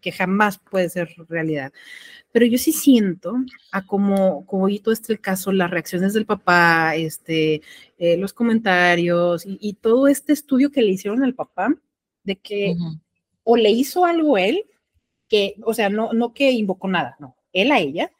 que 0.00 0.12
jamás 0.12 0.58
puede 0.58 0.88
ser 0.88 1.14
realidad. 1.28 1.74
Pero 2.34 2.46
yo 2.46 2.58
sí 2.58 2.72
siento 2.72 3.36
a 3.70 3.86
como, 3.86 4.44
como 4.46 4.68
todo 4.80 4.92
este 4.92 5.16
caso, 5.18 5.52
las 5.52 5.70
reacciones 5.70 6.14
del 6.14 6.26
papá, 6.26 6.96
este, 6.96 7.62
eh, 7.96 8.16
los 8.16 8.32
comentarios 8.32 9.46
y, 9.46 9.56
y, 9.60 9.74
todo 9.74 10.08
este 10.08 10.32
estudio 10.32 10.72
que 10.72 10.82
le 10.82 10.90
hicieron 10.90 11.22
al 11.22 11.34
papá, 11.34 11.72
de 12.24 12.34
que 12.34 12.74
uh 12.76 12.76
-huh. 12.76 13.00
o 13.44 13.56
le 13.56 13.70
hizo 13.70 14.04
algo 14.04 14.36
él, 14.36 14.64
que, 15.28 15.54
o 15.62 15.74
sea, 15.74 15.88
no, 15.90 16.12
no 16.12 16.34
que 16.34 16.50
invocó 16.50 16.88
nada, 16.88 17.14
no, 17.20 17.36
él 17.52 17.70
a 17.70 17.78
ella, 17.78 18.10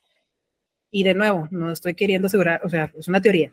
y 0.93 1.03
de 1.03 1.15
nuevo, 1.15 1.49
no 1.51 1.73
estoy 1.73 1.95
queriendo 1.95 2.27
asegurar, 2.27 2.61
o 2.65 2.69
sea, 2.69 2.93
es 2.97 3.09
una 3.09 3.21
teoría, 3.21 3.53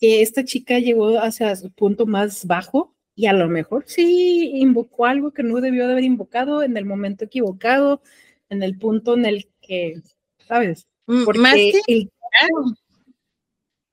que 0.00 0.22
esta 0.22 0.44
chica 0.44 0.80
llegó 0.80 1.20
hacia 1.20 1.54
su 1.54 1.70
punto 1.70 2.04
más 2.04 2.46
bajo 2.46 2.96
y 3.14 3.26
a 3.26 3.32
lo 3.32 3.48
mejor 3.48 3.84
sí 3.86 4.50
invocó 4.54 5.06
algo 5.06 5.30
que 5.32 5.44
no 5.44 5.60
debió 5.60 5.86
de 5.86 5.92
haber 5.92 6.04
invocado 6.04 6.64
en 6.64 6.76
el 6.76 6.84
momento 6.84 7.26
equivocado, 7.26 8.02
en 8.48 8.62
el 8.64 8.76
punto 8.76 9.14
en 9.14 9.26
el 9.26 9.48
que, 9.68 10.00
¿sabes? 10.48 10.86
Porque 11.04 11.38
más 11.38 11.54
que 11.54 11.82
el... 11.86 12.10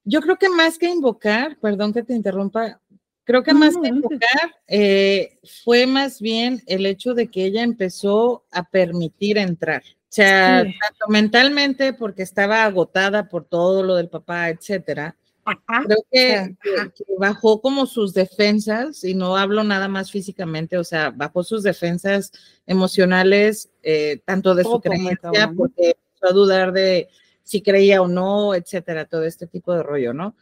yo 0.05 0.21
creo 0.21 0.37
que 0.37 0.49
más 0.49 0.77
que 0.77 0.89
invocar, 0.89 1.57
perdón 1.59 1.93
que 1.93 2.03
te 2.03 2.13
interrumpa, 2.13 2.81
creo 3.25 3.43
que 3.43 3.53
más 3.53 3.75
que 3.75 3.89
invocar 3.89 4.55
eh, 4.67 5.37
fue 5.63 5.85
más 5.85 6.21
bien 6.21 6.63
el 6.65 6.85
hecho 6.85 7.13
de 7.13 7.27
que 7.27 7.45
ella 7.45 7.63
empezó 7.63 8.45
a 8.51 8.63
permitir 8.63 9.37
entrar. 9.37 9.83
O 9.83 10.15
sea, 10.15 10.63
sí. 10.63 10.73
tanto 10.79 11.07
mentalmente 11.09 11.91
porque 11.91 12.23
estaba 12.23 12.63
agotada 12.63 13.27
por 13.27 13.43
todo 13.43 13.83
lo 13.83 13.95
del 13.95 14.07
papá, 14.07 14.49
etcétera, 14.49 15.17
Ajá, 15.45 15.83
Creo 15.85 16.05
que, 16.11 16.55
que, 16.63 17.03
bajó 17.19 17.61
como 17.61 17.85
sus 17.85 18.13
defensas, 18.13 19.03
y 19.03 19.13
no 19.13 19.37
hablo 19.37 19.63
nada 19.63 19.87
más 19.87 20.09
físicamente, 20.11 20.77
o 20.77 20.83
sea, 20.83 21.11
bajó 21.11 21.43
sus 21.43 21.61
defensas 21.61 22.31
emocionales, 22.65 23.69
eh, 23.83 24.21
tanto 24.25 24.55
de 24.55 24.63
su 24.63 24.81
creencia, 24.81 25.53
porque 25.55 25.95
empezó 25.95 26.27
a 26.27 26.33
dudar 26.33 26.73
de 26.73 27.09
si 27.43 27.61
creía 27.61 28.01
o 28.01 28.07
no, 28.07 28.55
etcétera, 28.55 29.05
todo 29.05 29.23
este 29.23 29.45
tipo 29.45 29.71
de 29.73 29.83
rollo, 29.83 30.13
¿no? 30.13 30.35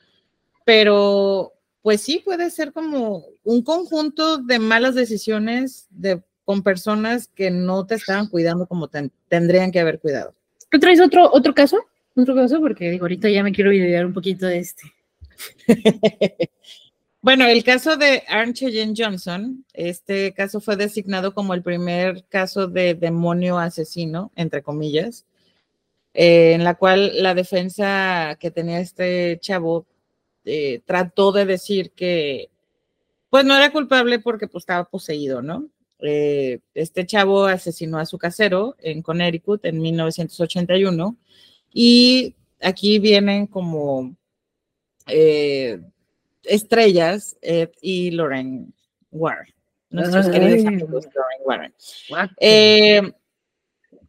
Pero, 0.66 1.52
pues 1.82 2.02
sí, 2.02 2.22
puede 2.24 2.50
ser 2.50 2.72
como 2.72 3.26
un 3.44 3.62
conjunto 3.62 4.38
de 4.38 4.58
malas 4.58 4.96
decisiones 4.96 5.88
de, 5.90 6.24
con 6.46 6.64
personas 6.64 7.28
que 7.28 7.52
no 7.52 7.86
te 7.86 7.96
estaban 7.96 8.28
cuidando 8.28 8.68
como 8.68 8.88
ten, 8.88 9.12
tendrían 9.28 9.72
que 9.72 9.82
haber 9.82 10.00
cuidado. 10.00 10.34
¿Tú 10.72 10.80
traes 10.80 11.02
otro, 11.02 11.30
otro 11.30 11.54
caso? 11.54 11.78
Otro 12.16 12.36
caso 12.36 12.60
porque 12.60 12.92
digo, 12.92 13.06
ahorita 13.06 13.30
ya 13.30 13.44
me 13.44 13.52
quiero 13.52 13.72
videar 13.72 14.06
un 14.06 14.14
poquito 14.14 14.46
de 14.46 14.60
este. 14.60 14.84
bueno, 17.22 17.46
el 17.46 17.64
caso 17.64 17.98
de 17.98 18.24
Arne 18.28 18.54
Jen 18.54 18.94
Johnson, 18.96 19.66
este 19.74 20.34
caso 20.34 20.62
fue 20.62 20.76
designado 20.76 21.34
como 21.34 21.54
el 21.54 21.64
primer 21.64 22.26
caso 22.30 22.68
de 22.68 22.94
demonio 22.94 23.58
asesino, 23.58 24.32
entre 24.36 24.62
comillas, 24.62 25.26
eh, 26.14 26.54
en 26.54 26.64
la 26.64 26.76
cual 26.76 27.12
la 27.24 27.34
defensa 27.34 28.38
que 28.40 28.52
tenía 28.52 28.80
este 28.80 29.40
chavo 29.42 29.88
eh, 30.46 30.82
trató 30.86 31.32
de 31.32 31.46
decir 31.46 31.92
que 31.92 32.50
pues 33.30 33.46
no 33.46 33.56
era 33.56 33.72
culpable 33.72 34.20
porque 34.20 34.48
pues 34.48 34.62
estaba 34.62 34.86
poseído, 34.88 35.42
¿no? 35.42 35.70
Eh, 36.00 36.60
este 36.74 37.06
chavo 37.06 37.46
asesinó 37.46 37.98
a 37.98 38.06
su 38.06 38.18
casero 38.18 38.76
en 38.80 39.02
Connecticut 39.02 39.66
en 39.66 39.82
1981 39.82 41.18
y 41.74 42.36
aquí 42.62 43.00
vienen 43.00 43.48
como 43.48 44.16
eh, 45.08 45.82
estrellas 46.44 47.36
Ed 47.42 47.72
y 47.82 48.12
Lorraine 48.12 48.68
Warren, 49.12 49.54
nuestros 49.90 50.28
Ay. 50.28 50.32
queridos 50.32 50.66
amigos 50.66 51.06
Lorraine 51.14 51.44
Warren. 51.46 51.74
Eh, 52.40 53.14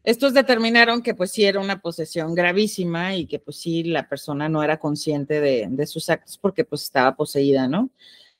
estos 0.04 0.34
determinaron 0.34 1.02
que 1.02 1.14
pues 1.14 1.30
sí 1.30 1.44
era 1.44 1.60
una 1.60 1.80
posesión 1.80 2.34
gravísima 2.34 3.16
y 3.16 3.26
que 3.26 3.38
pues 3.38 3.56
sí 3.56 3.84
la 3.84 4.06
persona 4.06 4.50
no 4.50 4.62
era 4.62 4.78
consciente 4.78 5.40
de, 5.40 5.66
de 5.70 5.86
sus 5.86 6.10
actos 6.10 6.36
porque 6.36 6.64
pues 6.64 6.82
estaba 6.82 7.16
poseída, 7.16 7.66
¿no? 7.66 7.90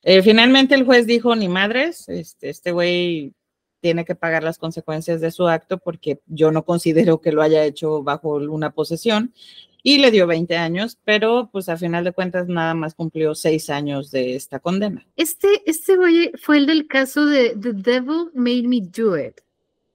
Eh, 0.03 0.22
finalmente 0.22 0.75
el 0.75 0.85
juez 0.85 1.07
dijo, 1.07 1.35
ni 1.35 1.49
madres, 1.49 2.07
este 2.11 2.72
güey 2.72 3.29
este 3.29 3.44
tiene 3.85 4.07
que 4.07 4.14
pagar 4.14 4.43
las 4.43 4.57
consecuencias 4.57 5.20
de 5.20 5.30
su 5.30 5.47
acto 5.47 5.76
porque 5.76 6.18
yo 6.26 6.51
no 6.51 6.64
considero 6.64 7.20
que 7.20 7.32
lo 7.32 7.43
haya 7.43 7.66
hecho 7.66 8.03
bajo 8.03 8.37
una 8.37 8.70
posesión 8.70 9.35
y 9.82 9.99
le 9.99 10.11
dio 10.11 10.26
20 10.26 10.57
años, 10.57 10.97
pero 11.05 11.51
pues 11.53 11.68
a 11.68 11.76
final 11.76 12.03
de 12.03 12.12
cuentas 12.12 12.49
nada 12.49 12.72
más 12.72 12.95
cumplió 12.95 13.35
seis 13.35 13.68
años 13.68 14.11
de 14.11 14.37
esta 14.37 14.59
condena. 14.59 15.07
Este, 15.16 15.49
este 15.66 15.99
fue 16.39 16.57
el 16.57 16.64
del 16.64 16.87
caso 16.87 17.26
de 17.26 17.51
The 17.51 17.74
Devil 17.74 18.30
Made 18.32 18.62
Me 18.62 18.80
Do 18.80 19.18
It. 19.18 19.43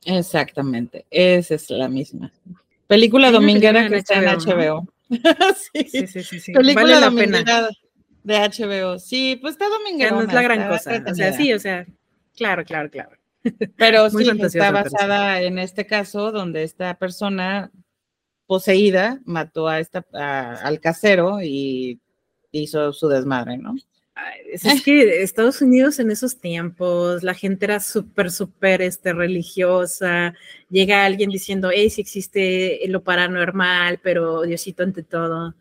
Exactamente, 0.05 1.07
esa 1.09 1.55
es 1.55 1.67
la 1.71 1.89
misma. 1.89 2.31
Película 2.85 3.31
dominguera 3.31 3.89
que 3.89 3.95
está 3.95 4.19
en 4.19 4.25
HBO. 4.25 4.87
sí. 5.09 5.89
sí, 5.89 6.05
sí, 6.05 6.23
sí, 6.23 6.39
sí. 6.39 6.53
Película 6.53 6.99
vale 6.99 7.05
dominguera 7.05 7.69
de 8.23 8.37
HBO. 8.37 8.99
Sí, 8.99 9.39
pues 9.41 9.53
está 9.53 9.67
dominguera. 9.67 10.11
No 10.11 10.21
es 10.21 10.31
la 10.31 10.43
gran 10.43 10.67
cosa. 10.69 11.03
O 11.09 11.15
sea, 11.15 11.33
sí, 11.33 11.51
o 11.53 11.57
sea, 11.57 11.87
claro, 12.35 12.63
claro, 12.63 12.91
claro. 12.91 13.18
Pero 13.77 14.09
sí, 14.09 14.29
está 14.29 14.71
basada 14.71 15.41
en 15.41 15.59
este 15.59 15.85
caso 15.85 16.31
donde 16.31 16.63
esta 16.63 16.97
persona 16.97 17.71
poseída 18.47 19.21
mató 19.25 19.67
a 19.67 19.79
esta, 19.79 20.05
a, 20.13 20.55
al 20.55 20.79
casero 20.79 21.41
y 21.41 21.99
hizo 22.51 22.91
su 22.93 23.07
desmadre, 23.07 23.57
¿no? 23.57 23.75
Es, 24.51 24.65
es 24.65 24.83
que 24.83 25.21
Estados 25.21 25.61
Unidos 25.61 25.99
en 25.99 26.11
esos 26.11 26.39
tiempos, 26.39 27.23
la 27.23 27.33
gente 27.33 27.65
era 27.65 27.79
súper, 27.79 28.31
súper 28.31 28.81
este, 28.81 29.13
religiosa. 29.13 30.33
Llega 30.69 31.05
alguien 31.05 31.29
diciendo, 31.29 31.69
hey, 31.73 31.89
si 31.89 32.01
existe 32.01 32.81
lo 32.87 33.03
paranormal, 33.03 33.99
pero 34.03 34.41
Diosito 34.41 34.83
ante 34.83 35.03
todo. 35.03 35.55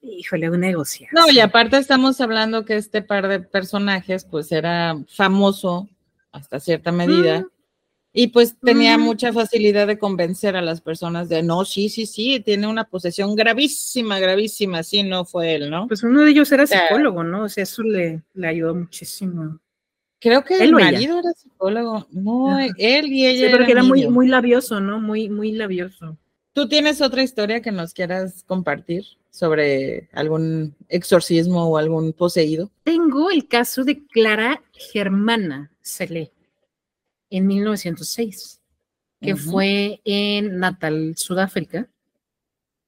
Híjole, 0.00 0.50
un 0.50 0.60
negocio. 0.60 1.08
No, 1.12 1.30
y 1.30 1.40
aparte 1.40 1.78
estamos 1.78 2.20
hablando 2.20 2.64
que 2.64 2.76
este 2.76 3.02
par 3.02 3.28
de 3.28 3.40
personajes, 3.40 4.24
pues 4.24 4.52
era 4.52 4.96
famoso 5.08 5.88
hasta 6.32 6.60
cierta 6.60 6.90
medida. 6.90 7.40
Mm. 7.40 7.46
Y 8.14 8.26
pues 8.26 8.56
tenía 8.60 8.98
mm. 8.98 9.00
mucha 9.00 9.32
facilidad 9.32 9.86
de 9.86 9.98
convencer 9.98 10.54
a 10.54 10.60
las 10.60 10.82
personas 10.82 11.30
de, 11.30 11.42
no, 11.42 11.64
sí, 11.64 11.88
sí, 11.88 12.04
sí, 12.04 12.40
tiene 12.40 12.66
una 12.66 12.84
posesión 12.84 13.34
gravísima, 13.34 14.18
gravísima, 14.18 14.82
sí, 14.82 15.02
no 15.02 15.24
fue 15.24 15.54
él, 15.54 15.70
¿no? 15.70 15.88
Pues 15.88 16.02
uno 16.02 16.20
de 16.20 16.30
ellos 16.30 16.52
era 16.52 16.66
psicólogo, 16.66 17.24
¿no? 17.24 17.44
O 17.44 17.48
sea, 17.48 17.62
eso 17.62 17.82
le, 17.82 18.22
le 18.34 18.46
ayudó 18.46 18.74
muchísimo. 18.74 19.58
Creo 20.20 20.44
que 20.44 20.56
¿Él 20.56 20.62
el 20.62 20.72
marido 20.72 21.18
era 21.18 21.32
psicólogo, 21.32 22.06
no, 22.10 22.50
Ajá. 22.50 22.68
él 22.76 23.06
y 23.06 23.26
ella. 23.26 23.46
Sí, 23.48 23.52
porque 23.56 23.72
era 23.72 23.82
muy, 23.82 24.06
muy 24.08 24.28
labioso, 24.28 24.78
¿no? 24.78 25.00
Muy, 25.00 25.30
muy 25.30 25.52
labioso. 25.52 26.18
¿Tú 26.52 26.68
tienes 26.68 27.00
otra 27.00 27.22
historia 27.22 27.62
que 27.62 27.72
nos 27.72 27.94
quieras 27.94 28.44
compartir 28.46 29.04
sobre 29.30 30.10
algún 30.12 30.76
exorcismo 30.88 31.64
o 31.64 31.78
algún 31.78 32.12
poseído? 32.12 32.70
Tengo 32.84 33.30
el 33.30 33.48
caso 33.48 33.84
de 33.84 34.06
Clara 34.06 34.62
Germana 34.72 35.71
Celé 35.82 36.32
en 37.30 37.46
1906, 37.46 38.60
que 39.20 39.36
fue 39.36 40.00
en 40.04 40.58
Natal, 40.58 41.14
Sudáfrica. 41.16 41.88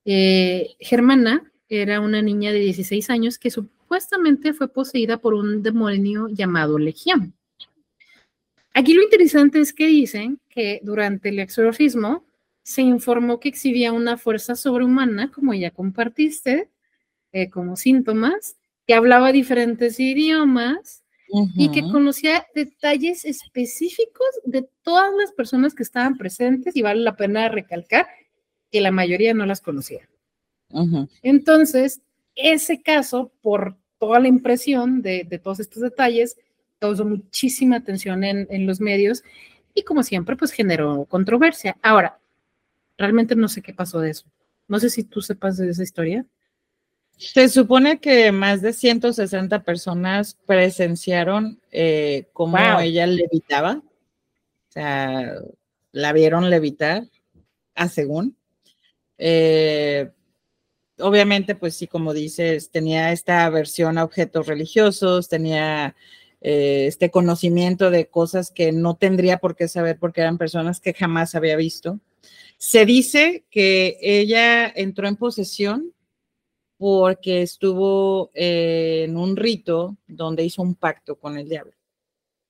Eh, 0.05 0.77
Germana 0.81 1.51
era 1.69 2.01
una 2.01 2.21
niña 2.21 2.53
de 2.53 2.59
16 2.59 3.09
años 3.11 3.39
que 3.39 3.51
supuestamente 3.51 4.53
fue 4.53 4.69
poseída 4.69 5.17
por 5.17 5.35
un 5.35 5.63
demonio 5.63 6.29
llamado 6.29 6.79
Legión. 6.79 7.35
Aquí 8.75 8.93
lo 8.93 9.03
interesante 9.03 9.61
es 9.61 9.73
que 9.73 9.87
dicen 9.87 10.41
que 10.49 10.81
durante 10.83 11.29
el 11.29 11.39
exorcismo 11.39 12.27
se 12.65 12.83
informó 12.83 13.39
que 13.41 13.49
exhibía 13.49 13.93
una 13.93 14.17
fuerza 14.17 14.57
sobrehumana, 14.57 15.31
como 15.31 15.55
ya 15.55 15.71
compartiste, 15.71 16.71
eh, 17.33 17.51
como 17.51 17.77
síntomas, 17.77 18.57
que 18.87 18.95
hablaba 18.95 19.33
diferentes 19.33 20.01
idiomas 20.01 21.04
y 21.57 21.71
que 21.71 21.83
conocía 21.83 22.47
detalles 22.55 23.25
específicos 23.25 24.27
de 24.45 24.69
todas 24.83 25.13
las 25.19 25.33
personas 25.33 25.75
que 25.75 25.83
estaban 25.83 26.17
presentes 26.17 26.77
y 26.77 26.83
vale 26.83 27.01
la 27.01 27.17
pena 27.17 27.49
recalcar 27.49 28.07
que 28.71 28.81
la 28.81 28.91
mayoría 28.91 29.35
no 29.35 29.47
las 29.47 29.61
conocía. 29.61 30.09
Entonces, 31.23 32.01
ese 32.35 32.83
caso, 32.83 33.33
por 33.43 33.77
toda 33.99 34.21
la 34.21 34.29
impresión 34.29 35.03
de, 35.03 35.41
todos 35.43 35.61
estos 35.61 35.83
detalles, 35.83 36.37
causó 36.79 37.05
muchísima 37.05 37.77
atención 37.77 38.25
en, 38.25 38.47
en 38.51 38.67
los 38.67 38.81
medios 38.81 39.23
y 39.75 39.83
como 39.83 40.03
siempre, 40.03 40.37
pues 40.37 40.53
generó 40.53 41.05
controversia. 41.07 41.77
Ahora, 41.83 42.19
Realmente 42.97 43.35
no 43.35 43.49
sé 43.49 43.63
qué 43.63 43.75
pasó 43.75 44.01
de 44.01 44.11
eso. 44.11 44.27
No 44.69 44.79
sé 44.79 44.91
si 44.91 45.05
tú 45.05 45.21
sepas 45.21 45.57
de 45.57 45.69
esa 45.69 45.83
historia. 45.83 46.25
Se 47.17 47.49
supone 47.49 48.01
que 48.01 48.33
más 48.33 48.61
de 48.61 48.73
160 48.73 49.63
personas 49.63 50.37
presenciaron 50.47 51.61
eh, 51.71 52.29
cómo 52.33 52.59
ella 52.81 53.07
levitaba. 53.07 53.83
O 54.69 54.73
sea, 54.73 55.35
la 55.93 56.13
vieron 56.13 56.51
levitar, 56.51 57.05
a 57.75 57.89
según. 57.89 58.37
Eh, 59.17 60.11
obviamente, 60.99 61.55
pues 61.55 61.77
sí, 61.77 61.87
como 61.87 62.13
dices, 62.13 62.71
tenía 62.71 63.13
esta 63.13 63.45
aversión 63.45 63.97
a 63.97 64.05
objetos 64.05 64.47
religiosos, 64.47 65.29
tenía 65.29 65.95
eh, 66.41 66.87
este 66.89 67.11
conocimiento 67.11 67.91
de 67.91 68.09
cosas 68.09 68.51
que 68.51 68.73
no 68.73 68.97
tendría 68.97 69.39
por 69.39 69.57
qué 69.57 69.69
saber 69.69 69.99
porque 69.99 70.21
eran 70.21 70.37
personas 70.37 70.81
que 70.81 70.93
jamás 70.93 71.35
había 71.35 71.57
visto. 71.57 72.01
Se 72.59 72.85
dice 72.85 73.45
que 73.51 73.97
ella 74.03 74.69
entró 74.69 75.09
en 75.09 75.17
posesión 75.17 75.94
porque 76.77 77.43
estuvo 77.43 78.31
eh, 78.35 79.05
en 79.09 79.17
un 79.17 79.37
rito 79.37 79.97
donde 80.07 80.45
hizo 80.45 80.63
un 80.63 80.75
pacto 80.75 81.17
con 81.17 81.39
el 81.39 81.49
diablo. 81.49 81.73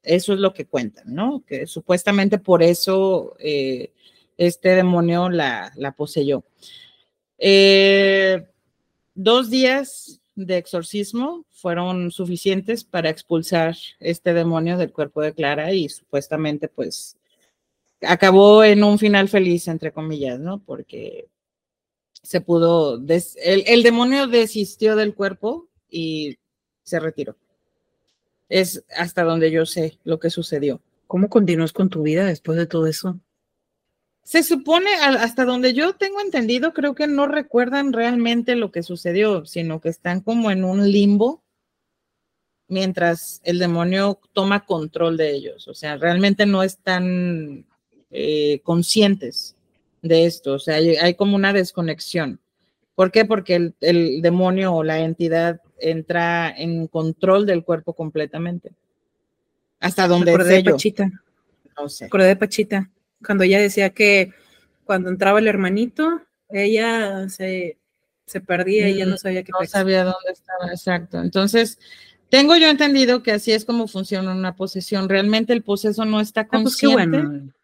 Eso 0.02 0.34
es 0.34 0.38
lo 0.38 0.52
que 0.52 0.66
cuentan, 0.66 1.14
¿no? 1.14 1.42
Que 1.46 1.66
supuestamente 1.66 2.38
por 2.38 2.62
eso 2.62 3.36
eh, 3.38 3.92
este 4.36 4.70
demonio 4.70 5.30
la, 5.30 5.72
poseyó. 5.96 6.44
Eh, 7.38 8.46
dos 9.14 9.50
días 9.50 10.20
de 10.34 10.58
exorcismo 10.58 11.44
fueron 11.50 12.10
suficientes 12.10 12.84
para 12.84 13.08
expulsar 13.08 13.76
este 14.00 14.34
demonio 14.34 14.76
del 14.76 14.92
cuerpo 14.92 15.22
de 15.22 15.32
Clara 15.32 15.72
y 15.72 15.88
supuestamente 15.88 16.68
pues 16.68 17.16
acabó 18.02 18.64
en 18.64 18.84
un 18.84 18.98
final 18.98 19.28
feliz, 19.28 19.68
entre 19.68 19.92
comillas, 19.92 20.38
¿no? 20.38 20.58
Porque 20.58 21.28
se 22.24 22.40
pudo, 22.40 23.00
el, 23.36 23.82
demonio 23.82 24.26
desistió 24.26 24.96
del 24.96 25.14
cuerpo 25.14 25.68
y 25.90 26.38
se 26.82 26.98
retiró. 26.98 27.36
Es 28.48 28.82
hasta 28.96 29.24
donde 29.24 29.50
yo 29.50 29.66
sé 29.66 29.98
lo 30.04 30.18
que 30.18 30.30
sucedió. 30.30 30.80
¿Cómo 31.06 31.28
continúas 31.28 31.72
con 31.72 31.90
tu 31.90 32.02
vida 32.02 32.24
después 32.24 32.56
de 32.56 32.66
todo 32.66 32.86
eso? 32.86 33.20
Se 34.22 34.42
supone, 34.42 34.94
hasta 34.94 35.44
donde 35.44 35.74
yo 35.74 35.96
tengo 35.96 36.20
entendido, 36.22 36.72
creo 36.72 36.94
que 36.94 37.06
no 37.06 37.28
recuerdan 37.28 37.92
realmente 37.92 38.56
lo 38.56 38.72
que 38.72 38.82
sucedió, 38.82 39.44
sino 39.44 39.82
que 39.82 39.90
están 39.90 40.22
como 40.22 40.50
en 40.50 40.64
un 40.64 40.90
limbo 40.90 41.44
mientras 42.68 43.42
el 43.44 43.58
demonio 43.58 44.18
toma 44.32 44.64
control 44.64 45.18
de 45.18 45.34
ellos. 45.34 45.68
O 45.68 45.74
sea, 45.74 45.98
realmente 45.98 46.46
no 46.46 46.62
están 46.62 47.66
eh, 48.10 48.60
conscientes 48.62 49.56
de 50.08 50.26
esto, 50.26 50.54
o 50.54 50.58
sea, 50.58 50.76
hay, 50.76 51.14
como 51.14 51.36
una 51.36 51.52
desconexión. 51.52 52.40
¿Por 52.94 53.10
qué? 53.10 53.24
Porque 53.24 53.72
el, 53.80 54.22
demonio 54.22 54.74
o 54.74 54.84
la 54.84 55.00
entidad 55.00 55.60
entra 55.80 56.50
en 56.50 56.86
control 56.86 57.46
del 57.46 57.64
cuerpo 57.64 57.94
completamente. 57.94 58.72
Hasta 59.80 60.06
donde 60.06 60.32
Acordé 60.32 60.62
de 60.62 60.70
Pachita. 60.70 61.10
No 61.76 61.88
sé. 61.88 62.04
Acordé 62.04 62.28
de 62.28 62.36
Pachita, 62.36 62.90
cuando 63.24 63.44
ella 63.44 63.60
decía 63.60 63.90
que 63.90 64.32
cuando 64.84 65.08
entraba 65.08 65.38
el 65.40 65.48
hermanito, 65.48 66.22
ella 66.50 67.28
se, 67.28 67.78
se 68.26 68.40
perdía, 68.40 68.86
ella 68.86 69.06
no 69.06 69.14
mm, 69.14 69.18
sabía 69.18 69.42
qué 69.42 69.52
No 69.58 69.66
sabía 69.66 70.04
dónde 70.04 70.32
estaba, 70.32 70.70
exacto. 70.70 71.20
Entonces, 71.20 71.78
tengo 72.28 72.56
yo 72.56 72.68
entendido 72.68 73.22
que 73.22 73.32
así 73.32 73.52
es 73.52 73.64
como 73.64 73.88
funciona 73.88 74.32
una 74.32 74.54
posesión. 74.56 75.08
Realmente 75.08 75.52
el 75.52 75.62
poseso 75.62 76.04
no 76.04 76.20
está 76.20 76.46
consciente. 76.46 77.02
Ah, 77.02 77.08
pues 77.10 77.22
qué 77.22 77.28
bueno. 77.28 77.54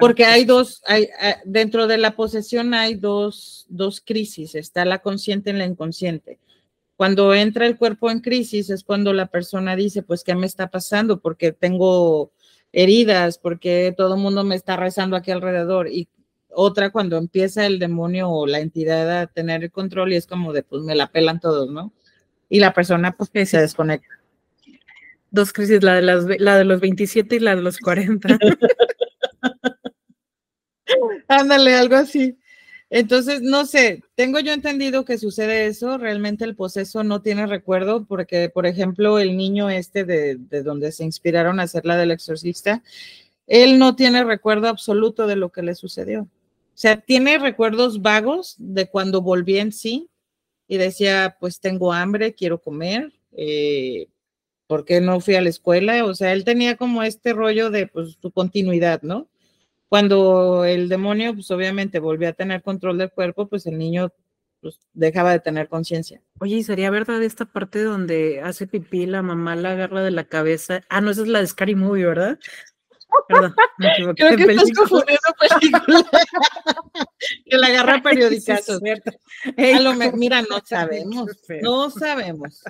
Porque 0.00 0.24
hay 0.24 0.44
dos, 0.44 0.82
hay, 0.86 1.04
eh, 1.04 1.36
dentro 1.44 1.86
de 1.86 1.98
la 1.98 2.16
posesión 2.16 2.74
hay 2.74 2.94
dos, 2.94 3.66
dos 3.68 4.00
crisis, 4.00 4.54
está 4.54 4.84
la 4.84 5.00
consciente 5.00 5.50
y 5.50 5.52
la 5.52 5.66
inconsciente. 5.66 6.38
Cuando 6.96 7.34
entra 7.34 7.66
el 7.66 7.78
cuerpo 7.78 8.10
en 8.10 8.20
crisis 8.20 8.68
es 8.70 8.84
cuando 8.84 9.12
la 9.12 9.26
persona 9.26 9.76
dice, 9.76 10.02
pues, 10.02 10.24
¿qué 10.24 10.34
me 10.34 10.46
está 10.46 10.68
pasando? 10.68 11.20
Porque 11.20 11.52
tengo 11.52 12.32
heridas, 12.72 13.38
porque 13.38 13.94
todo 13.96 14.16
el 14.16 14.20
mundo 14.20 14.44
me 14.44 14.54
está 14.54 14.76
rezando 14.76 15.16
aquí 15.16 15.30
alrededor. 15.30 15.88
Y 15.88 16.08
otra 16.50 16.90
cuando 16.90 17.16
empieza 17.16 17.66
el 17.66 17.78
demonio 17.78 18.28
o 18.30 18.46
la 18.46 18.60
entidad 18.60 19.20
a 19.20 19.26
tener 19.26 19.64
el 19.64 19.70
control 19.70 20.12
y 20.12 20.16
es 20.16 20.26
como 20.26 20.52
de, 20.52 20.62
pues, 20.62 20.82
me 20.82 20.94
la 20.94 21.06
pelan 21.10 21.40
todos, 21.40 21.70
¿no? 21.70 21.92
Y 22.48 22.60
la 22.60 22.74
persona, 22.74 23.16
pues, 23.16 23.30
se 23.48 23.60
desconecta. 23.60 24.20
Dos 25.30 25.52
crisis, 25.52 25.82
la 25.82 25.94
de, 25.94 26.02
las, 26.02 26.24
la 26.24 26.58
de 26.58 26.64
los 26.64 26.80
27 26.80 27.36
y 27.36 27.38
la 27.38 27.54
de 27.54 27.62
los 27.62 27.78
40. 27.78 28.28
Ándale, 31.28 31.74
algo 31.74 31.96
así. 31.96 32.36
Entonces, 32.92 33.40
no 33.40 33.66
sé, 33.66 34.02
tengo 34.16 34.40
yo 34.40 34.52
entendido 34.52 35.04
que 35.04 35.16
sucede 35.16 35.66
eso, 35.66 35.96
realmente 35.96 36.44
el 36.44 36.56
poseso 36.56 37.04
no 37.04 37.22
tiene 37.22 37.46
recuerdo 37.46 38.04
porque, 38.04 38.50
por 38.50 38.66
ejemplo, 38.66 39.20
el 39.20 39.36
niño 39.36 39.70
este 39.70 40.04
de, 40.04 40.34
donde 40.64 40.90
se 40.90 41.04
inspiraron 41.04 41.60
a 41.60 41.64
hacer 41.64 41.86
la 41.86 41.96
del 41.96 42.10
exorcista, 42.10 42.82
él 43.46 43.78
no 43.78 43.94
tiene 43.94 44.24
recuerdo 44.24 44.66
absoluto 44.68 45.28
de 45.28 45.36
lo 45.36 45.50
que 45.50 45.62
le 45.62 45.76
sucedió. 45.76 46.22
O 46.22 46.28
sea, 46.74 47.00
tiene 47.00 47.38
recuerdos 47.38 48.02
vagos 48.02 48.56
de 48.58 48.88
cuando 48.88 49.22
volví 49.22 49.58
en 49.58 49.70
sí 49.70 50.10
y 50.66 50.76
decía, 50.76 51.36
pues 51.38 51.60
tengo 51.60 51.92
hambre, 51.92 52.34
quiero 52.34 52.60
comer, 52.60 53.12
eh, 53.36 54.08
¿por 54.66 54.84
qué 54.84 55.00
no 55.00 55.20
fui 55.20 55.36
a 55.36 55.42
la 55.42 55.48
escuela? 55.48 56.04
O 56.04 56.14
sea, 56.14 56.32
él 56.32 56.44
tenía 56.44 56.76
como 56.76 57.04
este 57.04 57.34
rollo 57.34 57.70
de 57.70 57.86
pues 57.86 58.18
su 58.20 58.32
continuidad, 58.32 59.02
¿no? 59.02 59.28
Cuando 59.90 60.64
el 60.64 60.88
demonio, 60.88 61.34
pues 61.34 61.50
obviamente 61.50 61.98
volvió 61.98 62.28
a 62.28 62.32
tener 62.32 62.62
control 62.62 62.96
del 62.96 63.10
cuerpo, 63.10 63.48
pues 63.48 63.66
el 63.66 63.76
niño 63.76 64.12
pues, 64.60 64.78
dejaba 64.92 65.32
de 65.32 65.40
tener 65.40 65.68
conciencia. 65.68 66.22
Oye, 66.38 66.58
¿y 66.58 66.62
sería 66.62 66.90
verdad 66.90 67.20
esta 67.24 67.44
parte 67.44 67.82
donde 67.82 68.40
hace 68.40 68.68
pipí, 68.68 69.06
la 69.06 69.22
mamá 69.22 69.56
la 69.56 69.72
agarra 69.72 70.04
de 70.04 70.12
la 70.12 70.28
cabeza? 70.28 70.82
Ah, 70.88 71.00
no, 71.00 71.10
esa 71.10 71.22
es 71.22 71.26
la 71.26 71.40
de 71.40 71.48
Scary 71.48 71.74
Movie, 71.74 72.04
¿verdad? 72.04 72.38
Perdón, 73.26 73.52
me 73.78 73.88
equivoqué. 73.88 74.22
Creo 74.22 74.36
que 74.36 74.46
película. 74.46 74.62
estás 74.62 74.78
confundiendo 74.78 75.20
película. 75.58 76.10
que 77.46 77.56
la 77.56 77.66
agarra 77.66 78.00
periodicazos. 78.00 78.80
mira, 80.14 80.42
no 80.42 80.60
sabemos, 80.64 81.36
no 81.62 81.90
sabemos. 81.90 82.62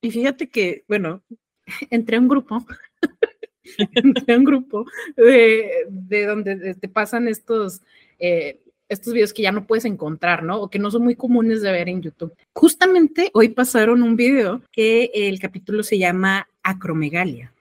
Y 0.00 0.10
fíjate 0.10 0.48
que, 0.48 0.84
bueno, 0.88 1.22
entré 1.90 2.16
a 2.16 2.20
un 2.20 2.26
grupo 2.26 2.66
entre 3.94 4.36
un 4.36 4.44
grupo 4.44 4.86
de, 5.16 6.26
donde 6.26 6.74
te 6.74 6.88
pasan 6.88 7.28
estos, 7.28 7.82
eh, 8.18 8.60
estos 8.88 9.12
videos 9.12 9.32
que 9.32 9.42
ya 9.42 9.52
no 9.52 9.66
puedes 9.66 9.84
encontrar, 9.84 10.42
¿no? 10.42 10.60
O 10.60 10.70
que 10.70 10.78
no 10.78 10.90
son 10.90 11.04
muy 11.04 11.14
comunes 11.14 11.62
de 11.62 11.72
ver 11.72 11.88
en 11.88 12.02
YouTube. 12.02 12.34
Justamente 12.52 13.30
hoy 13.34 13.50
pasaron 13.50 14.02
un 14.02 14.16
video 14.16 14.62
que 14.72 15.10
el 15.14 15.38
capítulo 15.38 15.82
se 15.82 15.98
llama 15.98 16.48
acromegalia. 16.62 17.52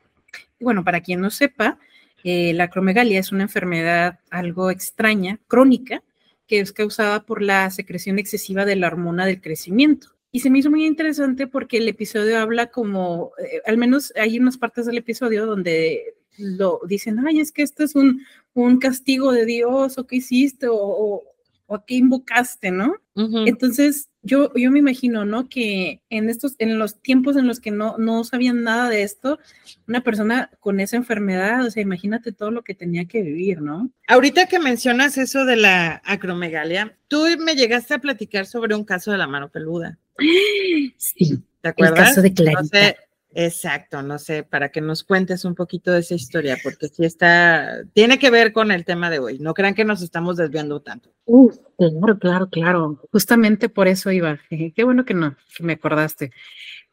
Bueno, 0.59 0.83
para 0.83 1.01
quien 1.01 1.21
no 1.21 1.29
sepa, 1.29 1.77
eh, 2.23 2.53
la 2.53 2.65
acromegalia 2.65 3.19
es 3.19 3.31
una 3.31 3.43
enfermedad 3.43 4.19
algo 4.29 4.71
extraña, 4.71 5.39
crónica, 5.47 6.03
que 6.47 6.59
es 6.59 6.73
causada 6.73 7.23
por 7.23 7.41
la 7.41 7.69
secreción 7.69 8.19
excesiva 8.19 8.65
de 8.65 8.75
la 8.75 8.87
hormona 8.87 9.25
del 9.25 9.39
crecimiento. 9.39 10.09
Y 10.31 10.41
se 10.41 10.49
me 10.49 10.59
hizo 10.59 10.69
muy 10.69 10.85
interesante 10.85 11.47
porque 11.47 11.77
el 11.77 11.87
episodio 11.87 12.39
habla 12.39 12.67
como, 12.67 13.31
eh, 13.39 13.61
al 13.65 13.77
menos 13.77 14.13
hay 14.15 14.39
unas 14.39 14.57
partes 14.57 14.85
del 14.85 14.97
episodio 14.97 15.45
donde 15.45 16.15
lo 16.37 16.79
dicen, 16.87 17.19
ay, 17.27 17.39
es 17.39 17.51
que 17.51 17.63
esto 17.63 17.83
es 17.83 17.95
un, 17.95 18.21
un 18.53 18.77
castigo 18.77 19.31
de 19.31 19.45
Dios 19.45 19.97
o 19.97 20.05
qué 20.05 20.17
hiciste 20.17 20.67
o, 20.67 21.23
o 21.69 21.75
a 21.75 21.85
qué 21.85 21.95
invocaste, 21.95 22.71
¿no? 22.71 22.95
Entonces, 23.15 24.08
yo, 24.29 24.53
yo 24.55 24.71
me 24.71 24.79
imagino, 24.79 25.25
¿no? 25.25 25.49
Que 25.49 26.01
en 26.09 26.29
estos, 26.29 26.55
en 26.59 26.77
los 26.77 27.01
tiempos 27.01 27.35
en 27.35 27.47
los 27.47 27.59
que 27.59 27.71
no, 27.71 27.97
no 27.97 28.23
sabían 28.23 28.63
nada 28.63 28.87
de 28.87 29.01
esto, 29.01 29.39
una 29.87 30.01
persona 30.01 30.51
con 30.59 30.79
esa 30.79 30.97
enfermedad, 30.97 31.65
o 31.65 31.71
sea, 31.71 31.81
imagínate 31.81 32.31
todo 32.31 32.51
lo 32.51 32.63
que 32.63 32.75
tenía 32.75 33.05
que 33.05 33.23
vivir, 33.23 33.61
¿no? 33.61 33.89
Ahorita 34.07 34.45
que 34.45 34.59
mencionas 34.59 35.17
eso 35.17 35.45
de 35.45 35.55
la 35.55 36.01
acromegalia, 36.05 36.95
tú 37.07 37.25
me 37.39 37.55
llegaste 37.55 37.95
a 37.95 37.99
platicar 37.99 38.45
sobre 38.45 38.75
un 38.75 38.85
caso 38.85 39.11
de 39.11 39.17
la 39.17 39.27
mano 39.27 39.49
peluda. 39.49 39.97
Sí. 40.97 41.41
¿Te 41.61 41.69
acuerdas? 41.69 41.99
El 41.99 42.05
caso 42.05 42.21
de 42.21 42.33
Clarita. 42.33 42.95
Exacto, 43.41 44.01
no 44.01 44.19
sé, 44.19 44.43
para 44.43 44.67
que 44.67 44.81
nos 44.81 45.01
cuentes 45.01 45.45
un 45.45 45.55
poquito 45.55 45.93
de 45.93 46.01
esa 46.01 46.13
historia, 46.13 46.57
porque 46.61 46.89
sí 46.89 47.05
está, 47.05 47.85
tiene 47.93 48.19
que 48.19 48.29
ver 48.29 48.51
con 48.51 48.69
el 48.69 48.83
tema 48.83 49.09
de 49.09 49.19
hoy. 49.19 49.39
No 49.39 49.53
crean 49.53 49.75
que 49.75 49.85
nos 49.85 50.01
estamos 50.01 50.35
desviando 50.35 50.81
tanto. 50.81 51.09
Uh, 51.23 51.49
claro, 51.77 52.19
claro, 52.19 52.49
claro. 52.49 53.01
Justamente 53.13 53.69
por 53.69 53.87
eso 53.87 54.11
iba. 54.11 54.41
Qué 54.75 54.83
bueno 54.83 55.05
que 55.05 55.13
no, 55.13 55.37
que 55.55 55.63
me 55.63 55.73
acordaste. 55.73 56.33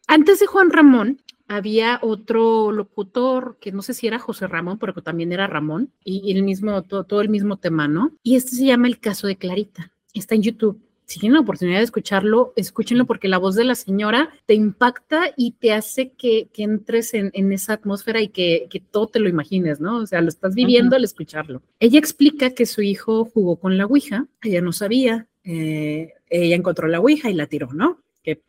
Antes 0.07 0.39
de 0.39 0.47
Juan 0.47 0.71
Ramón, 0.71 1.21
había 1.49 1.99
otro 2.01 2.71
locutor 2.71 3.59
que 3.61 3.73
no 3.73 3.83
sé 3.83 3.93
si 3.93 4.07
era 4.07 4.21
José 4.21 4.47
Ramón, 4.47 4.79
pero 4.79 4.95
que 4.95 5.03
también 5.03 5.33
era 5.33 5.49
Ramón, 5.49 5.91
y, 6.05 6.31
el 6.31 6.45
mismo, 6.45 6.81
todo, 6.83 7.03
todo 7.03 7.23
el 7.23 7.29
mismo 7.29 7.57
tema, 7.57 7.89
¿no? 7.89 8.13
Y 8.23 8.37
este 8.37 8.53
se 8.53 8.67
llama 8.67 8.87
El 8.87 9.01
caso 9.01 9.27
de 9.27 9.35
Clarita. 9.35 9.91
Está 10.15 10.37
en 10.37 10.43
YouTube 10.43 10.86
si 11.07 11.21
tienen 11.21 11.35
la 11.35 11.41
oportunidad 11.41 11.79
de 11.79 11.85
escucharlo, 11.85 12.53
escúchenlo 12.57 13.07
porque 13.07 13.29
la 13.29 13.39
voz 13.39 13.55
de 13.55 13.63
la 13.63 13.77
señora 13.77 14.31
te 14.45 14.55
impacta 14.55 15.33
y 15.37 15.53
te 15.53 15.73
hace 15.73 16.11
que, 16.11 16.49
entres 16.57 17.15
en, 17.15 17.53
esa 17.53 17.75
atmósfera 17.75 18.21
y 18.21 18.29
que, 18.29 18.69
todo 18.91 19.07
te 19.07 19.21
lo 19.21 19.29
imagines, 19.29 19.81
¿no? 19.81 19.99
O 19.99 20.07
sea, 20.07 20.21
lo 20.21 20.29
estás 20.29 20.57
viviendo 20.57 20.97
al 20.97 21.05
escucharlo. 21.05 21.63
Ella 21.79 22.01
explica 22.01 22.51
que 22.51 22.67
su 22.67 22.83
hijo 22.83 23.25
jugó 23.25 23.55
con 23.57 23.79
la 23.79 23.87
Ouija, 23.87 24.27
ella 24.43 24.61
no 24.61 24.73
sabía, 24.73 25.29
eh, 25.45 26.13
ella 26.29 26.57
encontró 26.57 26.89
la 26.89 26.99
Ouija 26.99 27.31
y 27.31 27.35
la 27.35 27.47
tiró, 27.47 27.73
¿no? 27.73 28.03
Que, 28.25 28.43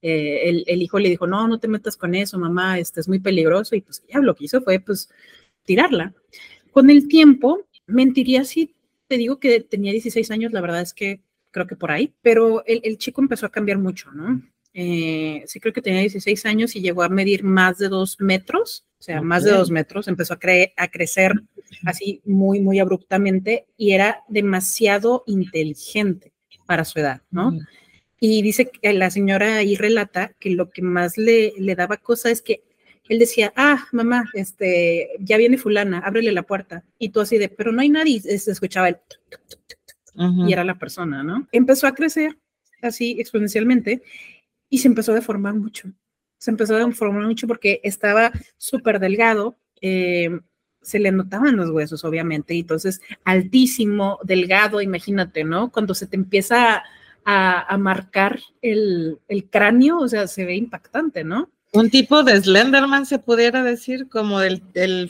eh, 0.00 0.64
el, 0.66 0.80
hijo 0.80 0.98
le 0.98 1.10
dijo, 1.10 1.26
no, 1.26 1.46
no 1.46 1.60
te 1.60 1.68
metas 1.68 1.98
con 1.98 2.14
eso, 2.14 2.38
mamá, 2.38 2.78
este 2.78 3.00
es 3.00 3.08
muy 3.08 3.18
peligroso 3.18 3.76
y 3.76 3.82
pues 3.82 4.02
ella 4.08 4.20
lo 4.20 4.34
que 4.34 4.46
hizo 4.46 4.62
fue 4.62 4.80
pues 4.80 5.10
tirarla. 5.66 6.14
Con 6.70 6.88
el 6.88 7.06
tiempo, 7.06 7.66
mentiría 7.86 8.44
si 8.44 8.74
te 9.08 9.18
digo 9.18 9.38
que 9.38 9.60
tenía 9.60 9.92
16 9.92 10.30
años, 10.30 10.52
la 10.52 10.62
verdad 10.62 10.80
es 10.80 10.94
que 10.94 11.20
creo 11.50 11.66
que 11.66 11.76
por 11.76 11.90
ahí, 11.90 12.14
pero 12.22 12.64
el, 12.66 12.98
chico 12.98 13.20
empezó 13.20 13.46
a 13.46 13.50
cambiar 13.50 13.78
mucho, 13.78 14.10
¿no? 14.12 14.42
Eh, 14.72 15.42
sí 15.46 15.58
creo 15.58 15.72
que 15.72 15.82
tenía 15.82 16.00
16 16.00 16.46
años 16.46 16.76
y 16.76 16.80
llegó 16.80 17.02
a 17.02 17.08
medir 17.08 17.42
más 17.42 17.78
de 17.78 17.88
dos 17.88 18.20
metros, 18.20 18.86
o 18.98 19.02
sea, 19.02 19.20
más 19.20 19.44
de 19.44 19.50
dos 19.50 19.70
metros, 19.70 20.06
empezó 20.08 20.34
a, 20.34 20.38
a 20.76 20.88
crecer 20.88 21.32
así 21.84 22.20
muy, 22.24 22.60
muy 22.60 22.78
abruptamente 22.78 23.66
y 23.76 23.92
era 23.92 24.22
demasiado 24.28 25.24
inteligente 25.26 26.32
para 26.66 26.84
su 26.84 27.00
edad, 27.00 27.22
¿no? 27.30 27.58
Y 28.20 28.42
dice 28.42 28.70
que 28.70 28.92
la 28.92 29.10
señora 29.10 29.56
ahí 29.56 29.74
relata 29.76 30.34
que 30.38 30.50
lo 30.50 30.70
que 30.70 30.82
más 30.82 31.16
le, 31.16 31.54
le 31.56 31.74
daba 31.74 31.96
cosa 31.96 32.30
es 32.30 32.42
que 32.42 32.62
él 33.10 33.18
decía, 33.18 33.52
ah, 33.56 33.88
mamá, 33.90 34.30
este, 34.34 35.10
ya 35.18 35.36
viene 35.36 35.58
fulana, 35.58 35.98
ábrele 35.98 36.30
la 36.30 36.44
puerta. 36.44 36.84
Y 36.96 37.08
tú 37.08 37.20
así 37.20 37.38
de, 37.38 37.48
pero 37.48 37.72
no 37.72 37.80
hay 37.80 37.88
nadie, 37.88 38.20
se 38.20 38.52
escuchaba 38.52 38.88
el 38.88 38.98
y 40.46 40.52
era 40.52 40.64
la 40.64 40.78
persona, 40.78 41.22
¿no? 41.22 41.48
Empezó 41.52 41.86
a 41.86 41.94
crecer 41.94 42.38
así 42.82 43.16
exponencialmente 43.18 44.02
y 44.68 44.78
se 44.78 44.88
empezó 44.88 45.12
a 45.12 45.16
deformar 45.16 45.54
mucho. 45.54 45.90
Se 46.38 46.50
empezó 46.50 46.76
a 46.76 46.84
deformar 46.84 47.24
mucho 47.24 47.46
porque 47.46 47.80
estaba 47.82 48.32
súper 48.56 49.00
delgado, 49.00 49.56
eh, 49.80 50.30
se 50.82 50.98
le 50.98 51.12
notaban 51.12 51.56
los 51.56 51.70
huesos, 51.70 52.04
obviamente, 52.04 52.54
y 52.54 52.60
entonces 52.60 53.00
altísimo, 53.24 54.18
delgado, 54.22 54.80
imagínate, 54.80 55.44
¿no? 55.44 55.70
Cuando 55.70 55.94
se 55.94 56.06
te 56.06 56.16
empieza 56.16 56.82
a, 57.24 57.76
marcar 57.78 58.40
el, 58.62 59.20
cráneo, 59.50 59.98
o 59.98 60.08
sea, 60.08 60.26
se 60.26 60.44
ve 60.44 60.56
impactante, 60.56 61.22
¿no? 61.22 61.50
Un 61.72 61.90
tipo 61.90 62.22
de 62.22 62.40
Slenderman, 62.40 63.06
se 63.06 63.18
pudiera 63.18 63.62
decir, 63.62 64.08
como 64.08 64.40
del, 64.40 64.62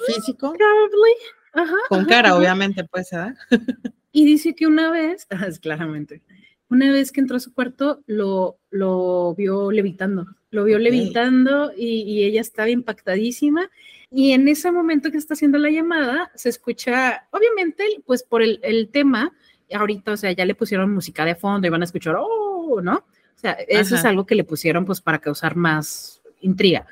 físico. 0.07 0.53
Probably. 0.53 1.13
Ajá, 1.53 1.77
Con 1.89 2.05
cara, 2.05 2.37
obviamente, 2.37 2.85
pues, 2.85 3.09
¿verdad? 3.11 3.35
Y 4.13 4.25
dice 4.25 4.55
que 4.55 4.67
una 4.67 4.91
vez, 4.91 5.27
claramente, 5.61 6.23
una 6.69 6.91
vez 6.93 7.13
que 7.13 7.21
entró 7.21 7.37
a 7.37 7.41
su 7.41 7.53
cuarto, 7.53 8.03
lo, 8.07 8.59
lo 8.71 9.35
vio 9.35 9.73
levitando, 9.73 10.27
lo 10.51 10.65
vio 10.65 10.79
levitando 10.79 11.73
y, 11.77 12.25
ella 12.25 12.41
estaba 12.41 12.71
impactadísima. 12.71 13.71
Y 14.11 14.33
en 14.33 14.49
ese 14.49 14.73
momento 14.73 15.11
que 15.11 15.19
está 15.19 15.35
haciendo 15.35 15.59
la 15.59 15.71
llamada, 15.71 16.31
se 16.35 16.49
escucha, 16.49 17.29
obviamente, 17.31 17.85
pues 18.07 18.23
por 18.23 18.43
el, 18.43 18.61
el 18.63 18.89
tema, 18.89 19.33
ahorita, 19.73 20.13
o 20.13 20.17
sea, 20.17 20.33
ya 20.33 20.45
le 20.45 20.55
pusieron 20.55 20.93
música 20.93 21.25
de 21.25 21.35
fondo 21.35 21.67
y 21.67 21.71
van 21.71 21.83
a 21.83 21.85
escuchar, 21.85 22.17
oh, 22.19 22.81
¿no? 22.83 22.97
O 22.97 23.41
sea, 23.41 23.53
eso 23.69 23.95
es 23.95 24.05
algo 24.05 24.27
que 24.27 24.35
le 24.35 24.45
pusieron 24.45 24.85
pues 24.85 25.01
para 25.01 25.19
causar 25.19 25.57
más, 25.57 26.20
intriga. 26.41 26.87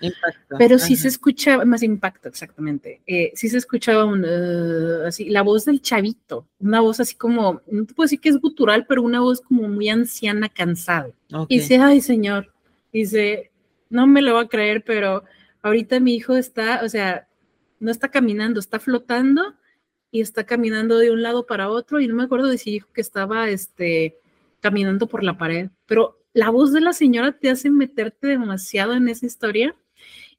Pero 0.59 0.79
sí 0.79 0.97
se 0.97 1.09
escucha, 1.09 1.65
más 1.65 1.83
impacto, 1.83 2.29
exactamente. 2.29 3.01
Eh, 3.07 3.33
sí 3.35 3.49
se 3.49 3.59
escuchaba 3.59 4.05
un, 4.05 4.25
uh, 4.25 5.07
así, 5.07 5.29
la 5.29 5.43
voz 5.43 5.65
del 5.65 5.81
chavito, 5.81 6.47
una 6.59 6.81
voz 6.81 7.01
así 7.01 7.15
como, 7.15 7.61
no 7.71 7.87
te 7.87 7.95
puedo 7.95 8.07
decir 8.07 8.21
que 8.21 8.29
es 8.29 8.39
gutural, 8.39 8.87
pero 8.87 9.03
una 9.03 9.21
voz 9.21 9.41
como 9.41 9.69
muy 9.69 9.89
anciana, 9.89 10.49
cansada. 10.49 11.11
Y 11.49 11.59
dice, 11.59 11.79
ay, 11.79 12.01
señor, 12.01 12.53
dice, 12.93 13.51
no 13.91 14.07
me 14.07 14.23
lo 14.23 14.35
va 14.35 14.43
a 14.43 14.49
creer, 14.49 14.85
pero 14.85 15.25
ahorita 15.63 16.01
mi 16.01 16.15
hijo 16.15 16.37
está, 16.37 16.83
o 16.85 16.89
sea, 16.89 17.29
no 17.81 17.91
está 17.91 18.11
caminando, 18.11 18.61
está 18.61 18.79
flotando 18.79 19.55
y 20.11 20.21
está 20.21 20.45
caminando 20.45 20.99
de 20.99 21.11
un 21.11 21.23
lado 21.23 21.47
para 21.47 21.69
otro 21.69 22.01
y 22.01 22.09
no 22.09 22.15
me 22.15 22.25
acuerdo 22.25 22.49
de 22.49 22.59
si 22.59 22.71
dijo 22.71 22.89
que 22.93 23.01
estaba, 23.01 23.49
este, 23.49 24.17
caminando 24.61 25.07
por 25.07 25.23
la 25.23 25.39
pared, 25.39 25.71
pero 25.87 26.19
la 26.39 26.51
voz 26.51 26.73
de 26.73 26.81
la 26.81 26.93
señora 26.93 27.33
te 27.33 27.51
hace 27.51 27.69
meterte 27.69 28.29
demasiado 28.29 28.95
en 28.95 29.09
esa 29.09 29.27
historia. 29.27 29.75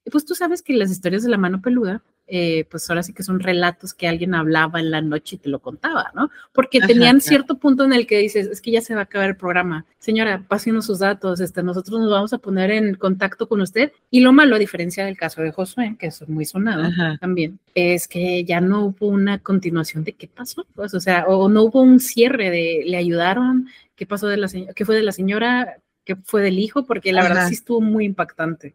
Y 0.05 0.09
pues 0.09 0.23
tú 0.23 0.33
sabes 0.33 0.61
que 0.61 0.73
las 0.73 0.91
historias 0.91 1.23
de 1.23 1.29
la 1.29 1.37
mano 1.37 1.61
peluda, 1.61 2.01
eh, 2.25 2.65
pues 2.71 2.89
ahora 2.89 3.03
sí 3.03 3.11
que 3.11 3.21
son 3.21 3.41
relatos 3.41 3.93
que 3.93 4.07
alguien 4.07 4.33
hablaba 4.33 4.79
en 4.79 4.91
la 4.91 5.01
noche 5.01 5.35
y 5.35 5.39
te 5.39 5.49
lo 5.49 5.59
contaba, 5.59 6.09
¿no? 6.15 6.29
Porque 6.53 6.79
tenían 6.79 7.19
cierto 7.19 7.57
punto 7.57 7.83
en 7.83 7.91
el 7.91 8.07
que 8.07 8.17
dices, 8.19 8.47
es 8.47 8.61
que 8.61 8.71
ya 8.71 8.79
se 8.79 8.93
va 8.93 9.01
a 9.01 9.03
acabar 9.03 9.27
el 9.27 9.35
programa. 9.35 9.85
Señora, 9.97 10.45
pásenos 10.47 10.85
sus 10.85 10.99
datos, 10.99 11.41
este, 11.41 11.63
nosotros 11.63 11.99
nos 11.99 12.09
vamos 12.09 12.31
a 12.31 12.37
poner 12.37 12.71
en 12.71 12.93
contacto 12.93 13.49
con 13.49 13.59
usted. 13.59 13.91
Y 14.09 14.21
lo 14.21 14.31
malo, 14.31 14.55
a 14.55 14.59
diferencia 14.59 15.03
del 15.05 15.17
caso 15.17 15.41
de 15.41 15.51
Josué, 15.51 15.97
que 15.99 16.07
es 16.07 16.29
muy 16.29 16.45
sonado 16.45 16.89
también, 17.19 17.59
es 17.75 18.07
que 18.07 18.45
ya 18.45 18.61
no 18.61 18.85
hubo 18.85 19.07
una 19.07 19.39
continuación 19.39 20.05
de 20.05 20.13
qué 20.13 20.29
pasó, 20.29 20.65
pues, 20.75 20.93
o 20.93 21.01
sea, 21.01 21.25
o 21.27 21.49
no 21.49 21.63
hubo 21.63 21.81
un 21.81 21.99
cierre 21.99 22.49
de 22.51 22.83
le 22.85 22.95
ayudaron, 22.95 23.67
qué 23.97 24.05
pasó 24.05 24.27
de 24.27 24.37
la 24.37 24.47
señora, 24.47 24.73
qué 24.73 24.85
fue 24.85 24.95
de 24.95 25.03
la 25.03 25.11
señora, 25.11 25.77
que 26.09 26.15
fue 26.23 26.41
del 26.41 26.57
hijo, 26.57 26.85
porque 26.85 27.13
la 27.13 27.21
verdad 27.21 27.47
sí 27.49 27.53
estuvo 27.53 27.81
muy 27.81 28.03
impactante. 28.03 28.73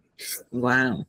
Wow. 0.53 1.05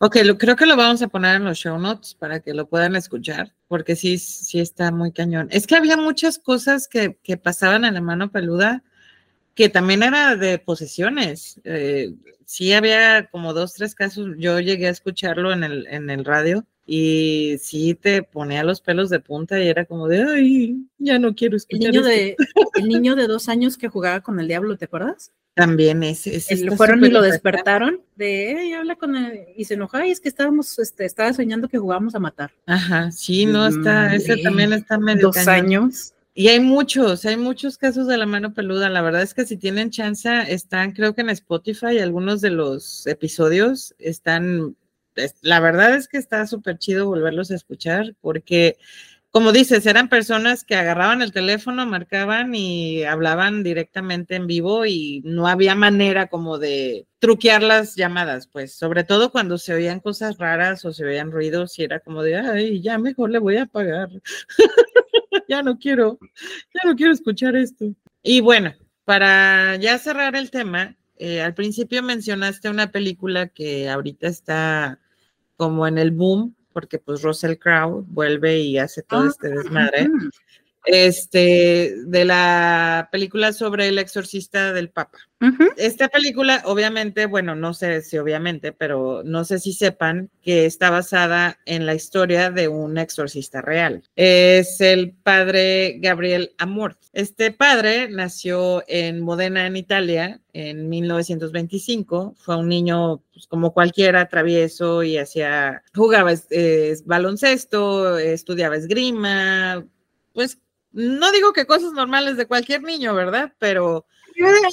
Ok, 0.00 0.16
lo, 0.24 0.38
creo 0.38 0.56
que 0.56 0.64
lo 0.64 0.74
vamos 0.74 1.02
a 1.02 1.08
poner 1.08 1.36
en 1.36 1.44
los 1.44 1.58
show 1.58 1.78
notes 1.78 2.14
para 2.14 2.40
que 2.40 2.54
lo 2.54 2.66
puedan 2.66 2.96
escuchar, 2.96 3.52
porque 3.68 3.94
sí, 3.94 4.16
sí 4.16 4.58
está 4.58 4.90
muy 4.90 5.12
cañón. 5.12 5.48
Es 5.50 5.66
que 5.66 5.76
había 5.76 5.98
muchas 5.98 6.38
cosas 6.38 6.88
que, 6.88 7.18
que 7.22 7.36
pasaban 7.36 7.84
en 7.84 7.92
la 7.92 8.00
mano 8.00 8.30
peluda 8.30 8.82
que 9.54 9.68
también 9.68 10.02
era 10.02 10.34
de 10.34 10.58
posesiones. 10.58 11.60
Eh, 11.64 12.14
sí 12.46 12.72
había 12.72 13.26
como 13.26 13.52
dos, 13.52 13.74
tres 13.74 13.94
casos, 13.94 14.30
yo 14.38 14.60
llegué 14.60 14.86
a 14.86 14.92
escucharlo 14.92 15.52
en 15.52 15.62
el, 15.62 15.86
en 15.88 16.08
el 16.08 16.24
radio 16.24 16.66
y 16.86 17.56
sí 17.60 17.94
te 17.94 18.22
ponía 18.22 18.64
los 18.64 18.80
pelos 18.80 19.08
de 19.10 19.20
punta 19.20 19.62
y 19.62 19.68
era 19.68 19.84
como 19.84 20.08
de, 20.08 20.22
ay, 20.22 20.86
ya 20.98 21.18
no 21.18 21.34
quiero 21.34 21.56
escuchar. 21.56 21.86
El 21.86 21.92
niño, 21.92 22.02
de, 22.04 22.36
el 22.74 22.88
niño 22.88 23.16
de 23.16 23.26
dos 23.26 23.48
años 23.48 23.76
que 23.76 23.88
jugaba 23.88 24.20
con 24.20 24.40
el 24.40 24.48
diablo, 24.48 24.76
¿te 24.76 24.86
acuerdas? 24.86 25.32
También 25.54 26.02
ese. 26.02 26.34
ese 26.36 26.70
fueron 26.76 27.04
y 27.04 27.10
lo 27.10 27.20
despertaron 27.20 28.00
de, 28.16 28.74
habla 28.74 28.96
con 28.96 29.16
él, 29.16 29.40
y 29.54 29.66
se 29.66 29.74
enojó, 29.74 30.02
y 30.02 30.10
es 30.10 30.18
que 30.18 30.30
estábamos, 30.30 30.78
este, 30.78 31.04
estaba 31.04 31.32
soñando 31.34 31.68
que 31.68 31.78
jugábamos 31.78 32.14
a 32.14 32.20
matar. 32.20 32.52
Ajá, 32.66 33.10
sí, 33.10 33.44
no, 33.44 33.66
está, 33.66 34.14
ese 34.14 34.38
también 34.38 34.72
está 34.72 34.98
medio. 34.98 35.26
Dos 35.26 35.46
años. 35.46 36.14
Y 36.34 36.48
hay 36.48 36.60
muchos, 36.60 37.26
hay 37.26 37.36
muchos 37.36 37.76
casos 37.76 38.06
de 38.06 38.16
la 38.16 38.24
mano 38.24 38.54
peluda. 38.54 38.88
La 38.88 39.02
verdad 39.02 39.20
es 39.20 39.34
que 39.34 39.44
si 39.44 39.58
tienen 39.58 39.90
chance, 39.90 40.30
están, 40.48 40.92
creo 40.92 41.14
que 41.14 41.20
en 41.20 41.28
Spotify, 41.28 41.98
algunos 41.98 42.40
de 42.40 42.48
los 42.48 43.06
episodios 43.06 43.94
están 43.98 44.74
la 45.42 45.60
verdad 45.60 45.94
es 45.94 46.08
que 46.08 46.18
está 46.18 46.46
súper 46.46 46.78
chido 46.78 47.06
volverlos 47.06 47.50
a 47.50 47.54
escuchar 47.54 48.14
porque, 48.20 48.76
como 49.30 49.52
dices, 49.52 49.86
eran 49.86 50.08
personas 50.08 50.64
que 50.64 50.74
agarraban 50.74 51.22
el 51.22 51.32
teléfono, 51.32 51.86
marcaban 51.86 52.54
y 52.54 53.04
hablaban 53.04 53.62
directamente 53.62 54.34
en 54.36 54.46
vivo 54.46 54.86
y 54.86 55.22
no 55.24 55.46
había 55.46 55.74
manera 55.74 56.28
como 56.28 56.58
de 56.58 57.06
truquear 57.18 57.62
las 57.62 57.96
llamadas, 57.96 58.46
pues, 58.46 58.74
sobre 58.74 59.04
todo 59.04 59.32
cuando 59.32 59.58
se 59.58 59.74
oían 59.74 60.00
cosas 60.00 60.38
raras 60.38 60.84
o 60.84 60.92
se 60.92 61.04
oían 61.04 61.30
ruidos 61.30 61.78
y 61.78 61.84
era 61.84 62.00
como 62.00 62.22
de, 62.22 62.36
ay, 62.36 62.82
ya 62.82 62.98
mejor 62.98 63.30
le 63.30 63.38
voy 63.38 63.56
a 63.56 63.66
pagar. 63.66 64.10
ya 65.48 65.62
no 65.62 65.78
quiero, 65.78 66.18
ya 66.74 66.88
no 66.88 66.96
quiero 66.96 67.12
escuchar 67.12 67.56
esto. 67.56 67.94
Y 68.22 68.40
bueno, 68.40 68.74
para 69.04 69.76
ya 69.76 69.98
cerrar 69.98 70.36
el 70.36 70.50
tema, 70.50 70.96
eh, 71.16 71.42
al 71.42 71.54
principio 71.54 72.02
mencionaste 72.02 72.68
una 72.68 72.90
película 72.90 73.48
que 73.48 73.88
ahorita 73.88 74.26
está 74.28 74.98
como 75.62 75.86
en 75.86 75.96
el 75.96 76.10
boom, 76.10 76.56
porque 76.72 76.98
pues 76.98 77.22
Russell 77.22 77.54
Crowe 77.56 78.04
vuelve 78.08 78.58
y 78.58 78.78
hace 78.78 79.00
todo 79.04 79.28
este 79.28 79.48
desmadre. 79.48 80.08
Este, 80.84 81.94
de 82.06 82.24
la 82.24 83.08
película 83.12 83.52
sobre 83.52 83.88
el 83.88 83.98
exorcista 83.98 84.72
del 84.72 84.90
Papa. 84.90 85.18
Esta 85.76 86.06
película, 86.06 86.62
obviamente, 86.66 87.26
bueno, 87.26 87.56
no 87.56 87.74
sé 87.74 88.02
si 88.02 88.16
obviamente, 88.16 88.70
pero 88.72 89.22
no 89.24 89.44
sé 89.44 89.58
si 89.58 89.72
sepan 89.72 90.30
que 90.40 90.66
está 90.66 90.88
basada 90.88 91.58
en 91.66 91.84
la 91.84 91.94
historia 91.94 92.52
de 92.52 92.68
un 92.68 92.96
exorcista 92.96 93.60
real. 93.60 94.04
Es 94.14 94.80
el 94.80 95.12
padre 95.12 95.98
Gabriel 96.00 96.54
Amor. 96.58 96.96
Este 97.12 97.50
padre 97.50 98.08
nació 98.08 98.84
en 98.86 99.20
Modena, 99.20 99.66
en 99.66 99.76
Italia, 99.76 100.40
en 100.52 100.88
1925. 100.88 102.36
Fue 102.38 102.56
un 102.56 102.68
niño 102.68 103.24
pues, 103.34 103.48
como 103.48 103.72
cualquiera, 103.72 104.28
travieso 104.28 105.02
y 105.02 105.18
hacía, 105.18 105.82
jugaba 105.92 106.32
eh, 106.50 106.94
baloncesto, 107.04 108.16
estudiaba 108.16 108.76
esgrima, 108.76 109.84
pues 110.32 110.58
no 110.92 111.32
digo 111.32 111.52
que 111.52 111.66
cosas 111.66 111.92
normales 111.92 112.36
de 112.36 112.46
cualquier 112.46 112.82
niño, 112.82 113.14
¿verdad? 113.14 113.52
Pero 113.58 114.06
No 114.36 114.50
me 114.50 114.70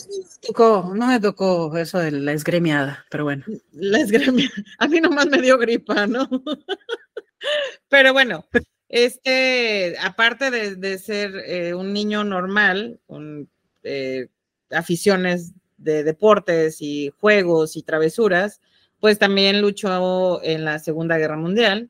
tocó, 0.48 0.94
no 0.96 1.08
me 1.08 1.20
tocó 1.20 1.78
eso 1.78 2.00
de 2.00 2.12
la 2.12 2.34
esgremiada, 2.34 3.06
pero 3.10 3.24
bueno. 3.26 3.46
la 3.72 4.00
esgremia, 4.00 4.50
a 4.78 4.88
mí 4.88 5.00
nomás 5.02 5.28
me 5.28 5.42
dio 5.42 5.58
gripa, 5.58 6.08
¿no? 6.08 6.30
Pero 7.88 8.14
bueno, 8.14 8.46
este, 8.90 9.96
aparte 10.02 10.52
de, 10.52 10.76
de 10.76 10.98
ser 10.98 11.36
eh, 11.46 11.74
un 11.74 11.94
niño 11.94 12.24
normal, 12.24 13.00
con 13.08 13.50
eh, 13.84 14.28
aficiones 14.72 15.54
de 15.78 16.04
deportes 16.04 16.82
y 16.82 17.12
juegos 17.20 17.76
y 17.76 17.84
travesuras, 17.84 18.62
pues 19.00 19.18
también 19.18 19.62
luchó 19.62 20.44
en 20.44 20.66
la 20.66 20.80
Segunda 20.80 21.18
Guerra 21.18 21.38
Mundial. 21.38 21.90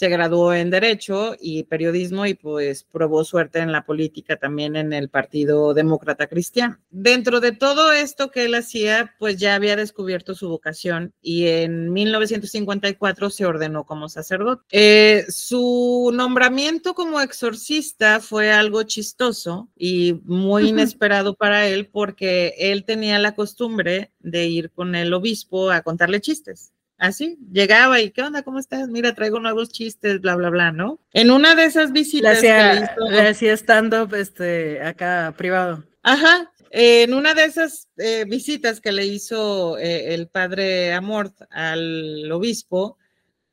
Se 0.00 0.08
graduó 0.08 0.54
en 0.54 0.70
Derecho 0.70 1.36
y 1.38 1.64
Periodismo 1.64 2.24
y 2.24 2.32
pues 2.32 2.84
probó 2.84 3.22
suerte 3.22 3.58
en 3.58 3.70
la 3.70 3.84
política 3.84 4.38
también 4.38 4.74
en 4.74 4.94
el 4.94 5.10
Partido 5.10 5.74
Demócrata 5.74 6.26
Cristiano. 6.26 6.78
Dentro 6.88 7.38
de 7.38 7.52
todo 7.52 7.92
esto 7.92 8.30
que 8.30 8.46
él 8.46 8.54
hacía, 8.54 9.14
pues 9.18 9.36
ya 9.36 9.54
había 9.54 9.76
descubierto 9.76 10.34
su 10.34 10.48
vocación 10.48 11.12
y 11.20 11.48
en 11.48 11.92
1954 11.92 13.28
se 13.28 13.44
ordenó 13.44 13.84
como 13.84 14.08
sacerdote. 14.08 14.64
Eh, 14.70 15.26
su 15.28 16.10
nombramiento 16.14 16.94
como 16.94 17.20
exorcista 17.20 18.20
fue 18.20 18.50
algo 18.50 18.84
chistoso 18.84 19.68
y 19.76 20.18
muy 20.24 20.70
inesperado 20.70 21.34
para 21.34 21.68
él 21.68 21.90
porque 21.92 22.54
él 22.56 22.84
tenía 22.84 23.18
la 23.18 23.34
costumbre 23.34 24.12
de 24.20 24.46
ir 24.46 24.70
con 24.70 24.94
el 24.94 25.12
obispo 25.12 25.70
a 25.70 25.82
contarle 25.82 26.22
chistes. 26.22 26.72
Así, 27.00 27.38
llegaba 27.50 27.98
y, 28.02 28.10
¿qué 28.10 28.20
onda? 28.20 28.42
¿Cómo 28.42 28.58
estás? 28.58 28.88
Mira, 28.90 29.14
traigo 29.14 29.40
nuevos 29.40 29.70
chistes, 29.72 30.20
bla, 30.20 30.36
bla, 30.36 30.50
bla, 30.50 30.70
¿no? 30.70 31.00
En 31.14 31.30
una 31.30 31.54
de 31.54 31.64
esas 31.64 31.92
visitas 31.92 32.42
que 32.42 32.46
le 32.48 32.52
hacía, 32.60 32.74
hizo- 32.94 33.10
le 33.10 33.28
hacía 33.28 33.52
stand-up 33.54 34.14
este, 34.14 34.82
acá 34.82 35.32
privado. 35.34 35.82
Ajá, 36.02 36.52
en 36.70 37.14
una 37.14 37.32
de 37.32 37.44
esas 37.46 37.88
eh, 37.96 38.26
visitas 38.28 38.82
que 38.82 38.92
le 38.92 39.06
hizo 39.06 39.78
eh, 39.78 40.12
el 40.12 40.28
padre 40.28 40.92
Amort 40.92 41.40
al 41.48 42.30
obispo, 42.30 42.98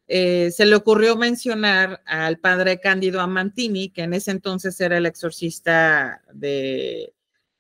eh, 0.10 0.52
se 0.52 0.66
le 0.66 0.76
ocurrió 0.76 1.16
mencionar 1.16 2.02
al 2.06 2.40
padre 2.40 2.82
Cándido 2.82 3.22
Amantini, 3.22 3.92
que 3.92 4.02
en 4.04 4.14
ese 4.14 4.32
entonces 4.32 4.80
era 4.82 4.98
el 4.98 5.06
exorcista 5.06 6.22
de, 6.34 7.14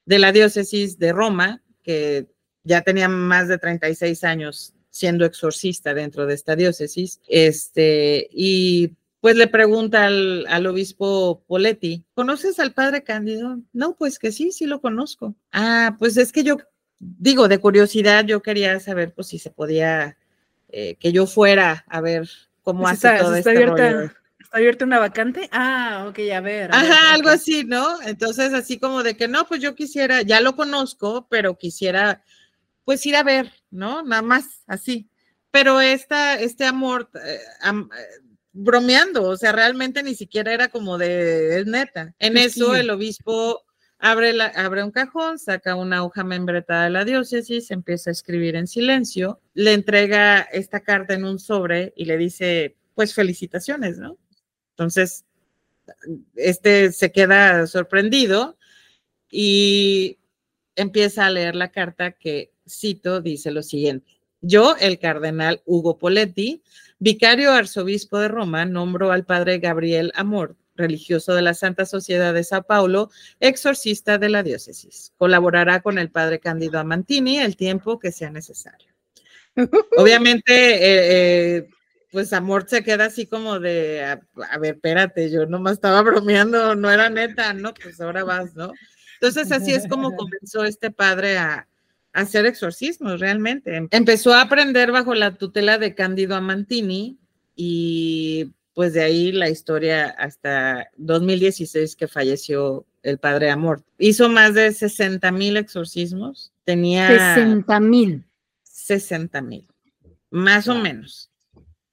de 0.05 0.19
la 0.19 0.33
diócesis 0.33 0.99
de 0.99 1.13
Roma, 1.13 1.63
que 1.81 2.27
ya 2.63 2.81
tenía 2.81 3.07
más 3.07 3.47
de 3.47 3.57
36 3.57 4.25
años 4.25 4.73
siendo 4.97 5.25
exorcista 5.25 5.93
dentro 5.93 6.25
de 6.25 6.33
esta 6.33 6.55
diócesis, 6.55 7.21
este, 7.27 8.27
y 8.31 8.93
pues 9.21 9.35
le 9.35 9.47
pregunta 9.47 10.05
al, 10.05 10.45
al 10.47 10.67
obispo 10.67 11.43
Poletti, 11.47 12.03
¿conoces 12.13 12.59
al 12.59 12.73
padre 12.73 13.03
Cándido? 13.03 13.59
No, 13.73 13.95
pues 13.95 14.19
que 14.19 14.31
sí, 14.31 14.51
sí 14.51 14.65
lo 14.65 14.81
conozco. 14.81 15.35
Ah, 15.51 15.95
pues 15.99 16.17
es 16.17 16.31
que 16.31 16.43
yo, 16.43 16.57
digo, 16.99 17.47
de 17.47 17.59
curiosidad, 17.59 18.25
yo 18.25 18.41
quería 18.41 18.79
saber 18.79 19.13
pues 19.13 19.27
si 19.27 19.39
se 19.39 19.51
podía, 19.51 20.17
eh, 20.69 20.95
que 20.99 21.11
yo 21.11 21.25
fuera 21.27 21.85
a 21.89 22.01
ver 22.01 22.29
cómo 22.63 22.83
Pues 22.83 22.93
hace 22.93 23.07
está, 23.07 23.19
todo 23.19 23.35
está 23.35 23.51
este 23.51 23.63
abierta, 23.63 23.91
rollo. 23.91 24.11
¿Está 24.39 24.57
abierta 24.57 24.85
una 24.85 24.99
vacante? 24.99 25.49
Ah, 25.51 26.05
ok, 26.09 26.19
a 26.33 26.39
ver. 26.39 26.73
a 26.73 26.81
ver, 26.81 26.91
Ajá, 26.91 27.13
algo 27.13 27.29
así, 27.29 27.65
¿no? 27.65 28.01
Entonces, 28.03 28.53
así 28.53 28.79
como 28.79 29.03
de 29.03 29.17
que 29.17 29.27
no, 29.27 29.45
pues 29.47 29.61
yo 29.61 29.75
quisiera, 29.75 30.21
ya 30.21 30.41
lo 30.41 30.55
conozco, 30.55 31.27
pero 31.29 31.57
quisiera, 31.57 32.23
pues 32.87 33.05
ir 33.05 33.17
a 33.17 33.23
ver, 33.23 33.51
¿no? 33.69 34.01
Nada 34.01 34.21
más, 34.21 34.63
así. 34.65 35.09
Pero 35.51 35.81
esta, 35.81 36.39
este 36.39 36.63
amor, 36.63 37.09
eh, 37.21 37.39
am- 37.59 37.89
eh, 37.93 38.23
bromeando, 38.53 39.23
o 39.23 39.35
sea, 39.35 39.51
realmente 39.51 40.03
ni 40.03 40.15
siquiera 40.15 40.53
era 40.53 40.69
como 40.69 40.97
de, 40.97 41.59
es 41.59 41.65
neta. 41.65 42.15
En 42.17 42.37
eso 42.37 42.75
el 42.75 42.89
obispo 42.89 43.65
abre, 43.99 44.31
la, 44.31 44.45
abre 44.45 44.85
un 44.85 44.91
cajón, 44.91 45.37
saca 45.37 45.75
una 45.75 46.01
hoja 46.05 46.23
membretada 46.23 46.85
de 46.85 46.91
la 46.91 47.03
diócesis, 47.03 47.71
empieza 47.71 48.09
a 48.09 48.13
escribir 48.13 48.55
en 48.55 48.67
silencio, 48.67 49.41
le 49.53 49.73
entrega 49.73 50.39
esta 50.39 50.79
carta 50.79 51.13
en 51.13 51.25
un 51.25 51.39
sobre 51.39 51.91
y 51.97 52.05
le 52.05 52.15
dice, 52.15 52.77
pues 52.95 53.13
felicitaciones, 53.13 53.97
¿no? 53.97 54.17
Entonces, 54.69 55.25
este 56.37 56.93
se 56.93 57.11
queda 57.11 57.67
sorprendido 57.67 58.57
y 59.29 60.19
empieza 60.77 61.25
a 61.25 61.31
leer 61.31 61.53
la 61.53 61.69
carta 61.69 62.13
que, 62.13 62.53
cito, 62.67 63.21
dice 63.21 63.51
lo 63.51 63.63
siguiente. 63.63 64.19
Yo, 64.41 64.75
el 64.79 64.99
cardenal 64.99 65.61
Hugo 65.65 65.97
Poletti, 65.97 66.61
vicario 66.99 67.51
arzobispo 67.51 68.19
de 68.19 68.27
Roma, 68.27 68.65
nombro 68.65 69.11
al 69.11 69.25
padre 69.25 69.59
Gabriel 69.59 70.11
Amor, 70.15 70.55
religioso 70.75 71.33
de 71.33 71.41
la 71.41 71.53
Santa 71.53 71.85
Sociedad 71.85 72.33
de 72.33 72.43
Sao 72.43 72.63
Paulo, 72.63 73.09
exorcista 73.39 74.17
de 74.17 74.29
la 74.29 74.43
diócesis. 74.43 75.13
Colaborará 75.17 75.81
con 75.81 75.97
el 75.97 76.11
padre 76.11 76.39
Cándido 76.39 76.79
Amantini 76.79 77.39
el 77.39 77.57
tiempo 77.57 77.99
que 77.99 78.11
sea 78.11 78.29
necesario. 78.29 78.93
Obviamente, 79.97 80.53
eh, 80.53 81.57
eh, 81.57 81.69
pues 82.11 82.31
Amor 82.31 82.65
se 82.69 82.83
queda 82.83 83.05
así 83.05 83.25
como 83.25 83.59
de, 83.59 84.03
a, 84.03 84.21
a, 84.51 84.57
ver, 84.59 84.75
espérate, 84.75 85.29
yo 85.31 85.45
nomás 85.45 85.73
estaba 85.73 86.01
bromeando, 86.03 86.75
no 86.75 86.91
era 86.91 87.09
neta, 87.09 87.53
¿no? 87.53 87.73
Pues 87.73 87.99
ahora 87.99 88.23
vas, 88.23 88.55
¿no? 88.55 88.71
Entonces 89.19 89.51
así 89.51 89.73
es 89.73 89.87
como 89.87 90.15
comenzó 90.15 90.63
este 90.63 90.91
padre 90.91 91.37
a, 91.37 91.55
a 91.57 91.67
hacer 92.17 92.47
exorcismos 92.47 93.19
realmente. 93.19 93.87
Empezó 93.91 94.33
a 94.33 94.41
aprender 94.41 94.91
bajo 94.91 95.13
la 95.13 95.35
tutela 95.35 95.77
de 95.77 95.93
Cándido 95.93 96.35
Amantini 96.35 97.19
y 97.55 98.53
pues 98.73 98.93
de 98.93 99.03
ahí 99.03 99.31
la 99.31 99.49
historia 99.49 100.09
hasta 100.09 100.89
2016 100.97 101.95
que 101.95 102.07
falleció 102.07 102.85
el 103.03 103.19
padre 103.19 103.51
Amor. 103.51 103.83
Hizo 103.99 104.29
más 104.29 104.55
de 104.55 104.71
60 104.73 105.31
mil 105.31 105.57
exorcismos. 105.57 106.51
Tenía 106.63 107.35
60 107.35 107.79
mil. 107.79 108.25
60 108.63 109.41
mil, 109.41 109.67
más 110.31 110.65
wow. 110.65 110.75
o 110.75 110.79
menos. 110.79 111.29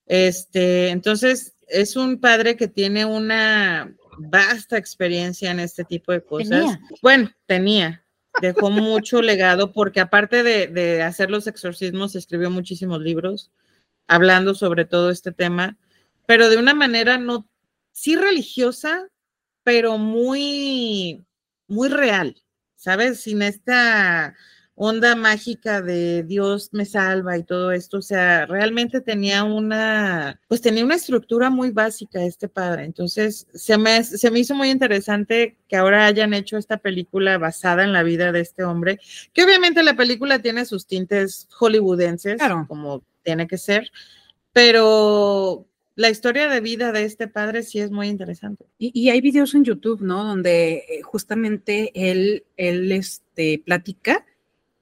Este, 0.07 0.89
entonces, 0.89 1.55
es 1.67 1.95
un 1.95 2.19
padre 2.19 2.55
que 2.55 2.67
tiene 2.67 3.05
una 3.05 3.93
vasta 4.17 4.77
experiencia 4.77 5.51
en 5.51 5.59
este 5.59 5.83
tipo 5.83 6.11
de 6.11 6.23
cosas. 6.23 6.49
Tenía. 6.49 6.79
Bueno, 7.01 7.31
tenía. 7.45 8.04
Dejó 8.41 8.69
mucho 8.69 9.21
legado 9.21 9.71
porque 9.71 10.01
aparte 10.01 10.43
de, 10.43 10.67
de, 10.67 11.03
hacer 11.03 11.31
los 11.31 11.47
exorcismos, 11.47 12.15
escribió 12.15 12.49
muchísimos 12.49 13.01
libros 13.01 13.51
hablando 14.07 14.53
sobre 14.53 14.85
todo 14.85 15.09
este 15.09 15.31
tema, 15.31 15.77
pero 16.25 16.49
de 16.49 16.57
una 16.57 16.73
manera 16.73 17.17
no, 17.17 17.47
sí 17.91 18.15
religiosa, 18.15 19.07
pero 19.63 19.97
muy, 19.97 21.25
muy 21.67 21.89
real, 21.89 22.35
¿sabes? 22.75 23.21
Sin 23.21 23.41
esta 23.41 24.35
onda 24.75 25.15
mágica 25.15 25.81
de 25.81 26.23
Dios 26.23 26.69
me 26.73 26.85
salva 26.85 27.37
y 27.37 27.43
todo 27.43 27.71
esto, 27.71 27.97
o 27.97 28.01
sea, 28.01 28.45
realmente 28.45 28.99
tenía 28.99 29.45
una, 29.45 30.41
pues 30.49 30.61
tenía 30.61 30.83
una 30.83 30.95
estructura 30.95 31.49
muy 31.49 31.71
básica 31.71 32.23
este 32.23 32.49
padre, 32.49 32.83
entonces 32.83 33.47
se 33.53 33.77
me, 33.77 34.03
se 34.03 34.29
me 34.31 34.39
hizo 34.39 34.53
muy 34.53 34.69
interesante 34.69 35.57
que 35.69 35.77
ahora 35.77 36.05
hayan 36.05 36.33
hecho 36.33 36.57
esta 36.57 36.77
película 36.77 37.37
basada 37.37 37.83
en 37.83 37.93
la 37.93 38.03
vida 38.03 38.33
de 38.33 38.41
este 38.41 38.65
hombre, 38.65 38.99
que 39.33 39.45
obviamente 39.45 39.81
la 39.81 39.95
película 39.95 40.39
tiene 40.39 40.65
sus 40.65 40.85
tintes 40.85 41.47
hollywoodenses, 41.51 42.37
claro. 42.37 42.65
como 42.67 43.01
tiene 43.23 43.47
que 43.47 43.57
ser, 43.57 43.91
pero 44.51 45.65
la 45.95 46.09
historia 46.09 46.49
de 46.49 46.59
vida 46.59 46.91
de 46.91 47.05
este 47.05 47.29
padre 47.29 47.63
sí 47.63 47.79
es 47.79 47.91
muy 47.91 48.09
interesante. 48.09 48.65
Y, 48.77 48.91
y, 48.93 49.09
hay 49.09 49.21
videos 49.21 49.55
en 49.55 49.63
YouTube, 49.63 50.01
¿no? 50.01 50.25
Donde 50.25 50.83
eh, 50.89 51.01
justamente 51.03 51.91
él, 51.95 52.43
él 52.57 52.91
este, 52.91 53.61
platica 53.65 54.25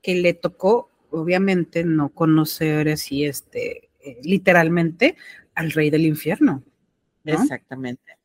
que 0.04 0.16
le 0.16 0.34
tocó, 0.36 0.92
obviamente, 1.10 1.84
no 1.84 2.10
conocer 2.10 2.90
así, 2.90 3.26
este, 3.26 3.90
eh, 4.02 4.20
literalmente, 4.22 5.16
al 5.56 5.72
rey 5.72 5.90
del 5.90 6.06
infierno. 6.06 6.64
¿no? 7.24 7.34
Exactamente. 7.34 8.20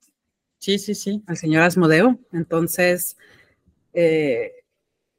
Sí, 0.59 0.79
sí, 0.79 0.95
sí. 0.95 1.23
Al 1.27 1.37
señor 1.37 1.63
Asmodeo. 1.63 2.19
Entonces, 2.33 3.17
eh, 3.95 4.53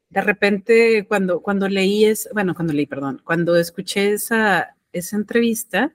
de 0.09 0.21
repente, 0.21 1.05
cuando, 1.07 1.41
cuando 1.41 1.69
leí 1.69 2.05
es, 2.05 2.29
bueno, 2.33 2.53
cuando 2.53 2.73
leí, 2.73 2.85
perdón, 2.85 3.21
cuando 3.23 3.55
escuché 3.55 4.11
esa, 4.11 4.75
esa 4.91 5.15
entrevista, 5.15 5.93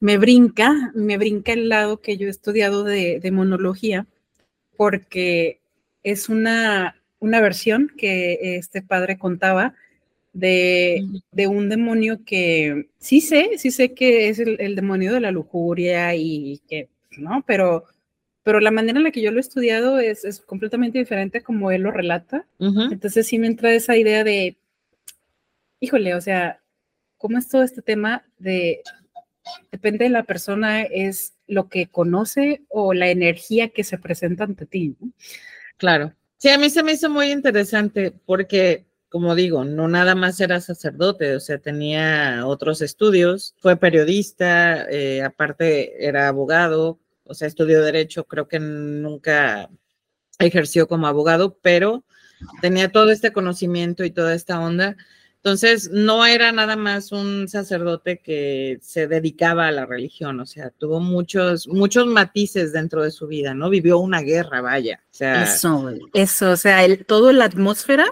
me 0.00 0.16
brinca, 0.16 0.92
me 0.94 1.18
brinca 1.18 1.52
el 1.52 1.68
lado 1.68 2.00
que 2.00 2.16
yo 2.16 2.26
he 2.26 2.30
estudiado 2.30 2.84
de, 2.84 3.20
de 3.20 3.30
monología, 3.30 4.06
porque 4.76 5.60
es 6.02 6.28
una, 6.28 6.96
una 7.24 7.40
versión 7.40 7.90
que 7.96 8.56
este 8.56 8.82
padre 8.82 9.18
contaba 9.18 9.74
de, 10.32 11.06
de, 11.30 11.46
un 11.46 11.68
demonio 11.68 12.24
que 12.24 12.88
sí 12.98 13.20
sé, 13.20 13.52
sí 13.56 13.70
sé 13.70 13.94
que 13.94 14.28
es 14.28 14.40
el, 14.40 14.74
demonio 14.74 15.14
de 15.14 15.20
la 15.20 15.30
lujuria 15.30 16.14
y 16.14 16.60
que, 16.68 16.88
¿no? 17.16 17.44
Pero, 17.46 17.84
pero 18.42 18.60
la 18.60 18.72
manera 18.72 18.98
en 18.98 19.04
la 19.04 19.12
que 19.12 19.22
yo 19.22 19.30
lo 19.30 19.38
he 19.38 19.40
estudiado 19.40 19.98
es, 19.98 20.24
es 20.24 20.40
completamente 20.40 20.98
diferente 20.98 21.42
como 21.42 21.70
él 21.70 21.82
lo 21.82 21.92
relata. 21.92 22.46
Entonces 22.58 23.26
sí 23.26 23.38
me 23.38 23.46
entra 23.46 23.72
esa 23.72 23.96
idea 23.96 24.24
de, 24.24 24.56
híjole, 25.78 26.14
o 26.14 26.20
sea, 26.20 26.60
¿cómo 27.16 27.38
es 27.38 27.48
todo 27.48 27.62
este 27.62 27.80
tema 27.80 28.24
de, 28.38 28.82
depende 29.70 30.04
de 30.04 30.10
la 30.10 30.24
persona, 30.24 30.82
es 30.82 31.34
lo 31.46 31.68
que 31.68 31.86
conoce 31.86 32.62
o 32.68 32.92
la 32.92 33.08
energía 33.08 33.68
que 33.68 33.84
se 33.84 33.98
presenta 33.98 34.44
ante 34.44 34.66
ti? 34.66 34.96
Claro. 35.76 36.12
Sí, 36.44 36.50
a 36.50 36.58
mí 36.58 36.68
se 36.68 36.82
me 36.82 36.92
hizo 36.92 37.08
muy 37.08 37.30
interesante 37.32 38.12
porque 38.26 38.84
como 39.08 39.34
digo, 39.34 39.64
no 39.64 39.88
nada 39.88 40.14
más 40.14 40.38
era 40.40 40.60
sacerdote, 40.60 41.36
o 41.36 41.40
sea, 41.40 41.56
tenía 41.56 42.46
otros 42.46 42.82
estudios, 42.82 43.54
fue 43.60 43.78
periodista, 43.78 44.84
eh, 44.90 45.22
aparte 45.22 46.06
era 46.06 46.28
abogado, 46.28 46.98
o 47.24 47.32
sea, 47.32 47.48
estudió 47.48 47.80
derecho, 47.80 48.24
creo 48.24 48.46
que 48.46 48.60
nunca 48.60 49.70
ejerció 50.38 50.86
como 50.86 51.06
abogado, 51.06 51.56
pero 51.62 52.04
tenía 52.60 52.92
todo 52.92 53.10
este 53.10 53.32
conocimiento 53.32 54.04
y 54.04 54.10
toda 54.10 54.34
esta 54.34 54.60
onda. 54.60 54.98
Entonces, 55.44 55.90
no 55.90 56.24
era 56.24 56.52
nada 56.52 56.74
más 56.74 57.12
un 57.12 57.48
sacerdote 57.48 58.16
que 58.20 58.78
se 58.80 59.06
dedicaba 59.06 59.66
a 59.66 59.72
la 59.72 59.84
religión, 59.84 60.40
o 60.40 60.46
sea, 60.46 60.70
tuvo 60.70 61.00
muchos, 61.00 61.68
muchos 61.68 62.06
matices 62.06 62.72
dentro 62.72 63.02
de 63.02 63.10
su 63.10 63.26
vida, 63.26 63.52
¿no? 63.52 63.68
Vivió 63.68 63.98
una 63.98 64.22
guerra, 64.22 64.62
vaya. 64.62 65.02
O 65.04 65.14
sea, 65.14 65.42
eso, 65.42 65.92
eso, 66.14 66.52
o 66.52 66.56
sea, 66.56 66.82
el, 66.86 67.04
toda 67.04 67.34
la 67.34 67.44
atmósfera 67.44 68.06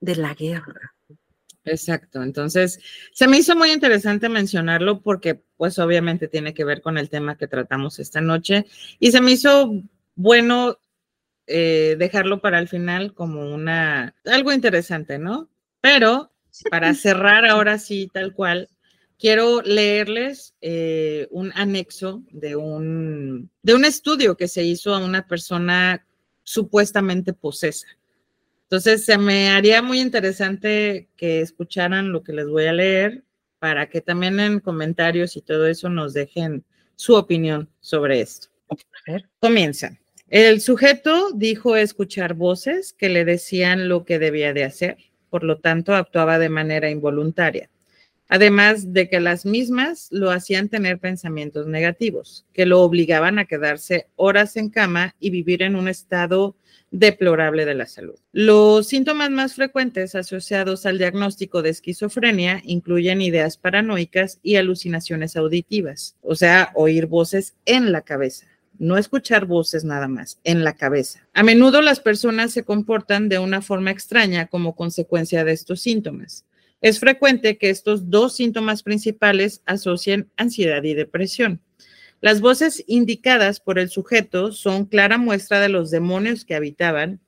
de 0.00 0.16
la 0.16 0.34
guerra. 0.34 0.92
Exacto, 1.64 2.20
entonces 2.20 2.80
se 3.12 3.28
me 3.28 3.38
hizo 3.38 3.54
muy 3.54 3.70
interesante 3.70 4.28
mencionarlo 4.28 5.02
porque 5.02 5.40
pues 5.56 5.78
obviamente 5.78 6.26
tiene 6.26 6.52
que 6.52 6.64
ver 6.64 6.82
con 6.82 6.98
el 6.98 7.08
tema 7.08 7.36
que 7.36 7.46
tratamos 7.46 8.00
esta 8.00 8.20
noche 8.20 8.66
y 8.98 9.12
se 9.12 9.20
me 9.20 9.30
hizo 9.30 9.72
bueno 10.16 10.80
eh, 11.46 11.94
dejarlo 11.96 12.40
para 12.40 12.58
el 12.58 12.66
final 12.66 13.14
como 13.14 13.54
una 13.54 14.16
algo 14.24 14.52
interesante, 14.52 15.20
¿no? 15.20 15.48
Pero 15.80 16.31
para 16.70 16.94
cerrar 16.94 17.46
ahora 17.46 17.78
sí 17.78 18.10
tal 18.12 18.34
cual, 18.34 18.68
quiero 19.18 19.62
leerles 19.62 20.54
eh, 20.60 21.28
un 21.30 21.52
anexo 21.54 22.22
de 22.30 22.56
un, 22.56 23.50
de 23.62 23.74
un 23.74 23.84
estudio 23.84 24.36
que 24.36 24.48
se 24.48 24.64
hizo 24.64 24.94
a 24.94 25.04
una 25.04 25.26
persona 25.26 26.04
supuestamente 26.42 27.32
posesa. 27.32 27.86
Entonces, 28.64 29.04
se 29.04 29.18
me 29.18 29.50
haría 29.50 29.82
muy 29.82 30.00
interesante 30.00 31.08
que 31.16 31.40
escucharan 31.40 32.10
lo 32.10 32.22
que 32.22 32.32
les 32.32 32.48
voy 32.48 32.64
a 32.64 32.72
leer 32.72 33.22
para 33.58 33.88
que 33.88 34.00
también 34.00 34.40
en 34.40 34.58
comentarios 34.58 35.36
y 35.36 35.42
todo 35.42 35.68
eso 35.68 35.88
nos 35.88 36.14
dejen 36.14 36.64
su 36.96 37.14
opinión 37.14 37.68
sobre 37.80 38.22
esto. 38.22 38.48
A 38.70 39.12
ver. 39.12 39.28
Comienza. 39.38 39.98
El 40.28 40.60
sujeto 40.60 41.30
dijo 41.32 41.76
escuchar 41.76 42.34
voces 42.34 42.92
que 42.92 43.08
le 43.08 43.24
decían 43.24 43.88
lo 43.88 44.04
que 44.04 44.18
debía 44.18 44.52
de 44.52 44.64
hacer, 44.64 44.96
por 45.32 45.44
lo 45.44 45.56
tanto 45.56 45.94
actuaba 45.94 46.38
de 46.38 46.50
manera 46.50 46.90
involuntaria. 46.90 47.70
Además 48.28 48.92
de 48.92 49.08
que 49.08 49.18
las 49.18 49.46
mismas 49.46 50.08
lo 50.10 50.30
hacían 50.30 50.68
tener 50.68 50.98
pensamientos 50.98 51.66
negativos, 51.66 52.44
que 52.52 52.66
lo 52.66 52.82
obligaban 52.82 53.38
a 53.38 53.46
quedarse 53.46 54.08
horas 54.16 54.58
en 54.58 54.68
cama 54.68 55.16
y 55.18 55.30
vivir 55.30 55.62
en 55.62 55.74
un 55.74 55.88
estado 55.88 56.54
deplorable 56.90 57.64
de 57.64 57.74
la 57.74 57.86
salud. 57.86 58.16
Los 58.32 58.88
síntomas 58.88 59.30
más 59.30 59.54
frecuentes 59.54 60.14
asociados 60.14 60.84
al 60.84 60.98
diagnóstico 60.98 61.62
de 61.62 61.70
esquizofrenia 61.70 62.60
incluyen 62.64 63.22
ideas 63.22 63.56
paranoicas 63.56 64.38
y 64.42 64.56
alucinaciones 64.56 65.34
auditivas, 65.34 66.16
o 66.20 66.34
sea, 66.34 66.72
oír 66.74 67.06
voces 67.06 67.54
en 67.64 67.90
la 67.90 68.02
cabeza. 68.02 68.51
No 68.78 68.96
escuchar 68.96 69.46
voces 69.46 69.84
nada 69.84 70.08
más, 70.08 70.38
en 70.44 70.64
la 70.64 70.74
cabeza. 70.74 71.26
A 71.34 71.42
menudo 71.42 71.82
las 71.82 72.00
personas 72.00 72.52
se 72.52 72.64
comportan 72.64 73.28
de 73.28 73.38
una 73.38 73.62
forma 73.62 73.90
extraña 73.90 74.46
como 74.46 74.74
consecuencia 74.74 75.44
de 75.44 75.52
estos 75.52 75.80
síntomas. 75.80 76.44
Es 76.80 76.98
frecuente 76.98 77.58
que 77.58 77.70
estos 77.70 78.10
dos 78.10 78.34
síntomas 78.34 78.82
principales 78.82 79.62
asocien 79.66 80.30
ansiedad 80.36 80.82
y 80.82 80.94
depresión. 80.94 81.60
Las 82.20 82.40
voces 82.40 82.84
indicadas 82.86 83.60
por 83.60 83.78
el 83.78 83.88
sujeto 83.88 84.52
son 84.52 84.86
clara 84.86 85.18
muestra 85.18 85.60
de 85.60 85.68
los 85.68 85.90
demonios 85.90 86.44
que 86.44 86.54
habitaban, 86.54 87.20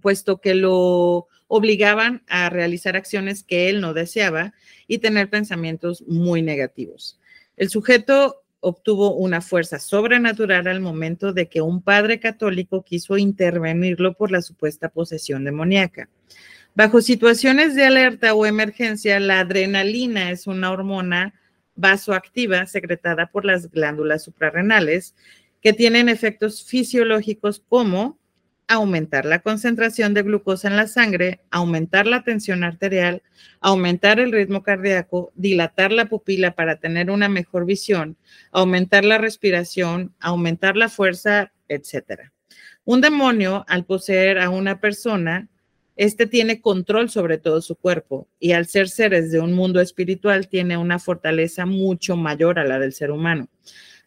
puesto 0.00 0.40
que 0.40 0.54
lo 0.54 1.28
obligaban 1.48 2.22
a 2.26 2.50
realizar 2.50 2.96
acciones 2.96 3.42
que 3.42 3.68
él 3.68 3.80
no 3.80 3.94
deseaba 3.94 4.52
y 4.86 4.98
tener 4.98 5.30
pensamientos 5.30 6.02
muy 6.06 6.42
negativos. 6.42 7.18
El 7.56 7.70
sujeto 7.70 8.42
obtuvo 8.68 9.14
una 9.14 9.40
fuerza 9.40 9.78
sobrenatural 9.78 10.66
al 10.66 10.80
momento 10.80 11.32
de 11.32 11.48
que 11.48 11.60
un 11.60 11.82
padre 11.82 12.18
católico 12.18 12.82
quiso 12.82 13.16
intervenirlo 13.16 14.14
por 14.14 14.32
la 14.32 14.42
supuesta 14.42 14.88
posesión 14.88 15.44
demoníaca. 15.44 16.08
Bajo 16.74 17.00
situaciones 17.00 17.76
de 17.76 17.84
alerta 17.84 18.34
o 18.34 18.44
emergencia, 18.44 19.20
la 19.20 19.40
adrenalina 19.40 20.32
es 20.32 20.48
una 20.48 20.72
hormona 20.72 21.32
vasoactiva 21.76 22.66
secretada 22.66 23.26
por 23.26 23.44
las 23.44 23.70
glándulas 23.70 24.24
suprarrenales 24.24 25.14
que 25.62 25.72
tienen 25.72 26.08
efectos 26.08 26.64
fisiológicos 26.64 27.62
como 27.68 28.18
aumentar 28.68 29.24
la 29.24 29.40
concentración 29.40 30.14
de 30.14 30.22
glucosa 30.22 30.68
en 30.68 30.76
la 30.76 30.86
sangre, 30.86 31.40
aumentar 31.50 32.06
la 32.06 32.24
tensión 32.24 32.64
arterial, 32.64 33.22
aumentar 33.60 34.18
el 34.18 34.32
ritmo 34.32 34.62
cardíaco, 34.62 35.32
dilatar 35.34 35.92
la 35.92 36.06
pupila 36.06 36.54
para 36.54 36.76
tener 36.76 37.10
una 37.10 37.28
mejor 37.28 37.64
visión, 37.64 38.16
aumentar 38.50 39.04
la 39.04 39.18
respiración, 39.18 40.14
aumentar 40.20 40.76
la 40.76 40.88
fuerza, 40.88 41.52
etc. 41.68 42.30
Un 42.84 43.00
demonio, 43.00 43.64
al 43.68 43.84
poseer 43.84 44.38
a 44.38 44.50
una 44.50 44.80
persona, 44.80 45.48
este 45.96 46.26
tiene 46.26 46.60
control 46.60 47.08
sobre 47.08 47.38
todo 47.38 47.62
su 47.62 47.74
cuerpo 47.74 48.28
y 48.38 48.52
al 48.52 48.66
ser 48.66 48.88
seres 48.88 49.32
de 49.32 49.40
un 49.40 49.54
mundo 49.54 49.80
espiritual 49.80 50.48
tiene 50.48 50.76
una 50.76 50.98
fortaleza 50.98 51.64
mucho 51.64 52.16
mayor 52.16 52.58
a 52.58 52.64
la 52.64 52.78
del 52.78 52.92
ser 52.92 53.10
humano. 53.10 53.48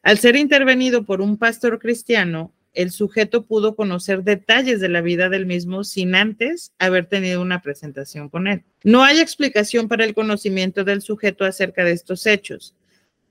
Al 0.03 0.19
ser 0.19 0.35
intervenido 0.35 1.03
por 1.03 1.19
un 1.19 1.37
pastor 1.37 1.79
cristiano, 1.79 2.53
el 2.79 2.91
sujeto 2.91 3.45
pudo 3.45 3.75
conocer 3.75 4.23
detalles 4.23 4.79
de 4.79 4.87
la 4.87 5.01
vida 5.01 5.27
del 5.27 5.45
mismo 5.45 5.83
sin 5.83 6.15
antes 6.15 6.71
haber 6.79 7.07
tenido 7.07 7.41
una 7.41 7.61
presentación 7.61 8.29
con 8.29 8.47
él. 8.47 8.63
No 8.85 9.03
hay 9.03 9.19
explicación 9.19 9.89
para 9.89 10.05
el 10.05 10.13
conocimiento 10.13 10.85
del 10.85 11.01
sujeto 11.01 11.43
acerca 11.43 11.83
de 11.83 11.91
estos 11.91 12.25
hechos, 12.25 12.75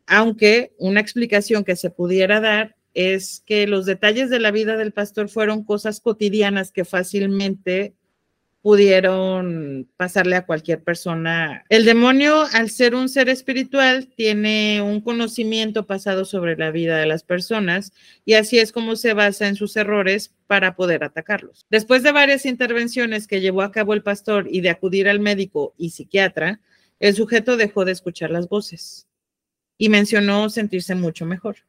aunque 0.07 0.75
una 0.77 1.01
explicación 1.01 1.65
que 1.65 1.77
se 1.77 1.89
pudiera 1.89 2.41
dar 2.41 2.77
es 2.93 3.43
que 3.47 3.67
los 3.67 3.87
detalles 3.87 4.29
de 4.29 4.39
la 4.39 4.51
vida 4.51 4.77
del 4.77 4.93
pastor 4.93 5.31
fueron 5.31 5.65
cosas 5.65 6.01
cotidianas 6.01 6.71
que 6.71 6.85
fácilmente 6.85 7.95
pudieron 8.63 9.89
pasarle 9.97 10.37
a 10.37 10.45
cualquier 10.45 10.83
persona. 10.83 11.65
El 11.69 11.85
demonio, 11.85 12.45
al 12.53 12.71
ser 12.71 12.95
un 12.95 13.09
ser 13.09 13.29
espiritual, 13.29 14.09
tiene 14.17 14.83
un 14.83 15.01
conocimiento 15.01 15.87
pasado 15.87 16.25
sobre 16.25 16.57
la 16.57 16.71
vida 16.71 16.99
de 16.99 17.07
las 17.07 17.23
personas 17.23 17.93
y 18.25 18.35
así 18.35 18.59
es 18.59 18.73
como 18.73 18.97
se 18.97 19.15
basa 19.15 19.47
en 19.47 19.57
sus 19.57 19.77
errores 19.77 20.35
para 20.47 20.75
poder 20.75 21.05
atacarlos. 21.05 21.67
Después 21.71 22.03
de 22.03 22.13
varias 22.13 22.47
intervenciones 22.47 23.27
que 23.27 23.41
llevó 23.41 23.63
a 23.63 23.73
cabo 23.73 23.95
el 23.95 24.03
pastor 24.03 24.49
y 24.51 24.61
de 24.61 24.71
acudir 24.71 25.09
al 25.09 25.21
médico 25.21 25.75
y 25.79 25.91
psiquiatra, 25.91 26.61
el 26.99 27.15
sujeto 27.15 27.57
dejó 27.57 27.85
de 27.85 27.93
escuchar 27.93 28.31
las 28.31 28.49
voces 28.49 29.07
y 29.77 29.89
mencionó 29.89 30.51
sentirse 30.51 30.97
mucho 30.97 31.25
mejor. 31.25 31.68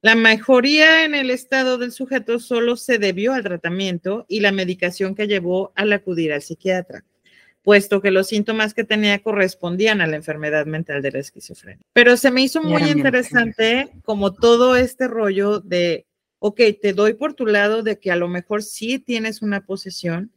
La 0.00 0.14
mejoría 0.14 1.04
en 1.04 1.16
el 1.16 1.28
estado 1.30 1.76
del 1.76 1.90
sujeto 1.90 2.38
solo 2.38 2.76
se 2.76 2.98
debió 2.98 3.32
al 3.32 3.42
tratamiento 3.42 4.26
y 4.28 4.38
la 4.38 4.52
medicación 4.52 5.16
que 5.16 5.26
llevó 5.26 5.72
al 5.74 5.92
acudir 5.92 6.32
al 6.32 6.40
psiquiatra, 6.40 7.04
puesto 7.62 8.00
que 8.00 8.12
los 8.12 8.28
síntomas 8.28 8.74
que 8.74 8.84
tenía 8.84 9.20
correspondían 9.20 10.00
a 10.00 10.06
la 10.06 10.14
enfermedad 10.14 10.66
mental 10.66 11.02
de 11.02 11.10
la 11.10 11.18
esquizofrenia. 11.18 11.84
Pero 11.92 12.16
se 12.16 12.30
me 12.30 12.42
hizo 12.42 12.62
muy 12.62 12.84
interesante 12.84 13.90
como 14.04 14.32
todo 14.32 14.76
este 14.76 15.08
rollo 15.08 15.58
de, 15.58 16.06
ok, 16.38 16.60
te 16.80 16.92
doy 16.92 17.14
por 17.14 17.34
tu 17.34 17.46
lado 17.46 17.82
de 17.82 17.98
que 17.98 18.12
a 18.12 18.16
lo 18.16 18.28
mejor 18.28 18.62
sí 18.62 19.00
tienes 19.00 19.42
una 19.42 19.66
posesión, 19.66 20.30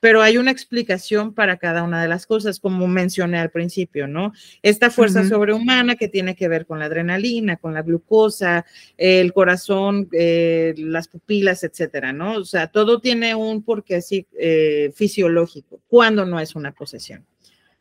pero 0.00 0.22
hay 0.22 0.38
una 0.38 0.50
explicación 0.50 1.34
para 1.34 1.56
cada 1.56 1.82
una 1.82 2.00
de 2.00 2.08
las 2.08 2.26
cosas, 2.26 2.60
como 2.60 2.86
mencioné 2.86 3.38
al 3.38 3.50
principio, 3.50 4.06
¿no? 4.06 4.32
Esta 4.62 4.90
fuerza 4.90 5.28
sobrehumana 5.28 5.96
que 5.96 6.08
tiene 6.08 6.36
que 6.36 6.48
ver 6.48 6.66
con 6.66 6.78
la 6.78 6.86
adrenalina, 6.86 7.56
con 7.56 7.74
la 7.74 7.82
glucosa, 7.82 8.64
el 8.96 9.32
corazón, 9.32 10.08
eh, 10.12 10.74
las 10.78 11.08
pupilas, 11.08 11.64
etcétera, 11.64 12.12
¿no? 12.12 12.36
O 12.36 12.44
sea, 12.44 12.68
todo 12.68 13.00
tiene 13.00 13.34
un 13.34 13.62
porqué 13.62 13.96
así 13.96 14.26
eh, 14.38 14.92
fisiológico, 14.94 15.80
cuando 15.88 16.24
no 16.24 16.38
es 16.38 16.54
una 16.54 16.72
posesión. 16.72 17.24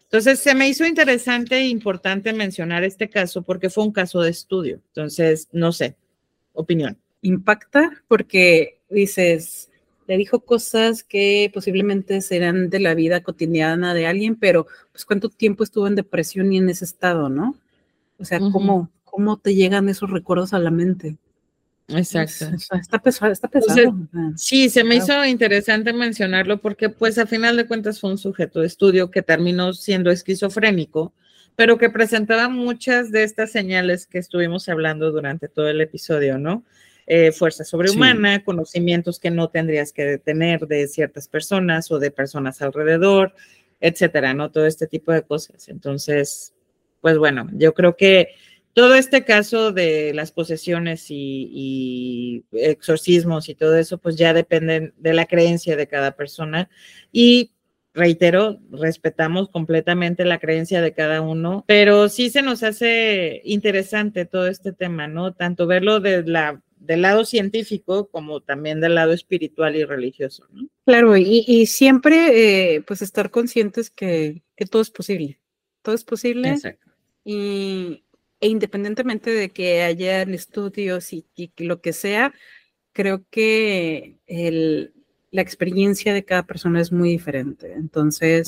Entonces, 0.03 0.39
se 0.39 0.55
me 0.55 0.69
hizo 0.69 0.85
interesante 0.85 1.57
e 1.57 1.67
importante 1.67 2.31
mencionar 2.31 2.85
este 2.85 3.09
caso 3.09 3.41
porque 3.41 3.69
fue 3.69 3.83
un 3.83 3.91
caso 3.91 4.21
de 4.21 4.29
estudio. 4.29 4.81
Entonces, 4.87 5.49
no 5.51 5.73
sé, 5.73 5.97
opinión. 6.53 6.97
Impacta 7.21 7.91
porque 8.07 8.79
dices, 8.89 9.66
le 10.07 10.17
dijo 10.17 10.39
cosas 10.39 11.03
que 11.03 11.51
posiblemente 11.53 12.21
serán 12.21 12.69
de 12.69 12.79
la 12.79 12.95
vida 12.95 13.21
cotidiana 13.21 13.93
de 13.93 14.07
alguien, 14.07 14.35
pero 14.35 14.65
pues 14.91 15.05
cuánto 15.05 15.29
tiempo 15.29 15.63
estuvo 15.63 15.87
en 15.87 15.95
depresión 15.95 16.51
y 16.53 16.57
en 16.57 16.69
ese 16.69 16.85
estado, 16.85 17.29
¿no? 17.29 17.55
O 18.17 18.25
sea, 18.25 18.39
¿cómo, 18.39 18.89
cómo 19.03 19.37
te 19.37 19.53
llegan 19.53 19.89
esos 19.89 20.09
recuerdos 20.09 20.53
a 20.53 20.59
la 20.59 20.71
mente? 20.71 21.17
Exacto. 21.89 22.45
está 22.55 22.99
pesado, 22.99 23.31
está 23.31 23.47
pesado. 23.47 23.95
sí, 24.35 24.69
se 24.69 24.83
me 24.83 24.95
hizo 24.95 25.23
interesante 25.25 25.93
mencionarlo 25.93 26.57
porque 26.57 26.89
pues 26.89 27.17
a 27.17 27.25
final 27.25 27.55
de 27.55 27.65
cuentas 27.65 27.99
fue 27.99 28.09
un 28.09 28.17
sujeto 28.17 28.61
de 28.61 28.67
estudio 28.67 29.09
que 29.09 29.21
terminó 29.21 29.73
siendo 29.73 30.11
esquizofrénico, 30.11 31.13
pero 31.55 31.77
que 31.77 31.89
presentaba 31.89 32.49
muchas 32.49 33.11
de 33.11 33.23
estas 33.23 33.51
señales 33.51 34.05
que 34.05 34.17
estuvimos 34.17 34.67
hablando 34.67 35.11
durante 35.11 35.47
todo 35.47 35.69
el 35.69 35.79
episodio, 35.79 36.37
¿no? 36.37 36.63
Eh, 37.09 37.31
fuerza 37.31 37.63
sobrehumana, 37.63 38.43
conocimientos 38.43 39.17
que 39.17 39.31
no 39.31 39.47
tendrías 39.47 39.93
que 39.93 40.17
tener 40.17 40.67
de 40.67 40.89
ciertas 40.89 41.29
personas 41.29 41.89
o 41.89 41.99
de 41.99 42.11
personas 42.11 42.61
alrededor, 42.61 43.33
etcétera, 43.79 44.33
¿no? 44.33 44.51
Todo 44.51 44.65
este 44.65 44.87
tipo 44.87 45.13
de 45.13 45.21
cosas. 45.21 45.69
Entonces, 45.69 46.53
pues 46.99 47.17
bueno, 47.17 47.47
yo 47.53 47.73
creo 47.73 47.95
que 47.95 48.31
todo 48.73 48.93
este 48.95 49.23
caso 49.23 49.71
de 49.71 50.11
las 50.13 50.33
posesiones 50.33 51.05
y, 51.07 52.43
exorcismos 52.51 53.47
y 53.47 53.55
todo 53.55 53.77
eso, 53.77 53.99
pues 53.99 54.17
ya 54.17 54.33
dependen 54.33 54.93
de 54.97 55.13
la 55.13 55.27
creencia 55.27 55.77
de 55.77 55.87
cada 55.87 56.11
persona. 56.11 56.69
Y 57.13 57.53
reitero, 57.93 58.59
respetamos 58.69 59.47
completamente 59.47 60.25
la 60.25 60.39
creencia 60.39 60.81
de 60.81 60.91
cada 60.91 61.21
uno, 61.21 61.63
pero 61.67 62.09
sí 62.09 62.29
se 62.29 62.41
nos 62.41 62.63
hace 62.63 63.41
interesante 63.45 64.25
todo 64.25 64.47
este 64.47 64.73
tema, 64.73 65.07
¿no? 65.07 65.33
Tanto 65.33 65.67
verlo 65.67 66.01
de 66.01 66.23
la, 66.23 66.61
del 66.87 67.01
lado 67.03 67.25
científico 67.25 68.07
como 68.09 68.41
también 68.41 68.79
del 68.79 68.95
lado 68.95 69.13
espiritual 69.13 69.75
y 69.75 69.83
religioso, 69.83 70.47
¿no? 70.51 70.67
Claro, 70.85 71.17
y, 71.17 71.65
siempre 71.67 72.75
eh, 72.75 72.81
pues 72.81 73.01
estar 73.01 73.29
conscientes 73.29 73.89
que, 73.89 74.41
que, 74.55 74.65
todo 74.65 74.81
es 74.81 74.89
posible, 74.89 75.39
todo 75.81 75.93
es 75.93 76.05
posible. 76.05 76.49
Exacto. 76.49 76.91
Y, 77.25 78.05
e 78.39 78.47
independientemente 78.47 79.31
de 79.31 79.49
que 79.49 79.81
hayan 79.81 80.33
estudios 80.33 81.11
y, 81.11 81.25
lo 81.57 81.81
que 81.81 81.91
sea, 81.91 82.33
creo 82.93 83.25
que 83.29 84.17
la 85.31 85.41
experiencia 85.41 86.13
de 86.13 86.23
cada 86.23 86.43
persona 86.43 86.79
es 86.79 86.91
muy 86.91 87.09
diferente. 87.09 87.73
Entonces, 87.73 88.47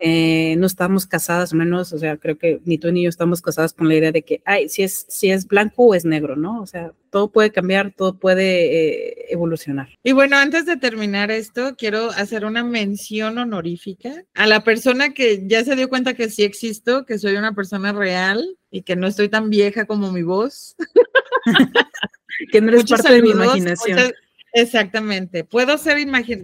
eh, 0.00 0.54
no 0.58 0.66
estamos 0.66 1.06
casadas, 1.06 1.52
menos, 1.52 1.92
o 1.92 1.98
sea, 1.98 2.16
creo 2.16 2.38
que 2.38 2.60
ni 2.64 2.78
tú 2.78 2.92
ni 2.92 3.02
yo 3.02 3.08
estamos 3.08 3.42
casadas 3.42 3.72
con 3.72 3.88
la 3.88 3.96
idea 3.96 4.12
de 4.12 4.22
que, 4.22 4.40
ay, 4.44 4.68
si 4.68 4.82
es, 4.82 5.06
si 5.08 5.30
es 5.30 5.46
blanco 5.46 5.86
o 5.86 5.94
es 5.94 6.04
negro, 6.04 6.36
¿no? 6.36 6.62
O 6.62 6.66
sea, 6.66 6.92
todo 7.10 7.32
puede 7.32 7.50
cambiar, 7.50 7.92
todo 7.96 8.16
puede 8.16 9.08
eh, 9.08 9.26
evolucionar. 9.30 9.88
Y 10.04 10.12
bueno, 10.12 10.36
antes 10.36 10.66
de 10.66 10.76
terminar 10.76 11.30
esto, 11.30 11.74
quiero 11.76 12.10
hacer 12.10 12.44
una 12.44 12.62
mención 12.62 13.38
honorífica 13.38 14.24
a 14.34 14.46
la 14.46 14.62
persona 14.62 15.14
que 15.14 15.42
ya 15.46 15.64
se 15.64 15.74
dio 15.74 15.88
cuenta 15.88 16.14
que 16.14 16.30
sí 16.30 16.44
existo, 16.44 17.04
que 17.04 17.18
soy 17.18 17.34
una 17.34 17.54
persona 17.54 17.92
real 17.92 18.56
y 18.70 18.82
que 18.82 18.94
no 18.94 19.06
estoy 19.06 19.28
tan 19.28 19.50
vieja 19.50 19.86
como 19.86 20.12
mi 20.12 20.22
voz. 20.22 20.76
que 22.52 22.60
no 22.60 22.68
eres 22.68 22.84
parte 22.84 23.12
de 23.12 23.22
mi 23.22 23.30
imaginación. 23.30 24.12
Exactamente. 24.52 25.44
Puedo 25.44 25.78
ser, 25.78 25.98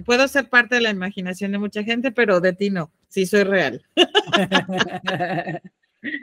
puedo 0.05 0.29
ser 0.29 0.49
parte 0.49 0.77
de 0.77 0.81
la 0.83 0.91
imaginación 0.91 1.53
de 1.53 1.59
mucha 1.59 1.83
gente, 1.83 2.13
pero 2.13 2.41
de 2.41 2.53
ti 2.53 2.71
no. 2.71 2.93
Sí, 3.09 3.27
soy 3.27 3.45
real. 3.45 3.83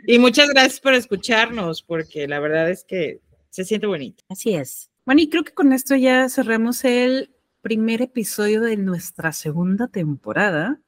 y 0.07 0.19
muchas 0.19 0.49
gracias 0.49 0.79
por 0.79 0.93
escucharnos, 0.93 1.81
porque 1.81 2.27
la 2.27 2.39
verdad 2.39 2.69
es 2.69 2.83
que 2.83 3.21
se 3.49 3.65
siente 3.65 3.87
bonito. 3.87 4.23
Así 4.29 4.53
es. 4.53 4.89
Bueno, 5.05 5.21
y 5.21 5.29
creo 5.29 5.43
que 5.43 5.53
con 5.53 5.73
esto 5.73 5.95
ya 5.95 6.29
cerramos 6.29 6.83
el 6.85 7.31
primer 7.61 8.01
episodio 8.01 8.61
de 8.61 8.77
nuestra 8.77 9.31
segunda 9.31 9.87
temporada. 9.87 10.79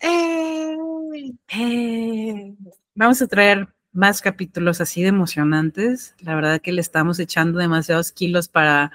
Eh, 0.00 0.76
vamos 2.94 3.22
a 3.22 3.26
traer 3.26 3.68
más 3.92 4.20
capítulos 4.20 4.80
así 4.80 5.02
de 5.02 5.08
emocionantes. 5.08 6.14
La 6.18 6.34
verdad 6.34 6.60
que 6.60 6.72
le 6.72 6.80
estamos 6.80 7.18
echando 7.20 7.58
demasiados 7.58 8.12
kilos 8.12 8.48
para 8.48 8.92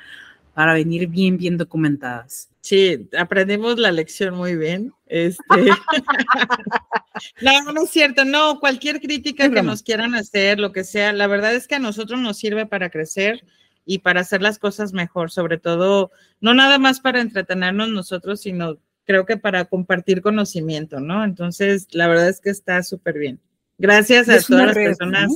para 0.59 0.73
venir 0.73 1.07
bien, 1.07 1.37
bien 1.37 1.55
documentadas. 1.55 2.49
Sí, 2.59 3.07
aprendimos 3.17 3.79
la 3.79 3.93
lección 3.93 4.35
muy 4.35 4.57
bien. 4.57 4.91
Este... 5.05 5.39
no, 7.41 7.71
no 7.71 7.83
es 7.83 7.89
cierto, 7.89 8.25
no, 8.25 8.59
cualquier 8.59 8.99
crítica 8.99 9.49
que 9.49 9.63
nos 9.63 9.83
quieran 9.83 10.15
hacer, 10.15 10.59
lo 10.59 10.73
que 10.73 10.83
sea, 10.83 11.13
la 11.13 11.27
verdad 11.27 11.55
es 11.55 11.65
que 11.65 11.75
a 11.75 11.79
nosotros 11.79 12.19
nos 12.19 12.39
sirve 12.39 12.65
para 12.65 12.89
crecer 12.89 13.45
y 13.85 13.99
para 13.99 14.19
hacer 14.19 14.41
las 14.41 14.59
cosas 14.59 14.91
mejor, 14.91 15.31
sobre 15.31 15.59
todo, 15.59 16.11
no 16.41 16.53
nada 16.53 16.77
más 16.77 16.99
para 16.99 17.21
entretenernos 17.21 17.87
nosotros, 17.87 18.41
sino 18.41 18.79
creo 19.05 19.25
que 19.25 19.37
para 19.37 19.63
compartir 19.63 20.21
conocimiento, 20.21 20.99
¿no? 20.99 21.23
Entonces, 21.23 21.87
la 21.91 22.09
verdad 22.09 22.27
es 22.27 22.41
que 22.41 22.49
está 22.49 22.83
súper 22.83 23.17
bien. 23.17 23.39
Gracias 23.79 24.27
a 24.27 24.41
todas 24.41 24.67
las 24.67 24.75
personas. 24.75 25.31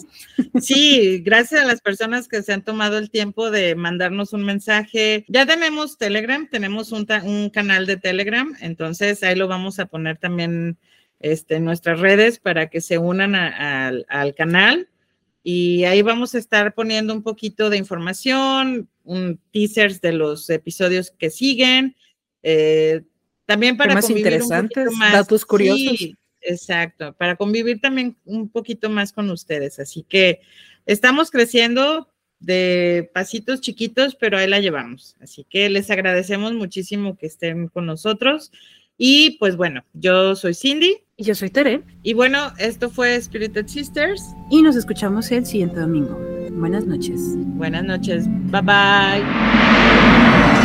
Sí, 0.61 1.21
gracias 1.23 1.61
a 1.61 1.65
las 1.65 1.79
personas 1.79 2.27
que 2.27 2.43
se 2.43 2.51
han 2.51 2.63
tomado 2.63 2.97
el 2.97 3.09
tiempo 3.09 3.49
de 3.49 3.73
mandarnos 3.75 4.33
un 4.33 4.43
mensaje. 4.43 5.23
Ya 5.29 5.45
tenemos 5.45 5.97
Telegram, 5.97 6.47
tenemos 6.49 6.91
un, 6.91 7.05
canal 7.51 7.85
de 7.85 7.95
Telegram, 7.95 8.53
entonces 8.59 9.23
ahí 9.23 9.35
lo 9.35 9.47
vamos 9.47 9.79
a 9.79 9.85
poner 9.85 10.17
también 10.17 10.77
este, 11.21 11.55
en 11.55 11.63
nuestras 11.63 12.01
redes 12.01 12.37
para 12.37 12.69
que 12.69 12.81
se 12.81 12.97
unan 12.97 13.33
al 13.33 14.35
canal. 14.35 14.89
Y 15.41 15.85
ahí 15.85 16.01
vamos 16.01 16.35
a 16.35 16.37
estar 16.37 16.73
poniendo 16.73 17.13
un 17.13 17.23
poquito 17.23 17.69
de 17.69 17.77
información, 17.77 18.89
un 19.05 19.39
teasers 19.51 20.01
de 20.01 20.11
los 20.11 20.49
episodios 20.49 21.11
que 21.11 21.29
siguen. 21.29 21.95
Eh, 22.43 23.03
también 23.45 23.77
para 23.77 23.93
más 23.93 24.09
interesantes, 24.09 24.89
datos 25.11 25.45
curiosos. 25.45 26.13
Exacto, 26.45 27.13
para 27.13 27.35
convivir 27.35 27.79
también 27.79 28.17
un 28.25 28.49
poquito 28.49 28.89
más 28.89 29.13
con 29.13 29.29
ustedes. 29.29 29.79
Así 29.79 30.03
que 30.03 30.41
estamos 30.85 31.31
creciendo 31.31 32.09
de 32.39 33.09
pasitos 33.13 33.61
chiquitos, 33.61 34.15
pero 34.15 34.37
ahí 34.37 34.47
la 34.47 34.59
llevamos. 34.59 35.15
Así 35.21 35.45
que 35.49 35.69
les 35.69 35.89
agradecemos 35.89 36.53
muchísimo 36.53 37.17
que 37.17 37.27
estén 37.27 37.69
con 37.69 37.85
nosotros. 37.85 38.51
Y 38.97 39.37
pues 39.39 39.55
bueno, 39.55 39.83
yo 39.93 40.35
soy 40.35 40.53
Cindy. 40.53 40.97
Y 41.15 41.23
yo 41.23 41.35
soy 41.35 41.49
Tere. 41.49 41.81
Y 42.03 42.13
bueno, 42.13 42.53
esto 42.57 42.89
fue 42.89 43.19
Spirited 43.21 43.67
Sisters. 43.67 44.21
Y 44.49 44.61
nos 44.61 44.75
escuchamos 44.75 45.31
el 45.31 45.45
siguiente 45.45 45.79
domingo. 45.79 46.19
Buenas 46.51 46.85
noches. 46.85 47.19
Buenas 47.55 47.83
noches. 47.83 48.25
Bye 48.51 48.61
bye. 48.61 50.62